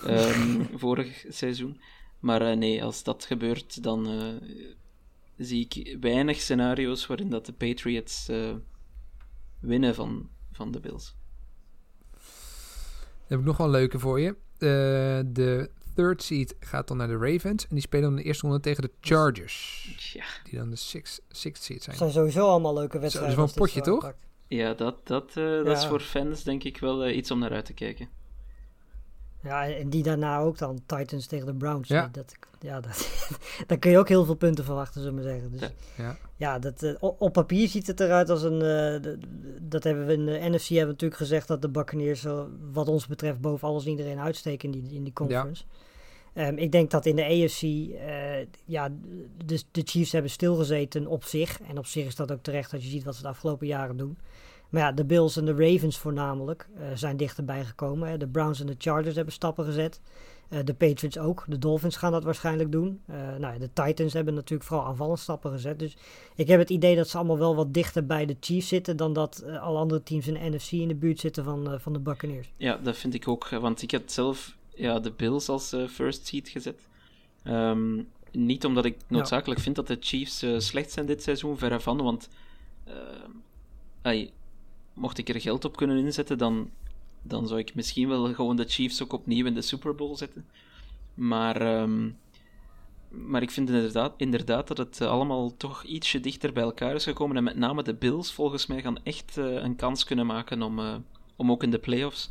Um, 0.07 0.67
vorig 0.79 1.25
seizoen. 1.29 1.79
Maar 2.19 2.41
uh, 2.41 2.57
nee, 2.57 2.83
als 2.83 3.03
dat 3.03 3.25
gebeurt, 3.25 3.83
dan 3.83 4.09
uh, 4.09 4.33
zie 5.37 5.67
ik 5.69 5.97
weinig 6.01 6.39
scenario's 6.39 7.07
waarin 7.07 7.29
dat 7.29 7.45
de 7.45 7.53
Patriots 7.53 8.29
uh, 8.29 8.55
winnen 9.59 9.95
van, 9.95 10.29
van 10.51 10.71
de 10.71 10.79
Bills. 10.79 11.15
Dan 12.11 13.37
heb 13.37 13.39
ik 13.39 13.45
nog 13.45 13.57
wel 13.57 13.65
een 13.65 13.71
leuke 13.71 13.99
voor 13.99 14.19
je. 14.19 14.29
Uh, 14.29 15.33
de 15.33 15.69
third 15.95 16.23
seed 16.23 16.55
gaat 16.59 16.87
dan 16.87 16.97
naar 16.97 17.07
de 17.07 17.17
Ravens. 17.17 17.63
En 17.63 17.75
die 17.75 17.81
spelen 17.81 18.05
dan 18.05 18.15
de 18.15 18.23
eerste 18.23 18.47
ronde 18.47 18.61
tegen 18.61 18.81
de 18.81 18.91
Chargers. 19.01 20.11
Ja. 20.13 20.25
Die 20.43 20.59
dan 20.59 20.69
de 20.69 20.75
sixth, 20.75 21.21
sixth 21.29 21.63
seed 21.63 21.83
zijn. 21.83 21.95
Het 21.95 21.97
zijn 21.97 22.11
sowieso 22.11 22.47
allemaal 22.47 22.73
leuke 22.73 22.99
wedstrijden. 22.99 23.35
Dat 23.35 23.47
is 23.47 23.55
wel 23.55 23.65
een 23.65 23.71
potje, 23.71 23.91
toch? 23.91 24.13
Ja, 24.47 24.73
dat, 24.73 25.07
dat, 25.07 25.29
eh, 25.37 25.43
dat 25.63 25.77
is 25.77 25.81
Ja. 25.81 25.87
voor 25.89 25.99
fans 25.99 26.43
denk 26.43 26.63
ik 26.63 26.77
wel 26.77 27.03
eh, 27.03 27.15
iets 27.17 27.31
om 27.31 27.39
naar 27.39 27.51
uit 27.51 27.65
te 27.65 27.73
kijken. 27.73 28.07
Ja, 29.43 29.67
en 29.69 29.89
die 29.89 30.03
daarna 30.03 30.37
ook 30.39 30.57
dan 30.57 30.81
Titans 30.85 31.25
tegen 31.27 31.45
de 31.45 31.53
Browns. 31.53 31.87
Ja. 31.87 32.09
Dat, 32.11 32.35
ja, 32.59 32.79
dat, 32.79 33.27
daar 33.67 33.77
kun 33.77 33.91
je 33.91 33.97
ook 33.97 34.07
heel 34.07 34.25
veel 34.25 34.35
punten 34.35 34.63
verwachten, 34.63 35.01
zullen 35.01 35.17
we 35.17 35.23
maar 35.23 35.31
zeggen. 35.31 35.51
Dus, 35.51 35.59
Ja. 35.61 35.71
ja, 36.03 36.17
Ja. 36.35 36.59
dat, 36.59 36.83
eh, 36.83 36.93
op 36.99 37.33
papier 37.33 37.67
ziet 37.67 37.87
het 37.87 37.99
eruit 37.99 38.29
als 38.29 38.43
een... 38.43 38.61
eh, 38.61 39.13
dat 39.61 39.83
hebben 39.83 40.05
we 40.05 40.13
in 40.13 40.25
de 40.25 40.31
NFC 40.31 40.67
hebben 40.67 40.85
we 40.85 40.91
natuurlijk 40.91 41.19
gezegd 41.19 41.47
dat 41.47 41.61
de 41.61 41.69
Buccaneers 41.69 42.25
wat 42.71 42.87
ons 42.87 43.07
betreft 43.07 43.41
boven 43.41 43.67
alles 43.67 43.85
en 43.85 43.91
iedereen 43.91 44.19
uitsteken 44.19 44.73
in 44.73 44.81
die, 44.81 44.93
in 44.95 45.03
die 45.03 45.13
conference. 45.13 45.63
Ehm, 46.37 46.57
ik 46.57 46.71
denk 46.71 46.91
dat 46.91 47.05
in 47.05 47.15
de 47.15 47.25
AFC, 47.25 47.61
eh, 47.61 48.45
ja, 48.65 48.89
de, 49.45 49.81
Chiefs 49.83 50.11
hebben 50.11 50.31
stilgezeten 50.31 51.07
op 51.07 51.23
zich. 51.23 51.61
En 51.61 51.77
op 51.77 51.85
zich 51.85 52.05
is 52.05 52.15
dat 52.15 52.31
ook 52.31 52.41
terecht 52.41 52.73
als 52.73 52.83
je 52.83 52.89
ziet 52.89 53.03
wat 53.03 53.15
ze 53.15 53.21
de 53.21 53.27
afgelopen 53.27 53.67
jaren 53.67 53.97
doen. 53.97 54.17
Maar 54.69 54.81
ja, 54.81 54.91
de 54.91 55.05
Bills 55.05 55.37
en 55.37 55.45
de 55.45 55.55
Ravens 55.71 55.97
voornamelijk 55.97 56.67
eh, 56.75 56.87
zijn 56.95 57.17
dichterbij 57.17 57.65
gekomen. 57.65 58.19
De 58.19 58.27
Browns 58.27 58.59
en 58.59 58.65
de 58.65 58.75
Chargers 58.77 59.15
hebben 59.15 59.33
stappen 59.33 59.65
gezet. 59.65 60.01
Eh, 60.49 60.59
de 60.63 60.73
Patriots 60.73 61.17
ook. 61.17 61.43
De 61.47 61.57
Dolphins 61.57 61.95
gaan 61.95 62.11
dat 62.11 62.23
waarschijnlijk 62.23 62.71
doen. 62.71 63.01
Nou 63.39 63.53
ja, 63.53 63.57
de 63.59 63.73
Titans 63.73 64.13
hebben 64.13 64.33
natuurlijk 64.33 64.69
vooral 64.69 64.85
aanvallend 64.85 65.19
stappen 65.19 65.51
gezet. 65.51 65.79
Dus 65.79 65.97
ik 66.35 66.47
heb 66.47 66.59
het 66.59 66.69
idee 66.69 66.95
dat 66.95 67.07
ze 67.07 67.17
allemaal 67.17 67.37
wel 67.37 67.55
wat 67.55 67.73
dichter 67.73 68.05
bij 68.05 68.25
de 68.25 68.37
Chiefs 68.39 68.67
zitten... 68.67 68.97
dan 68.97 69.13
dat 69.13 69.43
alle 69.59 69.77
andere 69.77 70.03
teams 70.03 70.27
in 70.27 70.33
de 70.33 70.49
NFC 70.55 70.71
in 70.71 70.87
de 70.87 70.95
buurt 70.95 71.19
zitten 71.19 71.43
van, 71.43 71.79
van 71.79 71.93
de 71.93 71.99
Buccaneers. 71.99 72.51
Ja, 72.57 72.77
dat 72.77 72.97
vind 72.97 73.13
ik 73.13 73.27
ook. 73.27 73.49
Want 73.49 73.81
ik 73.81 73.91
had 73.91 74.11
zelf 74.11 74.55
ja, 74.77 74.99
de 74.99 75.11
Bills 75.11 75.49
als 75.49 75.73
eh, 75.73 75.87
first 75.87 76.27
seed 76.27 76.49
gezet. 76.49 76.87
Ehm, 77.43 78.03
niet 78.31 78.65
omdat 78.65 78.85
ik 78.85 78.97
noodzakelijk 79.07 79.59
vind 79.59 79.75
dat 79.75 79.87
de 79.87 79.97
Chiefs 79.99 80.41
eh, 80.41 80.59
slecht 80.59 80.91
zijn 80.91 81.05
dit 81.05 81.23
seizoen, 81.23 81.57
verre 81.57 81.79
van. 81.79 82.01
Want 82.01 82.29
ai, 84.01 84.31
mocht 84.93 85.17
ik 85.17 85.29
er 85.29 85.41
geld 85.41 85.65
op 85.65 85.75
kunnen 85.75 85.97
inzetten, 85.97 86.37
dan, 86.37 86.69
dan 87.21 87.47
zou 87.47 87.59
ik 87.59 87.75
misschien 87.75 88.07
wel 88.07 88.33
gewoon 88.33 88.55
de 88.55 88.67
Chiefs 88.67 89.03
ook 89.03 89.13
opnieuw 89.13 89.45
in 89.45 89.53
de 89.53 89.61
Super 89.61 89.95
Bowl 89.95 90.15
zetten. 90.15 90.45
Maar, 91.13 91.61
ehm, 91.61 92.09
maar 93.09 93.41
ik 93.41 93.51
vind 93.51 93.69
inderdaad, 93.69 94.13
inderdaad 94.17 94.67
dat 94.67 94.77
het 94.77 95.01
allemaal 95.01 95.57
toch 95.57 95.83
ietsje 95.83 96.19
dichter 96.19 96.53
bij 96.53 96.63
elkaar 96.63 96.95
is 96.95 97.03
gekomen. 97.03 97.37
En 97.37 97.43
met 97.43 97.55
name 97.55 97.83
de 97.83 97.93
Bills 97.93 98.31
volgens 98.33 98.65
mij 98.65 98.81
gaan 98.81 99.03
echt 99.03 99.35
een 99.35 99.75
kans 99.75 100.03
kunnen 100.03 100.25
maken 100.25 100.61
om, 100.61 101.03
om 101.35 101.51
ook 101.51 101.63
in 101.63 101.71
de 101.71 101.79
playoffs 101.79 102.29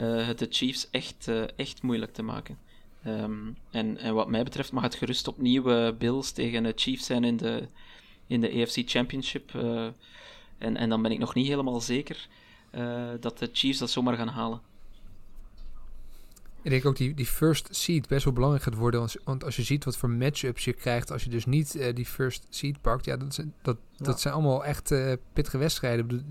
eh, 0.00 0.26
het 0.26 0.38
de 0.38 0.46
Chiefs 0.50 0.88
echt, 0.90 1.28
eh, 1.28 1.42
echt 1.56 1.82
moeilijk 1.82 2.12
te 2.12 2.22
maken. 2.22 2.58
Ehm, 3.02 3.32
en, 3.70 3.98
en 3.98 4.14
wat 4.14 4.28
mij 4.28 4.44
betreft 4.44 4.72
mag 4.72 4.82
het 4.82 4.94
gerust 4.94 5.28
opnieuw 5.28 5.70
eh, 5.70 5.96
Bills 5.98 6.30
tegen 6.32 6.62
de 6.62 6.72
Chiefs 6.76 7.06
zijn 7.06 7.24
in 7.24 7.36
de, 7.36 7.66
in 8.26 8.40
de 8.40 8.62
AFC 8.62 8.82
Championship. 8.90 9.54
eh, 9.54 9.86
en, 10.58 10.76
en 10.76 10.88
dan 10.88 11.02
ben 11.02 11.10
ik 11.12 11.18
nog 11.18 11.34
niet 11.34 11.46
helemaal 11.48 11.80
zeker 11.80 12.28
eh, 12.70 13.08
dat 13.20 13.38
de 13.38 13.50
Chiefs 13.52 13.78
dat 13.78 13.90
zomaar 13.90 14.16
gaan 14.16 14.28
halen. 14.28 14.60
Ik 16.62 16.70
denk 16.70 16.84
ook 16.86 16.96
die, 16.96 17.14
die 17.14 17.26
first 17.26 17.68
seed 17.70 18.08
best 18.08 18.24
wel 18.24 18.32
belangrijk 18.32 18.64
gaat 18.64 18.74
worden. 18.74 19.00
Want, 19.00 19.16
want 19.24 19.44
als 19.44 19.56
je 19.56 19.62
ziet 19.62 19.84
wat 19.84 19.96
voor 19.96 20.10
matchups 20.10 20.64
je 20.64 20.72
krijgt 20.72 21.10
als 21.10 21.24
je 21.24 21.30
dus 21.30 21.46
niet 21.46 21.94
die 21.94 22.06
first 22.06 22.46
seed 22.50 22.80
pakt. 22.80 23.04
Ja, 23.04 23.16
dat, 23.16 23.34
zijn- 23.34 23.54
dat, 23.62 23.76
Ja. 23.96 24.04
dat 24.04 24.20
zijn 24.20 24.34
allemaal 24.34 24.64
echt 24.64 24.90
eh, 24.90 25.12
pittige 25.32 25.58
wedstrijden. 25.58 26.26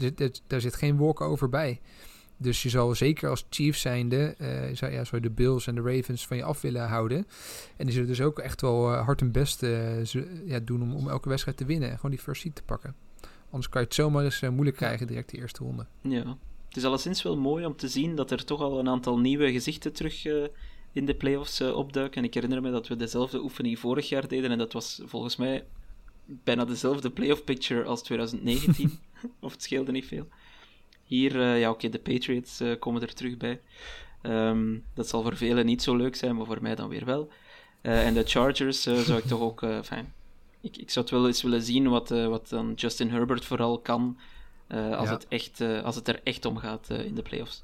Daar 0.47 0.61
zit 0.61 0.76
geen 0.76 0.97
walk 0.97 1.22
over 1.22 1.49
bij. 1.49 1.80
Dus 2.41 2.63
je 2.63 2.69
zal 2.69 2.95
zeker 2.95 3.29
als 3.29 3.45
Chiefs 3.49 3.81
zijnde, 3.81 4.35
eh 4.37 4.75
zou, 4.75 4.91
ja, 4.91 5.03
zou 5.03 5.21
je 5.21 5.27
de 5.27 5.33
Bills 5.33 5.67
en 5.67 5.75
de 5.75 5.81
Ravens 5.81 6.27
van 6.27 6.37
je 6.37 6.43
af 6.43 6.61
willen 6.61 6.87
houden. 6.87 7.27
En 7.77 7.85
die 7.85 7.93
zullen 7.93 8.07
dus 8.07 8.21
ook 8.21 8.39
echt 8.39 8.61
wel 8.61 8.93
eh, 8.93 9.05
hard 9.05 9.19
hun 9.19 9.31
best 9.31 9.63
eh, 9.63 10.03
ja, 10.45 10.59
doen 10.59 10.81
om, 10.81 10.95
om 10.95 11.09
elke 11.09 11.29
wedstrijd 11.29 11.57
te 11.57 11.65
winnen. 11.65 11.89
En 11.89 11.95
gewoon 11.95 12.11
die 12.11 12.19
first 12.19 12.41
seed 12.41 12.55
te 12.55 12.63
pakken. 12.63 12.95
Anders 13.45 13.69
kan 13.69 13.81
je 13.81 13.87
het 13.87 13.95
zomaar 13.95 14.23
eens 14.23 14.41
moeilijk 14.41 14.75
krijgen 14.75 15.07
direct 15.07 15.29
de 15.29 15.37
eerste 15.37 15.63
ronde. 15.63 15.85
Ja. 16.01 16.37
Het 16.67 16.77
is 16.77 16.85
alleszins 16.85 17.23
wel 17.23 17.37
mooi 17.37 17.65
om 17.65 17.75
te 17.75 17.87
zien 17.87 18.15
dat 18.15 18.31
er 18.31 18.45
toch 18.45 18.61
al 18.61 18.79
een 18.79 18.89
aantal 18.89 19.19
nieuwe 19.19 19.51
gezichten 19.51 19.93
terug 19.93 20.25
in 20.91 21.05
de 21.05 21.15
playoffs 21.15 21.61
opduiken. 21.61 22.17
En 22.17 22.27
ik 22.27 22.33
herinner 22.33 22.61
me 22.61 22.71
dat 22.71 22.87
we 22.87 22.95
dezelfde 22.95 23.41
oefening 23.41 23.79
vorig 23.79 24.09
jaar 24.09 24.27
deden 24.27 24.51
en 24.51 24.57
dat 24.57 24.73
was 24.73 25.01
volgens 25.05 25.35
mij 25.35 25.65
bijna 26.25 26.65
dezelfde 26.65 27.09
playoff 27.09 27.43
picture 27.43 27.83
als 27.83 28.03
2019. 28.03 28.99
of 29.39 29.51
het 29.51 29.63
scheelde 29.63 29.91
niet 29.91 30.05
veel. 30.05 30.27
Hier, 31.10 31.41
eh, 31.41 31.60
ja 31.60 31.70
oké, 31.70 31.89
de 31.89 31.99
Patriots 31.99 32.60
eh, 32.60 32.80
komen 32.80 33.01
er 33.01 33.14
terug 33.14 33.38
bij. 33.38 33.60
Ehm, 34.22 34.78
dat 34.93 35.07
zal 35.07 35.22
voor 35.22 35.36
velen 35.38 35.66
niet 35.66 35.84
zo 35.84 35.95
leuk 35.95 36.16
zijn, 36.16 36.36
maar 36.36 36.45
voor 36.45 36.62
mij 36.62 36.76
dan 36.76 36.89
weer 36.89 37.05
wel. 37.05 37.30
Eh, 37.82 38.05
en 38.07 38.14
de 38.14 38.24
Chargers 38.26 38.82
zou 38.82 39.14
ik 39.18 39.24
toch 39.26 39.41
ook... 39.41 39.66
fijn. 39.84 40.14
Ik, 40.62 40.78
ik 40.78 40.89
zou 40.89 41.05
het 41.05 41.14
wel 41.14 41.28
eens 41.28 41.41
willen 41.41 41.62
zien 41.62 41.89
wat, 41.89 42.10
wat 42.10 42.49
dan 42.49 42.74
Justin 42.76 43.10
Herbert 43.10 43.45
vooral 43.45 43.80
kan 43.80 44.18
als, 44.70 45.07
Ja. 45.07 45.14
het 45.14 45.28
echt, 45.28 45.62
als 45.62 45.95
het 45.95 46.07
er 46.07 46.20
echt 46.24 46.45
om 46.45 46.57
gaat 46.57 46.89
in 46.89 47.16
de 47.16 47.22
playoffs. 47.22 47.64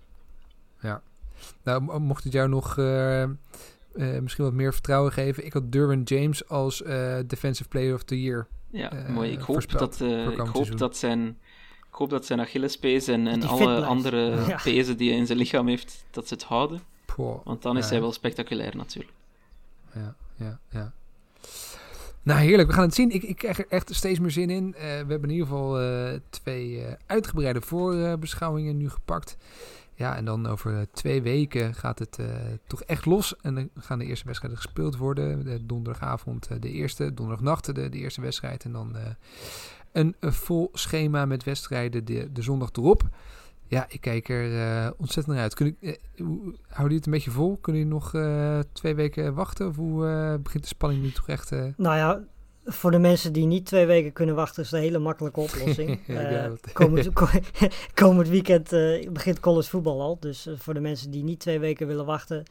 Nou, 1.64 1.82
mo- 1.82 2.00
mocht 2.00 2.24
het 2.24 2.34
jou 2.34 2.50
nog 2.50 2.76
misschien 4.22 4.44
wat 4.44 4.54
meer 4.54 4.74
vertrouwen 4.74 5.12
geven. 5.12 5.46
Ik 5.46 5.54
had 5.54 5.72
Derwin 5.72 6.02
James 6.04 6.48
als 6.48 6.84
Defensive 7.28 7.70
Player 7.70 7.94
of 7.94 8.04
the 8.04 8.22
Year. 8.22 8.48
Ja, 8.70 9.06
mooi. 9.10 9.32
Ik 9.32 9.40
hoop, 9.42 9.72
dat, 9.72 10.02
ik 10.02 10.38
hoop 10.40 10.78
dat 10.78 10.98
zijn, 10.98 11.38
ik 11.96 12.02
hoop 12.02 12.10
dat 12.10 12.26
zijn 12.26 12.40
Achillespees 12.40 13.08
en, 13.08 13.28
en 13.28 13.44
alle 13.44 13.86
andere 13.86 14.46
Ja. 14.48 14.60
pezen 14.64 14.98
die 14.98 15.10
hij 15.10 15.20
in 15.20 15.26
zijn 15.26 15.38
lichaam 15.38 15.68
heeft, 15.68 16.06
dat 16.12 16.28
ze 16.28 16.34
het 16.34 16.44
houden. 16.44 16.82
Poh, 17.06 17.46
Want 17.46 17.62
dan 17.62 17.78
is 17.78 17.84
Ja. 17.86 17.92
hij 17.92 18.02
wel 18.02 18.12
spectaculair 18.12 18.76
natuurlijk. 18.76 19.14
ja, 19.94 20.16
ja, 20.36 20.60
ja. 20.70 20.94
Nou, 22.22 22.40
heerlijk. 22.40 22.68
We 22.68 22.74
gaan 22.74 22.84
het 22.86 22.94
zien. 22.94 23.12
Ik, 23.12 23.24
ik 23.24 23.36
krijg 23.38 23.58
er 23.60 23.66
echt 23.70 23.96
steeds 23.96 24.20
meer 24.20 24.32
zin 24.32 24.50
in. 24.50 24.74
Eh, 24.74 24.82
we 24.82 24.88
hebben 24.88 25.24
in 25.24 25.30
ieder 25.30 25.48
geval 25.48 25.80
eh, 25.82 26.20
twee 26.30 26.82
eh, 26.86 26.94
uitgebreide 27.06 27.62
voorbeschouwingen 27.62 28.78
nu 28.78 28.90
gepakt. 28.90 29.38
Ja, 29.94 30.16
en 30.16 30.26
dan 30.26 30.48
over 30.48 30.88
twee 30.92 31.22
weken 31.22 31.74
gaat 31.74 32.00
het 32.00 32.20
toch 32.68 32.82
echt 32.82 33.06
los. 33.06 33.36
En 33.42 33.56
dan 33.56 33.70
gaan 33.80 34.00
de 34.00 34.06
eerste 34.06 34.26
wedstrijden 34.26 34.60
gespeeld 34.62 34.98
worden. 34.98 35.44
De 35.44 35.66
donderdagavond 35.66 36.62
de 36.62 36.72
eerste, 36.72 37.14
donderdagnacht 37.14 37.76
de, 37.76 37.90
de 37.90 37.98
eerste 37.98 38.22
wedstrijd. 38.22 38.64
En 38.64 38.72
dan 38.72 38.96
een, 39.96 40.16
een 40.20 40.34
vol 40.34 40.70
schema 40.74 41.26
met 41.26 41.44
wedstrijden 41.44 42.06
de, 42.06 42.30
de 42.34 42.42
zondag 42.42 42.70
erop. 42.72 43.04
Ja, 43.68 43.86
ik 43.90 44.02
kijk 44.02 44.30
er 44.30 44.62
eh, 44.62 44.90
ontzettend 44.98 45.36
naar 45.36 45.44
uit. 45.44 45.54
Kun 45.54 45.78
ik, 45.80 46.00
hoe- 46.18 46.38
houden 46.38 46.56
jullie 46.78 46.96
het 46.96 47.06
een 47.06 47.12
beetje 47.12 47.32
vol? 47.32 47.58
Kunnen 47.62 47.82
jullie 47.82 47.98
nog 47.98 48.14
eh, 48.14 48.60
twee 48.74 48.96
weken 48.96 49.34
wachten? 49.34 49.68
Of 49.68 49.76
hoe 49.76 50.40
begint 50.44 50.64
de 50.64 50.70
spanning 50.70 51.02
nu 51.02 51.12
toch 51.12 51.28
echt... 51.28 51.52
Nou 51.78 51.96
ja, 51.98 52.22
voor 52.66 52.92
de 52.92 53.00
mensen 53.00 53.34
die 53.34 53.46
niet 53.46 53.66
twee 53.66 53.86
weken 53.86 54.14
kunnen 54.14 54.36
wachten, 54.36 54.64
is 54.64 54.72
een 54.72 54.80
hele 54.80 55.00
makkelijke 55.00 55.40
oplossing. 55.40 56.00
Ja, 56.08 56.52
komend, 56.74 57.14
ko- 57.14 57.28
komend 58.04 58.28
weekend 58.28 58.70
begint 59.14 59.40
college 59.40 59.70
voetbal 59.70 60.02
al. 60.02 60.18
Dus 60.20 60.48
voor 60.56 60.74
de 60.74 60.80
mensen 60.80 61.12
die 61.12 61.24
niet 61.24 61.40
twee 61.40 61.60
weken 61.60 61.88
willen 61.88 62.06
wachten. 62.06 62.44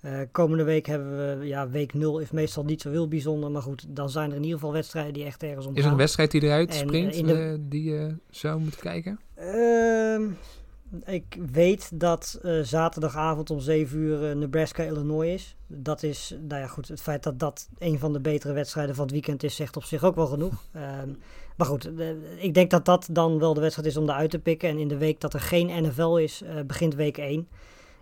Eh, 0.00 0.18
komende 0.32 0.64
week 0.64 0.86
hebben 0.86 1.38
we, 1.38 1.46
ja, 1.46 1.68
week 1.68 1.94
0 1.94 2.18
is 2.18 2.30
meestal 2.30 2.64
niet 2.64 2.80
zo 2.80 2.90
heel 2.90 3.08
bijzonder. 3.08 3.50
Maar 3.50 3.62
goed, 3.62 3.84
dan 3.88 4.10
zijn 4.10 4.30
er 4.30 4.36
in 4.36 4.42
ieder 4.42 4.58
geval 4.58 4.72
wedstrijden 4.74 5.12
die 5.12 5.24
echt 5.24 5.42
ergens 5.42 5.66
om 5.66 5.74
Is 5.74 5.84
er 5.84 5.90
een 5.90 5.96
wedstrijd 5.96 6.30
die 6.30 6.42
eruit 6.42 6.70
En, 6.70 6.76
springt 6.76 7.16
eh, 7.16 7.26
de- 7.26 7.32
eh, 7.34 7.54
die 7.60 7.84
je 7.90 8.14
zou 8.30 8.60
moeten 8.60 8.80
kijken? 8.80 9.20
Ehm, 9.34 10.22
ik 11.04 11.38
weet 11.52 11.90
dat 12.00 12.38
eh, 12.42 12.60
zaterdagavond 12.62 13.50
om 13.50 13.60
7 13.60 13.98
uur 13.98 14.30
eh, 14.30 14.36
Nebraska-Illinois 14.36 15.28
is. 15.32 15.56
Dat 15.66 16.02
is, 16.02 16.36
nou 16.48 16.60
ja 16.60 16.66
goed, 16.66 16.88
het 16.88 17.00
feit 17.00 17.22
dat 17.22 17.38
dat 17.38 17.68
een 17.78 17.98
van 17.98 18.12
de 18.12 18.20
betere 18.20 18.52
wedstrijden 18.52 18.94
van 18.94 19.04
het 19.04 19.12
weekend 19.12 19.42
is, 19.42 19.56
zegt 19.56 19.76
op 19.76 19.84
zich 19.84 20.04
ook 20.04 20.14
wel 20.14 20.26
genoeg. 20.26 20.64
Ehm, 20.72 21.08
maar 21.56 21.66
goed, 21.68 21.94
eh, 21.98 22.08
ik 22.38 22.54
denk 22.54 22.70
dat 22.70 22.84
dat 22.84 23.08
dan 23.12 23.38
wel 23.38 23.54
de 23.54 23.60
wedstrijd 23.60 23.88
is 23.88 23.96
om 23.96 24.08
eruit 24.08 24.30
te 24.30 24.38
pikken. 24.38 24.68
En 24.68 24.78
in 24.78 24.88
de 24.88 24.96
week 24.96 25.20
dat 25.20 25.34
er 25.34 25.40
geen 25.40 25.84
NFL 25.84 26.16
is, 26.16 26.42
eh, 26.42 26.54
begint 26.66 26.94
week 26.94 27.16
1. 27.18 27.48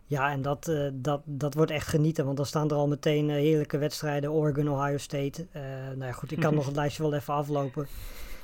Ja, 0.08 0.30
en 0.30 0.42
dat, 0.42 0.68
eh, 0.68 0.88
dat, 0.92 1.20
dat 1.24 1.54
wordt 1.54 1.70
echt 1.70 1.86
genieten, 1.86 2.24
want 2.24 2.36
dan 2.36 2.46
staan 2.46 2.70
er 2.70 2.76
al 2.76 2.88
meteen 2.88 3.30
eh, 3.30 3.36
heerlijke 3.36 3.78
wedstrijden. 3.78 4.32
Oregon, 4.32 4.68
Ohio 4.68 4.96
State. 4.96 5.46
Eh, 5.52 5.62
nou 5.86 6.04
ja, 6.04 6.12
goed, 6.12 6.32
ik 6.32 6.40
kan 6.40 6.54
nog 6.58 6.66
het 6.66 6.76
lijstje 6.76 7.02
wel 7.02 7.14
even 7.14 7.34
aflopen. 7.34 7.88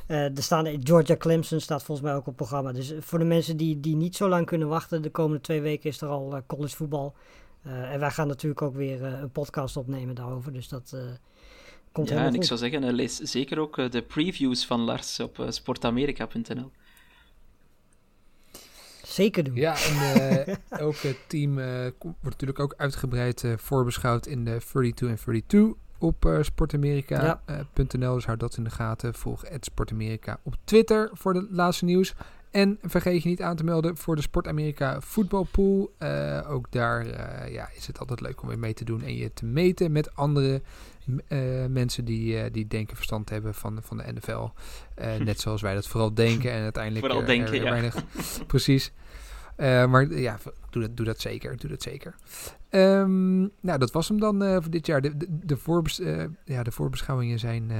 Eh, 0.06 0.36
er 0.36 0.42
staan, 0.42 0.66
Georgia 0.82 1.16
Clemson 1.16 1.60
staat 1.60 1.82
volgens 1.82 2.06
mij 2.06 2.16
ook 2.16 2.20
op 2.20 2.26
het 2.26 2.36
programma. 2.36 2.72
Dus 2.72 2.92
voor 3.00 3.18
de 3.18 3.24
mensen 3.24 3.56
die, 3.56 3.80
die 3.80 3.96
niet 3.96 4.16
zo 4.16 4.28
lang 4.28 4.46
kunnen 4.46 4.68
wachten, 4.68 5.02
de 5.02 5.10
komende 5.10 5.40
twee 5.40 5.60
weken 5.60 5.90
is 5.90 6.00
er 6.00 6.08
al 6.08 6.42
college 6.46 6.76
voetbal. 6.76 7.14
Eh, 7.62 7.92
en 7.92 8.00
wij 8.00 8.10
gaan 8.10 8.28
natuurlijk 8.28 8.62
ook 8.62 8.74
weer 8.74 9.02
een 9.02 9.30
podcast 9.30 9.76
opnemen 9.76 10.14
daarover. 10.14 10.52
Dus 10.52 10.68
dat 10.68 10.90
eh, 10.94 11.00
komt 11.92 12.08
ja, 12.08 12.14
helemaal 12.14 12.34
en 12.34 12.40
ik 12.40 12.46
zou 12.46 12.58
zeggen, 12.58 12.92
lees 12.92 13.16
zeker 13.16 13.58
ook 13.58 13.92
de 13.92 14.02
previews 14.02 14.66
van 14.66 14.80
Lars 14.80 15.20
op 15.20 15.46
sportamerika.nl. 15.48 16.70
Zeker 19.14 19.44
doen. 19.44 19.54
Ja, 19.54 19.74
en 19.76 20.20
eh, 20.46 20.54
elk 20.80 20.94
eh, 20.94 21.10
team 21.26 21.58
eh, 21.58 21.66
wordt 22.00 22.22
natuurlijk 22.22 22.58
ook 22.58 22.74
uitgebreid 22.76 23.44
eh, 23.44 23.52
voorbeschouwd 23.56 24.26
in 24.26 24.44
de 24.44 24.58
32 24.72 25.08
en 25.08 25.16
32 25.16 25.82
op 25.98 26.24
eh 26.24 26.38
sportamerika.nl. 26.42 28.14
dus 28.14 28.26
houd 28.26 28.40
dat 28.40 28.56
in 28.56 28.64
de 28.64 28.70
gaten. 28.70 29.14
Volg 29.14 29.44
Sportamerika 29.60 30.40
op 30.42 30.56
Twitter 30.64 31.10
voor 31.12 31.32
de 31.32 31.46
laatste 31.50 31.84
nieuws. 31.84 32.14
En 32.50 32.78
vergeet 32.82 33.22
je 33.22 33.28
niet 33.28 33.42
aan 33.42 33.56
te 33.56 33.64
melden 33.64 33.96
voor 33.96 34.16
de 34.16 34.22
Sport 34.22 34.48
Amerika 34.48 35.00
voetbalpool. 35.00 35.94
Uh, 35.98 36.40
ook 36.48 36.66
daar 36.70 37.06
uh, 37.06 37.52
ja, 37.52 37.68
is 37.76 37.86
het 37.86 37.98
altijd 37.98 38.20
leuk 38.20 38.42
om 38.42 38.48
weer 38.48 38.58
mee 38.58 38.74
te 38.74 38.84
doen 38.84 39.02
en 39.02 39.16
je 39.16 39.32
te 39.32 39.44
meten 39.44 39.92
met 39.92 40.16
andere 40.16 40.62
uh, 41.06 41.66
mensen 41.66 42.04
die, 42.04 42.50
die 42.50 42.66
denken 42.66 42.96
verstand 42.96 43.30
hebben 43.30 43.54
van, 43.54 43.78
van 43.82 43.96
de 43.96 44.12
NFL. 44.12 44.48
net 45.24 45.40
zoals 45.40 45.62
wij 45.62 45.74
dat 45.74 45.86
vooral 45.86 46.14
denken 46.14 46.52
en 46.52 46.62
uiteindelijk 46.62 47.06
vooral 47.06 47.26
denken, 47.26 47.54
er, 47.54 47.62
ja. 47.62 47.70
weinig. 47.70 48.04
precies. 48.46 48.92
Maar 49.56 50.12
ja, 50.12 50.38
doe 50.70 50.82
dat, 50.82 50.96
doe 50.96 51.06
dat 51.06 51.20
zeker. 51.20 51.56
Doe 51.56 51.70
dat 51.70 51.82
zeker. 51.82 52.14
Um, 52.70 53.50
nou, 53.60 53.78
dat 53.78 53.92
was 53.92 54.08
hem 54.08 54.20
dan 54.20 54.42
uh, 54.42 54.52
voor 54.60 54.70
dit 54.70 54.86
jaar. 54.86 55.00
De, 55.00 55.12
de, 55.28 55.56
uh, 55.98 56.24
ja, 56.44 56.62
de 56.62 56.72
voorbeschouwingen 56.72 57.38
zijn... 57.38 57.70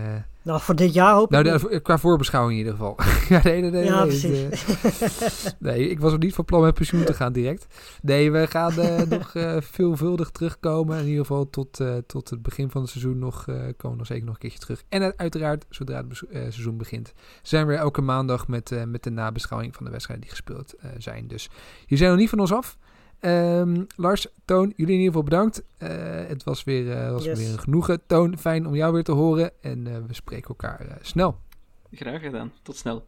Nou, 0.45 0.61
voor 0.61 0.75
dit 0.75 0.95
jaar 0.95 1.15
hoop 1.15 1.31
nou, 1.31 1.49
ik... 1.49 1.63
Nou, 1.63 1.79
qua 1.79 1.99
voorbeschouwing 1.99 2.59
in 2.59 2.65
ieder 2.65 2.79
geval. 2.79 2.97
ja, 3.37 3.41
nee, 3.45 3.61
nee, 3.61 3.71
nee. 3.71 3.85
Ja, 3.85 4.05
nee, 4.05 4.07
precies. 4.07 5.55
nee, 5.59 5.89
ik 5.89 6.01
was 6.01 6.11
nog 6.11 6.21
niet 6.21 6.35
van 6.35 6.45
plan 6.45 6.63
met 6.63 6.75
pensioen 6.75 7.05
te 7.05 7.15
gaan 7.15 7.33
direct. 7.33 7.67
Nee, 8.03 8.31
we 8.31 8.47
gaan 8.47 8.75
nog 9.09 9.33
veelvuldig 9.59 10.31
terugkomen. 10.31 10.99
In 10.99 11.07
ieder 11.07 11.21
geval 11.21 11.51
tot, 11.51 11.81
tot 12.07 12.31
het 12.31 12.43
begin 12.43 12.71
van 12.71 12.81
het 12.81 12.91
seizoen 12.91 13.19
nog, 13.19 13.45
komen 13.45 13.77
we 13.77 13.97
nog 13.97 14.07
zeker 14.07 14.25
nog 14.25 14.35
een 14.35 14.41
keertje 14.41 14.59
terug. 14.59 14.83
En 14.89 15.19
uiteraard, 15.19 15.65
zodra 15.69 16.05
het 16.09 16.25
seizoen 16.31 16.77
begint, 16.77 17.13
zijn 17.43 17.67
we 17.67 17.75
elke 17.75 18.01
maandag 18.01 18.49
met, 18.49 18.87
met 18.87 19.03
de 19.03 19.11
nabeschouwing 19.11 19.75
van 19.75 19.85
de 19.85 19.91
wedstrijden 19.91 20.27
die 20.27 20.35
gespeeld 20.35 20.75
zijn. 20.99 21.29
Dus 21.29 21.49
jullie 21.81 21.99
zijn 21.99 22.11
nog 22.11 22.19
niet 22.19 22.31
van 22.31 22.41
ons 22.41 22.53
af. 22.53 22.77
Um, 23.25 23.87
Lars, 23.97 24.27
Toon, 24.45 24.73
jullie 24.77 24.95
in 24.95 25.01
ieder 25.01 25.07
geval 25.07 25.23
bedankt. 25.23 25.63
Uh, 25.79 25.89
het 26.29 26.45
was 26.45 26.65
weer, 26.65 26.85
uh, 26.85 27.11
was 27.11 27.25
Yes. 27.25 27.39
weer 27.39 27.53
een 27.53 27.59
genoegen. 27.59 28.01
Toon, 28.07 28.39
fijn 28.39 28.67
om 28.67 28.75
jou 28.75 28.93
weer 28.93 29.03
te 29.05 29.13
horen. 29.13 29.51
En 29.61 29.87
uh, 29.87 29.97
we 30.07 30.15
spreken 30.15 30.49
elkaar 30.49 30.99
snel. 31.01 31.39
Graag 31.93 32.21
gedaan. 32.21 32.53
Tot 32.63 32.77
snel. 32.77 33.07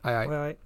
Ai, 0.00 0.14
ai. 0.14 0.26
Hoi, 0.26 0.38
hoi. 0.38 0.56